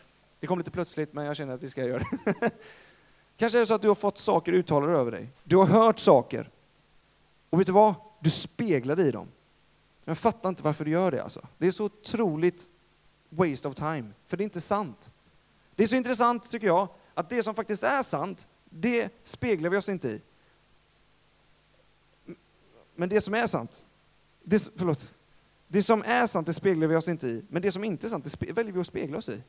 Det 0.40 0.46
kom 0.46 0.58
lite 0.58 0.70
plötsligt, 0.70 1.12
men 1.12 1.24
jag 1.24 1.36
känner 1.36 1.54
att 1.54 1.62
vi 1.62 1.70
ska 1.70 1.84
göra 1.84 1.98
det. 1.98 2.50
Kanske 3.36 3.58
är 3.58 3.60
det 3.60 3.66
så 3.66 3.74
att 3.74 3.82
du 3.82 3.88
har 3.88 3.94
fått 3.94 4.18
saker 4.18 4.52
uttalade 4.52 4.92
över 4.92 5.10
dig. 5.12 5.28
Du 5.44 5.56
har 5.56 5.66
hört 5.66 5.98
saker. 5.98 6.50
Och 7.50 7.60
vet 7.60 7.66
du 7.66 7.72
vad? 7.72 7.94
Du 8.20 8.30
speglar 8.30 8.96
dig 8.96 9.08
i 9.08 9.10
dem. 9.10 9.28
Jag 10.04 10.18
fattar 10.18 10.48
inte 10.48 10.62
varför 10.62 10.84
du 10.84 10.90
gör 10.90 11.10
det 11.10 11.22
alltså. 11.22 11.46
Det 11.58 11.66
är 11.66 11.70
så 11.70 11.84
otroligt 11.84 12.68
waste 13.28 13.68
of 13.68 13.74
time, 13.74 14.10
för 14.26 14.36
det 14.36 14.42
är 14.42 14.44
inte 14.44 14.60
sant. 14.60 15.10
Det 15.74 15.82
är 15.82 15.86
så 15.86 15.96
intressant 15.96 16.50
tycker 16.50 16.66
jag, 16.66 16.88
att 17.14 17.30
det 17.30 17.42
som 17.42 17.54
faktiskt 17.54 17.82
är 17.82 18.02
sant, 18.02 18.46
det 18.64 19.10
speglar 19.24 19.70
vi 19.70 19.76
oss 19.76 19.88
inte 19.88 20.08
i. 20.08 20.20
Men 22.94 23.08
det 23.08 23.20
som 23.20 23.34
är 23.34 23.46
sant, 23.46 23.86
det, 24.42 24.68
förlåt, 24.76 25.14
det 25.68 25.82
som 25.82 26.02
är 26.06 26.26
sant 26.26 26.46
det 26.46 26.54
speglar 26.54 26.86
vi 26.86 26.96
oss 26.96 27.08
inte 27.08 27.26
i, 27.26 27.44
men 27.48 27.62
det 27.62 27.72
som 27.72 27.84
inte 27.84 28.06
är 28.06 28.08
sant 28.08 28.36
det 28.40 28.52
väljer 28.52 28.72
vi 28.72 28.80
att 28.80 28.86
spegla 28.86 29.18
oss 29.18 29.28
i. 29.28 29.42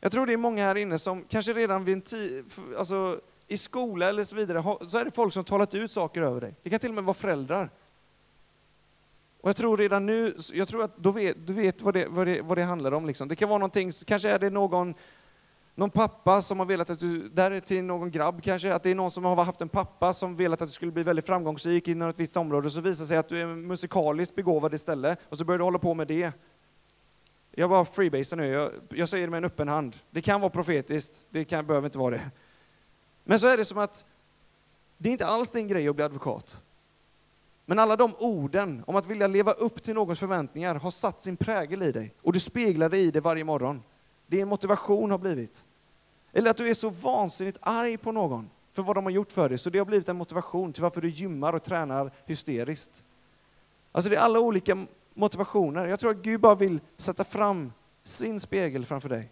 Jag 0.00 0.12
tror 0.12 0.26
det 0.26 0.32
är 0.32 0.36
många 0.36 0.64
här 0.64 0.74
inne 0.74 0.98
som 0.98 1.24
kanske 1.24 1.52
redan 1.52 1.84
vid 1.84 1.94
en 1.94 2.00
tid, 2.00 2.44
alltså 2.78 3.20
i 3.48 3.56
skola 3.58 4.08
eller 4.08 4.24
så 4.24 4.36
vidare, 4.36 4.88
så 4.88 4.98
är 4.98 5.04
det 5.04 5.10
folk 5.10 5.32
som 5.34 5.44
talat 5.44 5.74
ut 5.74 5.90
saker 5.90 6.22
över 6.22 6.40
dig. 6.40 6.54
Det 6.62 6.70
kan 6.70 6.78
till 6.78 6.88
och 6.88 6.94
med 6.94 7.04
vara 7.04 7.14
föräldrar. 7.14 7.70
Och 9.40 9.48
jag 9.48 9.56
tror 9.56 9.76
redan 9.76 10.06
nu, 10.06 10.36
jag 10.52 10.68
tror 10.68 10.84
att 10.84 11.02
du 11.02 11.12
vet, 11.12 11.46
du 11.46 11.52
vet 11.52 11.82
vad, 11.82 11.94
det, 11.94 12.06
vad, 12.08 12.26
det, 12.26 12.42
vad 12.42 12.58
det 12.58 12.62
handlar 12.62 12.92
om. 12.92 13.06
Liksom. 13.06 13.28
Det 13.28 13.36
kan 13.36 13.48
vara 13.48 13.58
någonting, 13.58 13.92
kanske 14.06 14.30
är 14.30 14.38
det 14.38 14.50
någon, 14.50 14.94
någon 15.78 15.90
pappa 15.90 16.42
som 16.42 16.58
har 16.58 16.66
velat 16.66 16.90
att 16.90 16.98
du, 16.98 17.28
där 17.28 17.60
till 17.60 17.84
någon 17.84 18.10
grabb 18.10 18.42
kanske, 18.42 18.74
att 18.74 18.82
det 18.82 18.90
är 18.90 18.94
någon 18.94 19.10
som 19.10 19.24
har 19.24 19.44
haft 19.44 19.60
en 19.60 19.68
pappa 19.68 20.14
som 20.14 20.36
velat 20.36 20.62
att 20.62 20.68
du 20.68 20.72
skulle 20.72 20.92
bli 20.92 21.02
väldigt 21.02 21.26
framgångsrik 21.26 21.88
inom 21.88 22.08
ett 22.08 22.20
visst 22.20 22.36
område, 22.36 22.66
och 22.66 22.72
så 22.72 22.80
visar 22.80 23.02
det 23.02 23.08
sig 23.08 23.16
att 23.16 23.28
du 23.28 23.42
är 23.42 23.46
musikaliskt 23.46 24.34
begåvad 24.34 24.74
istället, 24.74 25.18
och 25.28 25.38
så 25.38 25.44
börjar 25.44 25.58
du 25.58 25.64
hålla 25.64 25.78
på 25.78 25.94
med 25.94 26.06
det. 26.06 26.32
Jag 27.50 27.70
bara 27.70 27.84
freebasar 27.84 28.36
nu, 28.36 28.46
jag, 28.46 28.70
jag 28.88 29.08
säger 29.08 29.26
det 29.26 29.30
med 29.30 29.38
en 29.38 29.44
öppen 29.44 29.68
hand. 29.68 29.96
Det 30.10 30.22
kan 30.22 30.40
vara 30.40 30.50
profetiskt, 30.50 31.26
det 31.30 31.44
kan, 31.44 31.66
behöver 31.66 31.86
inte 31.86 31.98
vara 31.98 32.14
det. 32.14 32.30
Men 33.24 33.38
så 33.38 33.46
är 33.46 33.56
det 33.56 33.64
som 33.64 33.78
att 33.78 34.06
det 34.96 35.08
är 35.08 35.12
inte 35.12 35.26
alls 35.26 35.50
din 35.50 35.68
grej 35.68 35.88
att 35.88 35.96
bli 35.96 36.04
advokat. 36.04 36.64
Men 37.66 37.78
alla 37.78 37.96
de 37.96 38.14
orden 38.18 38.84
om 38.86 38.96
att 38.96 39.06
vilja 39.06 39.26
leva 39.26 39.52
upp 39.52 39.82
till 39.82 39.94
någons 39.94 40.18
förväntningar 40.18 40.74
har 40.74 40.90
satt 40.90 41.22
sin 41.22 41.36
prägel 41.36 41.82
i 41.82 41.92
dig 41.92 42.14
och 42.22 42.32
du 42.32 42.40
speglar 42.40 42.88
dig 42.88 43.00
i 43.00 43.10
det 43.10 43.20
varje 43.20 43.44
morgon. 43.44 43.82
Din 44.28 44.48
motivation 44.48 45.10
har 45.10 45.18
blivit. 45.18 45.64
Eller 46.38 46.50
att 46.50 46.56
du 46.56 46.68
är 46.68 46.74
så 46.74 46.90
vansinnigt 46.90 47.58
arg 47.60 47.96
på 47.96 48.12
någon 48.12 48.50
för 48.72 48.82
vad 48.82 48.96
de 48.96 49.04
har 49.04 49.10
gjort 49.10 49.32
för 49.32 49.48
dig, 49.48 49.58
så 49.58 49.70
det 49.70 49.78
har 49.78 49.86
blivit 49.86 50.08
en 50.08 50.16
motivation 50.16 50.72
till 50.72 50.82
varför 50.82 51.00
du 51.00 51.08
gymmar 51.08 51.52
och 51.52 51.62
tränar 51.62 52.10
hysteriskt. 52.26 53.04
Alltså 53.92 54.10
det 54.10 54.16
är 54.16 54.20
alla 54.20 54.40
olika 54.40 54.86
motivationer. 55.14 55.86
Jag 55.86 56.00
tror 56.00 56.10
att 56.10 56.16
Gud 56.16 56.40
bara 56.40 56.54
vill 56.54 56.80
sätta 56.96 57.24
fram 57.24 57.72
sin 58.04 58.40
spegel 58.40 58.84
framför 58.84 59.08
dig. 59.08 59.30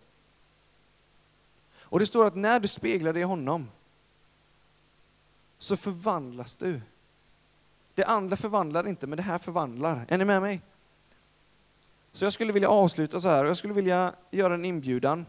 Och 1.79 1.99
det 1.99 2.07
står 2.07 2.27
att 2.27 2.35
när 2.35 2.61
du 2.61 2.69
speglar 2.69 3.13
dig 3.13 3.23
i 3.23 3.25
honom 3.25 3.71
så 5.59 5.77
förvandlas 5.77 6.57
du. 6.57 6.81
Det 7.95 8.05
andra 8.05 8.37
förvandlar 8.37 8.89
inte, 8.89 9.07
men 9.07 9.17
det 9.17 9.23
här 9.23 9.39
förvandlar. 9.39 10.07
Är 10.09 10.19
ni 10.19 10.25
med 10.25 10.43
mig? 10.43 10.61
Så 12.13 12.25
jag 12.25 12.33
skulle 12.33 12.53
vilja 12.53 12.69
avsluta 12.69 13.21
så 13.21 13.29
här, 13.29 13.45
och 13.45 13.51
jag 13.51 13.57
skulle 13.57 13.75
vilja 13.75 14.15
göra 14.31 14.55
en 14.55 14.65
inbjudan 14.65 15.27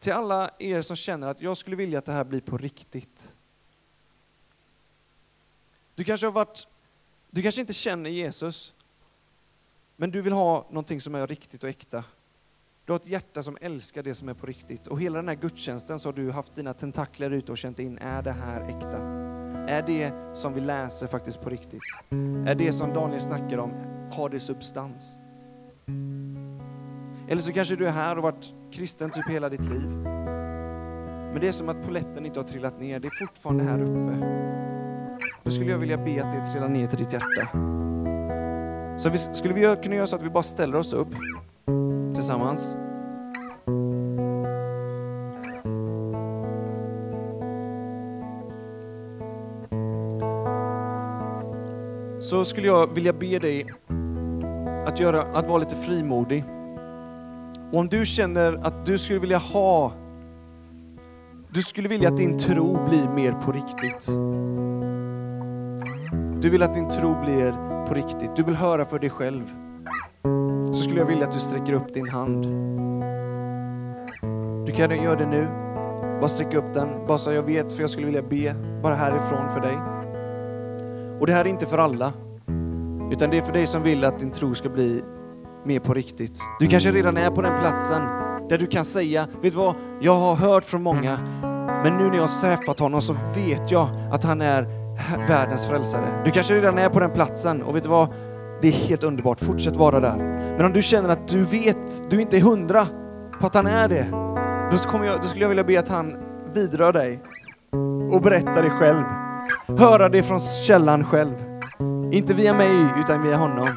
till 0.00 0.12
alla 0.12 0.50
er 0.58 0.82
som 0.82 0.96
känner 0.96 1.28
att 1.28 1.40
jag 1.40 1.56
skulle 1.56 1.76
vilja 1.76 1.98
att 1.98 2.04
det 2.04 2.12
här 2.12 2.24
blir 2.24 2.40
på 2.40 2.58
riktigt. 2.58 3.34
Du 5.94 6.04
kanske 6.04 6.26
har 6.26 6.32
varit, 6.32 6.66
du 7.30 7.42
kanske 7.42 7.60
inte 7.60 7.72
känner 7.72 8.10
Jesus, 8.10 8.74
men 9.96 10.10
du 10.10 10.22
vill 10.22 10.32
ha 10.32 10.66
någonting 10.68 11.00
som 11.00 11.14
är 11.14 11.26
riktigt 11.26 11.62
och 11.62 11.70
äkta. 11.70 12.04
Du 12.84 12.92
har 12.92 13.00
ett 13.00 13.06
hjärta 13.06 13.42
som 13.42 13.58
älskar 13.60 14.02
det 14.02 14.14
som 14.14 14.28
är 14.28 14.34
på 14.34 14.46
riktigt. 14.46 14.86
Och 14.86 15.00
hela 15.00 15.16
den 15.16 15.28
här 15.28 15.34
gudstjänsten 15.34 16.00
så 16.00 16.08
har 16.08 16.12
du 16.12 16.30
haft 16.30 16.54
dina 16.54 16.74
tentakler 16.74 17.30
ute 17.30 17.52
och 17.52 17.58
känt 17.58 17.78
in, 17.78 17.98
är 17.98 18.22
det 18.22 18.32
här 18.32 18.60
äkta? 18.60 18.98
Är 19.68 19.82
det 19.82 20.36
som 20.36 20.54
vi 20.54 20.60
läser 20.60 21.06
faktiskt 21.06 21.40
på 21.40 21.50
riktigt? 21.50 21.82
Är 22.46 22.54
det 22.54 22.72
som 22.72 22.94
Daniel 22.94 23.20
snackar 23.20 23.58
om, 23.58 23.70
har 24.12 24.28
det 24.28 24.40
substans? 24.40 25.18
Eller 27.30 27.42
så 27.42 27.52
kanske 27.52 27.76
du 27.76 27.86
är 27.86 27.92
här 27.92 28.16
och 28.16 28.22
varit 28.22 28.54
kristen 28.72 29.10
typ 29.10 29.28
hela 29.28 29.48
ditt 29.48 29.64
liv. 29.68 29.88
Men 31.32 31.40
det 31.40 31.48
är 31.48 31.52
som 31.52 31.68
att 31.68 31.86
poletten 31.86 32.26
inte 32.26 32.40
har 32.40 32.44
trillat 32.44 32.80
ner, 32.80 33.00
det 33.00 33.08
är 33.08 33.26
fortfarande 33.26 33.64
här 33.64 33.82
uppe. 33.82 34.26
Då 35.42 35.50
skulle 35.50 35.70
jag 35.70 35.78
vilja 35.78 35.96
be 35.96 36.24
att 36.24 36.32
det 36.34 36.52
trillar 36.52 36.68
ner 36.68 36.86
till 36.86 36.98
ditt 36.98 37.12
hjärta. 37.12 37.48
Så 38.98 39.08
vi, 39.08 39.18
skulle 39.18 39.54
vi 39.54 39.76
kunna 39.82 39.94
göra 39.94 40.06
så 40.06 40.16
att 40.16 40.22
vi 40.22 40.30
bara 40.30 40.42
ställer 40.42 40.78
oss 40.78 40.92
upp 40.92 41.14
tillsammans. 42.14 42.76
Så 52.20 52.44
skulle 52.44 52.66
jag 52.66 52.94
vilja 52.94 53.12
be 53.12 53.38
dig 53.38 53.66
att, 54.86 55.00
göra, 55.00 55.22
att 55.22 55.48
vara 55.48 55.58
lite 55.58 55.76
frimodig. 55.76 56.44
Och 57.72 57.78
om 57.78 57.88
du 57.88 58.06
känner 58.06 58.52
att 58.52 58.86
du 58.86 58.98
skulle 58.98 59.18
vilja 59.18 59.38
ha, 59.38 59.92
du 61.50 61.62
skulle 61.62 61.88
vilja 61.88 62.08
att 62.08 62.16
din 62.16 62.38
tro 62.38 62.88
blir 62.88 63.08
mer 63.08 63.32
på 63.32 63.52
riktigt. 63.52 64.06
Du 66.42 66.50
vill 66.50 66.62
att 66.62 66.74
din 66.74 66.88
tro 66.88 67.22
blir 67.24 67.52
på 67.86 67.94
riktigt. 67.94 68.36
Du 68.36 68.42
vill 68.42 68.54
höra 68.54 68.84
för 68.84 68.98
dig 68.98 69.10
själv 69.10 69.42
så 70.66 70.82
skulle 70.82 70.98
jag 71.00 71.06
vilja 71.06 71.26
att 71.26 71.32
du 71.32 71.40
sträcker 71.40 71.72
upp 71.72 71.94
din 71.94 72.08
hand. 72.08 72.42
Du 74.66 74.72
kan 74.72 75.02
göra 75.02 75.16
det 75.16 75.26
nu. 75.26 75.46
Bara 76.20 76.28
sträcka 76.28 76.58
upp 76.58 76.74
den, 76.74 76.88
bara 77.06 77.18
så 77.18 77.32
jag 77.32 77.42
vet, 77.42 77.72
för 77.72 77.80
jag 77.80 77.90
skulle 77.90 78.06
vilja 78.06 78.22
be 78.22 78.54
bara 78.82 78.94
härifrån 78.94 79.52
för 79.54 79.60
dig. 79.60 79.76
Och 81.20 81.26
det 81.26 81.32
här 81.32 81.44
är 81.44 81.48
inte 81.48 81.66
för 81.66 81.78
alla, 81.78 82.12
utan 83.12 83.30
det 83.30 83.38
är 83.38 83.42
för 83.42 83.52
dig 83.52 83.66
som 83.66 83.82
vill 83.82 84.04
att 84.04 84.18
din 84.18 84.30
tro 84.30 84.54
ska 84.54 84.68
bli 84.68 85.02
mer 85.64 85.80
på 85.80 85.94
riktigt. 85.94 86.40
Du 86.60 86.66
kanske 86.66 86.90
redan 86.90 87.16
är 87.16 87.30
på 87.30 87.42
den 87.42 87.60
platsen 87.60 88.02
där 88.48 88.58
du 88.58 88.66
kan 88.66 88.84
säga, 88.84 89.26
vet 89.42 89.52
du 89.52 89.58
vad, 89.58 89.74
jag 90.00 90.14
har 90.14 90.34
hört 90.34 90.64
från 90.64 90.82
många, 90.82 91.18
men 91.82 91.96
nu 91.96 92.04
när 92.04 92.14
jag 92.14 92.22
har 92.22 92.40
träffat 92.40 92.78
honom 92.78 93.02
så 93.02 93.12
vet 93.34 93.70
jag 93.70 93.88
att 94.12 94.24
han 94.24 94.40
är 94.40 94.66
världens 95.28 95.66
frälsare. 95.66 96.22
Du 96.24 96.30
kanske 96.30 96.54
redan 96.54 96.78
är 96.78 96.88
på 96.88 97.00
den 97.00 97.10
platsen 97.10 97.62
och 97.62 97.76
vet 97.76 97.82
du 97.82 97.88
vad, 97.88 98.08
det 98.62 98.68
är 98.68 98.72
helt 98.72 99.04
underbart. 99.04 99.40
Fortsätt 99.40 99.76
vara 99.76 100.00
där. 100.00 100.16
Men 100.56 100.66
om 100.66 100.72
du 100.72 100.82
känner 100.82 101.08
att 101.08 101.28
du 101.28 101.42
vet, 101.44 102.10
du 102.10 102.20
inte 102.20 102.36
är 102.36 102.40
hundra 102.40 102.86
på 103.40 103.46
att 103.46 103.54
han 103.54 103.66
är 103.66 103.88
det, 103.88 104.06
då, 104.72 104.90
kommer 104.90 105.06
jag, 105.06 105.22
då 105.22 105.28
skulle 105.28 105.44
jag 105.44 105.48
vilja 105.48 105.64
be 105.64 105.78
att 105.78 105.88
han 105.88 106.16
vidrör 106.54 106.92
dig 106.92 107.22
och 108.12 108.22
berättar 108.22 108.62
det 108.62 108.70
själv. 108.70 109.02
Höra 109.78 110.08
det 110.08 110.22
från 110.22 110.40
källan 110.40 111.04
själv. 111.04 111.32
Inte 112.12 112.34
via 112.34 112.54
mig, 112.54 112.86
utan 113.00 113.22
via 113.22 113.36
honom. 113.36 113.68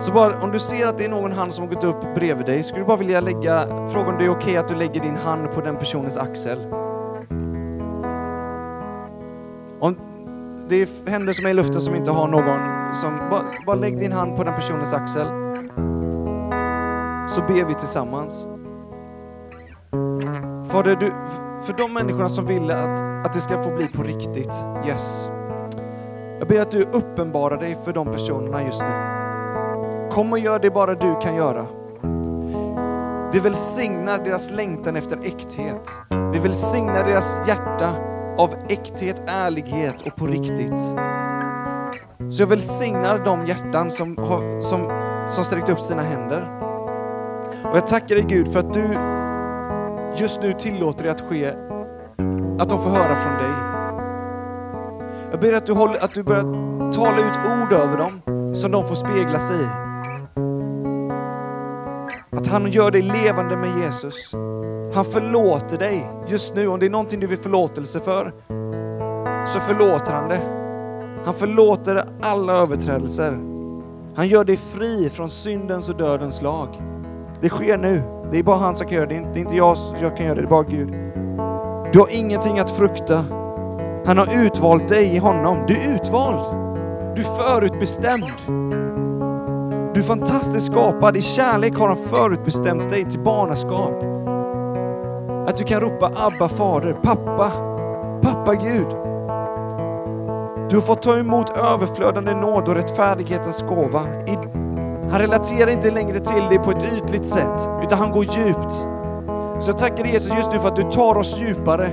Så 0.00 0.12
bara, 0.12 0.40
om 0.42 0.52
du 0.52 0.58
ser 0.58 0.86
att 0.86 0.98
det 0.98 1.04
är 1.04 1.08
någon 1.08 1.32
hand 1.32 1.54
som 1.54 1.68
har 1.68 1.74
gått 1.74 1.84
upp 1.84 2.14
bredvid 2.14 2.46
dig, 2.46 2.62
skulle 2.62 2.80
du 2.80 2.86
bara 2.86 2.96
vilja 2.96 3.20
lägga, 3.20 3.66
fråga 3.88 4.08
om 4.08 4.18
det 4.18 4.24
är 4.24 4.28
okej 4.28 4.36
okay 4.36 4.56
att 4.56 4.68
du 4.68 4.74
lägger 4.74 5.00
din 5.00 5.16
hand 5.16 5.52
på 5.54 5.60
den 5.60 5.76
personens 5.76 6.16
axel. 6.16 6.58
Om 9.80 9.96
det 10.68 10.82
är 10.82 11.10
händer 11.10 11.32
som 11.32 11.46
är 11.46 11.50
i 11.50 11.54
luften 11.54 11.80
som 11.80 11.94
inte 11.94 12.10
har 12.10 12.28
någon, 12.28 12.60
som, 12.94 13.18
bara, 13.30 13.42
bara 13.66 13.76
lägg 13.76 13.98
din 13.98 14.12
hand 14.12 14.36
på 14.36 14.44
den 14.44 14.54
personens 14.54 14.92
axel. 14.92 15.26
Så 17.28 17.40
ber 17.40 17.64
vi 17.68 17.74
tillsammans. 17.74 18.48
Fader, 20.68 20.96
du, 21.00 21.12
för 21.62 21.72
de 21.78 21.92
människorna 21.92 22.28
som 22.28 22.46
vill 22.46 22.70
att, 22.70 23.26
att 23.26 23.32
det 23.32 23.40
ska 23.40 23.62
få 23.62 23.70
bli 23.70 23.88
på 23.88 24.02
riktigt, 24.02 24.64
yes. 24.86 25.28
Jag 26.38 26.48
ber 26.48 26.60
att 26.60 26.70
du 26.70 26.82
uppenbarar 26.82 27.56
dig 27.56 27.76
för 27.84 27.92
de 27.92 28.06
personerna 28.06 28.62
just 28.62 28.80
nu. 28.80 29.15
Kom 30.16 30.32
och 30.32 30.38
gör 30.38 30.58
det 30.58 30.70
bara 30.70 30.94
du 30.94 31.16
kan 31.22 31.34
göra. 31.36 31.66
Vi 33.32 33.38
välsignar 33.40 34.18
deras 34.18 34.50
längtan 34.50 34.96
efter 34.96 35.18
äkthet. 35.24 35.90
Vi 36.32 36.38
välsignar 36.38 37.04
deras 37.04 37.36
hjärta 37.46 37.94
av 38.38 38.54
äkthet, 38.68 39.22
ärlighet 39.26 40.06
och 40.06 40.16
på 40.16 40.26
riktigt. 40.26 40.82
Så 42.30 42.42
jag 42.42 42.46
välsignar 42.46 43.24
de 43.24 43.46
hjärtan 43.46 43.90
som, 43.90 44.16
har, 44.18 44.62
som, 44.62 44.90
som 45.30 45.44
sträckt 45.44 45.68
upp 45.68 45.80
sina 45.80 46.02
händer. 46.02 46.44
Och 47.70 47.76
jag 47.76 47.86
tackar 47.86 48.14
dig 48.14 48.24
Gud 48.28 48.52
för 48.52 48.58
att 48.58 48.74
du 48.74 48.96
just 50.22 50.42
nu 50.42 50.52
tillåter 50.52 51.04
det 51.04 51.10
att 51.10 51.20
ske, 51.20 51.46
att 52.58 52.68
de 52.68 52.82
får 52.82 52.90
höra 52.90 53.16
från 53.16 53.34
dig. 53.34 53.54
Jag 55.30 55.40
ber 55.40 55.52
att 55.52 55.66
du, 55.66 55.72
håller, 55.72 56.04
att 56.04 56.14
du 56.14 56.22
börjar 56.22 56.42
tala 56.92 57.18
ut 57.18 57.62
ord 57.62 57.72
över 57.72 57.98
dem 57.98 58.20
som 58.54 58.70
de 58.72 58.88
får 58.88 58.94
spegla 58.94 59.38
sig 59.38 59.56
i. 59.56 59.95
Att 62.46 62.52
han 62.52 62.70
gör 62.70 62.90
dig 62.90 63.02
levande 63.02 63.56
med 63.56 63.78
Jesus. 63.78 64.32
Han 64.94 65.04
förlåter 65.04 65.78
dig 65.78 66.10
just 66.28 66.54
nu. 66.54 66.68
Om 66.68 66.80
det 66.80 66.86
är 66.86 66.90
någonting 66.90 67.20
du 67.20 67.26
vill 67.26 67.38
förlåtelse 67.38 68.00
för, 68.00 68.32
så 69.46 69.60
förlåter 69.60 70.12
han 70.12 70.28
det. 70.28 70.40
Han 71.24 71.34
förlåter 71.34 72.04
alla 72.22 72.52
överträdelser. 72.52 73.38
Han 74.16 74.28
gör 74.28 74.44
dig 74.44 74.56
fri 74.56 75.10
från 75.10 75.30
syndens 75.30 75.88
och 75.88 75.96
dödens 75.96 76.42
lag. 76.42 76.68
Det 77.40 77.48
sker 77.48 77.78
nu. 77.78 78.02
Det 78.32 78.38
är 78.38 78.42
bara 78.42 78.56
han 78.56 78.76
som 78.76 78.86
kan 78.86 78.96
göra 78.96 79.06
det. 79.06 79.14
Det 79.14 79.38
är 79.38 79.44
inte 79.44 79.56
jag 79.56 79.76
som 79.76 79.94
kan 79.94 80.26
göra 80.26 80.34
det, 80.34 80.40
det 80.40 80.46
är 80.46 80.50
bara 80.50 80.62
Gud. 80.62 80.92
Du 81.92 81.98
har 81.98 82.08
ingenting 82.10 82.58
att 82.58 82.70
frukta. 82.70 83.24
Han 84.06 84.18
har 84.18 84.44
utvalt 84.44 84.88
dig 84.88 85.14
i 85.14 85.18
honom. 85.18 85.58
Du 85.68 85.76
är 85.76 85.94
utvald. 85.94 86.56
Du 87.16 87.22
är 87.22 87.36
förutbestämd. 87.36 88.85
Du 90.06 90.12
är 90.12 90.16
fantastiskt 90.16 90.66
skapad. 90.66 91.16
I 91.16 91.22
kärlek 91.22 91.78
har 91.78 91.88
han 91.88 91.96
förutbestämt 91.96 92.90
dig 92.90 93.04
till 93.04 93.20
barnaskap. 93.20 94.02
Att 95.48 95.56
du 95.56 95.64
kan 95.64 95.80
ropa 95.80 96.12
Abba 96.16 96.48
fader, 96.48 96.92
pappa, 96.92 97.52
pappa 98.22 98.54
Gud. 98.54 98.86
Du 100.70 100.76
har 100.76 100.80
fått 100.80 101.02
ta 101.02 101.16
emot 101.18 101.56
överflödande 101.56 102.34
nåd 102.34 102.68
och 102.68 102.74
rättfärdighetens 102.74 103.62
gåva. 103.62 104.00
Han 105.10 105.20
relaterar 105.20 105.70
inte 105.70 105.90
längre 105.90 106.18
till 106.20 106.44
dig 106.48 106.58
på 106.58 106.70
ett 106.70 106.92
ytligt 106.96 107.26
sätt, 107.26 107.70
utan 107.82 107.98
han 107.98 108.10
går 108.10 108.24
djupt. 108.24 108.72
Så 109.60 109.70
jag 109.70 109.78
tackar 109.78 110.04
Jesus 110.04 110.32
just 110.36 110.52
nu 110.52 110.58
för 110.58 110.68
att 110.68 110.76
du 110.76 110.82
tar 110.82 111.18
oss 111.18 111.38
djupare. 111.38 111.90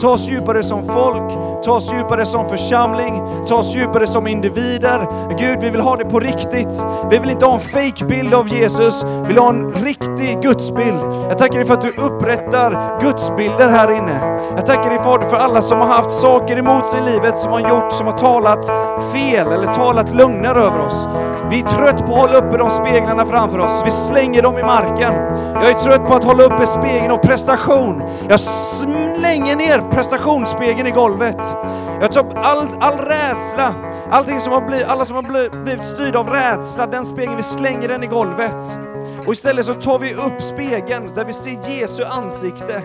Ta 0.00 0.08
oss 0.08 0.28
djupare 0.28 0.62
som 0.62 0.82
folk, 0.82 1.32
ta 1.64 1.72
oss 1.72 1.92
djupare 1.92 2.26
som 2.26 2.48
församling, 2.48 3.22
ta 3.48 3.54
oss 3.54 3.74
djupare 3.74 4.06
som 4.06 4.26
individer. 4.26 5.06
Gud, 5.38 5.60
vi 5.60 5.70
vill 5.70 5.80
ha 5.80 5.96
det 5.96 6.04
på 6.04 6.20
riktigt. 6.20 6.84
Vi 7.10 7.18
vill 7.18 7.30
inte 7.30 7.46
ha 7.46 7.54
en 7.54 7.60
fake-bild 7.60 8.34
av 8.34 8.48
Jesus, 8.48 9.04
vi 9.04 9.28
vill 9.28 9.38
ha 9.38 9.48
en 9.48 9.72
riktig 9.72 10.40
gudsbild. 10.42 11.00
Jag 11.28 11.38
tackar 11.38 11.54
dig 11.54 11.64
för 11.64 11.74
att 11.74 11.82
du 11.82 11.88
upprättar 11.88 13.00
gudsbilder 13.00 13.68
här 13.68 13.92
inne. 13.92 14.38
Jag 14.56 14.66
tackar 14.66 14.90
dig 14.90 14.98
Fader 14.98 15.26
för 15.26 15.36
alla 15.36 15.62
som 15.62 15.78
har 15.78 15.86
haft 15.86 16.10
saker 16.10 16.58
emot 16.58 16.86
sig 16.86 17.00
i 17.00 17.10
livet, 17.12 17.38
som 17.38 17.52
har 17.52 17.60
gjort, 17.60 17.92
som 17.92 18.06
har 18.06 18.18
talat 18.18 18.66
fel 19.12 19.52
eller 19.52 19.74
talat 19.74 20.14
lögner 20.14 20.54
över 20.54 20.86
oss. 20.86 21.08
Vi 21.50 21.60
är 21.60 21.64
trött 21.64 22.06
på 22.06 22.12
att 22.12 22.20
hålla 22.20 22.38
uppe 22.38 22.56
de 22.56 22.70
speglarna 22.70 23.26
framför 23.26 23.58
oss. 23.58 23.82
Vi 23.84 23.90
slänger 23.90 24.42
dem 24.42 24.58
i 24.58 24.62
marken. 24.62 25.12
Jag 25.54 25.70
är 25.70 25.74
trött 25.74 26.06
på 26.06 26.14
att 26.14 26.24
hålla 26.24 26.44
uppe 26.44 26.66
spegeln 26.66 27.10
av 27.10 27.16
prestation. 27.16 28.02
Jag 28.28 28.40
slänger 28.40 29.56
ner 29.56 29.83
prestationsspegeln 29.90 30.86
i 30.86 30.90
golvet. 30.90 31.56
Jag 32.00 32.12
tar 32.12 32.26
upp 32.26 32.32
all, 32.36 32.68
all 32.80 32.98
rädsla, 32.98 33.74
allting 34.10 34.40
som 34.40 34.52
har 34.52 34.60
blivit, 34.60 34.86
alla 34.86 35.04
som 35.04 35.16
har 35.16 35.22
blivit 35.62 35.84
styrda 35.84 36.18
av 36.18 36.30
rädsla, 36.30 36.86
den 36.86 37.04
spegeln, 37.04 37.36
vi 37.36 37.42
slänger 37.42 37.88
den 37.88 38.02
i 38.02 38.06
golvet. 38.06 38.78
Och 39.26 39.32
istället 39.32 39.66
så 39.66 39.74
tar 39.74 39.98
vi 39.98 40.14
upp 40.14 40.42
spegeln 40.42 41.10
där 41.14 41.24
vi 41.24 41.32
ser 41.32 41.70
Jesu 41.70 42.04
ansikte. 42.04 42.82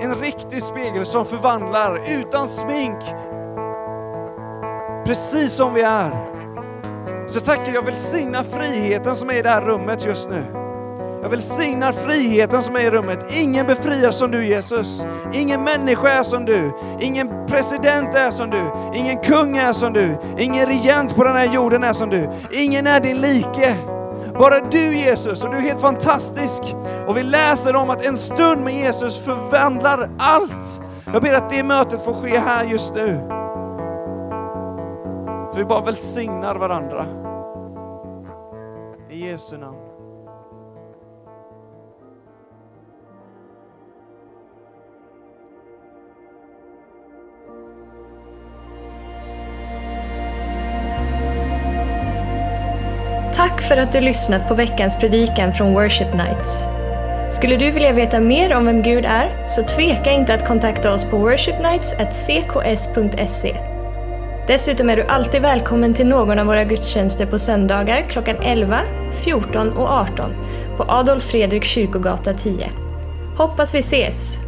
En 0.00 0.14
riktig 0.14 0.62
spegel 0.62 1.06
som 1.06 1.24
förvandlar 1.24 2.00
utan 2.20 2.48
smink. 2.48 2.98
Precis 5.06 5.52
som 5.52 5.74
vi 5.74 5.82
är. 5.82 6.10
Så 7.28 7.40
tackar 7.40 7.72
jag 7.74 7.82
välsignar 7.82 8.42
friheten 8.42 9.16
som 9.16 9.30
är 9.30 9.34
i 9.34 9.42
det 9.42 9.48
här 9.48 9.62
rummet 9.62 10.04
just 10.04 10.30
nu. 10.30 10.65
Jag 11.26 11.30
välsignar 11.30 11.92
friheten 11.92 12.62
som 12.62 12.76
är 12.76 12.80
i 12.80 12.90
rummet. 12.90 13.26
Ingen 13.40 13.66
befriar 13.66 14.10
som 14.10 14.30
du 14.30 14.46
Jesus. 14.46 15.04
Ingen 15.32 15.64
människa 15.64 16.08
är 16.08 16.22
som 16.22 16.44
du. 16.44 16.72
Ingen 17.00 17.46
president 17.46 18.14
är 18.14 18.30
som 18.30 18.50
du. 18.50 18.62
Ingen 18.94 19.18
kung 19.18 19.56
är 19.56 19.72
som 19.72 19.92
du. 19.92 20.18
Ingen 20.38 20.66
regent 20.66 21.16
på 21.16 21.24
den 21.24 21.36
här 21.36 21.54
jorden 21.54 21.84
är 21.84 21.92
som 21.92 22.10
du. 22.10 22.30
Ingen 22.50 22.86
är 22.86 23.00
din 23.00 23.20
like. 23.20 23.76
Bara 24.38 24.60
du 24.60 24.96
Jesus, 24.96 25.44
och 25.44 25.50
du 25.50 25.56
är 25.56 25.60
helt 25.60 25.80
fantastisk. 25.80 26.62
Och 27.06 27.16
vi 27.16 27.22
läser 27.22 27.76
om 27.76 27.90
att 27.90 28.06
en 28.06 28.16
stund 28.16 28.64
med 28.64 28.74
Jesus 28.74 29.24
förvandlar 29.24 30.10
allt. 30.18 30.80
Jag 31.12 31.22
ber 31.22 31.32
att 31.32 31.50
det 31.50 31.62
mötet 31.62 32.04
får 32.04 32.14
ske 32.14 32.38
här 32.38 32.64
just 32.64 32.94
nu. 32.94 33.20
För 35.52 35.56
vi 35.56 35.64
bara 35.64 35.84
välsignar 35.84 36.54
varandra. 36.54 37.04
I 39.10 39.30
Jesu 39.30 39.58
namn. 39.58 39.85
För 53.68 53.76
att 53.76 53.92
du 53.92 54.00
lyssnat 54.00 54.48
på 54.48 54.54
veckans 54.54 54.98
predikan 54.98 55.52
från 55.52 55.74
Worship 55.74 56.14
Nights. 56.14 56.66
Skulle 57.30 57.56
du 57.56 57.70
vilja 57.70 57.92
veta 57.92 58.20
mer 58.20 58.54
om 58.54 58.66
vem 58.66 58.82
Gud 58.82 59.04
är, 59.04 59.46
så 59.46 59.62
tveka 59.62 60.12
inte 60.12 60.34
att 60.34 60.46
kontakta 60.46 60.94
oss 60.94 61.04
på 61.04 61.16
worshipnights.cks.se. 61.16 63.56
Dessutom 64.46 64.90
är 64.90 64.96
du 64.96 65.02
alltid 65.02 65.42
välkommen 65.42 65.94
till 65.94 66.06
någon 66.06 66.38
av 66.38 66.46
våra 66.46 66.64
gudstjänster 66.64 67.26
på 67.26 67.38
söndagar 67.38 68.08
klockan 68.08 68.36
11, 68.42 68.80
14 69.24 69.72
och 69.72 69.88
18 69.88 70.34
på 70.76 70.84
Adolf 70.88 71.22
Fredrik 71.22 71.64
kyrkogata 71.64 72.34
10. 72.34 72.70
Hoppas 73.36 73.74
vi 73.74 73.78
ses! 73.78 74.45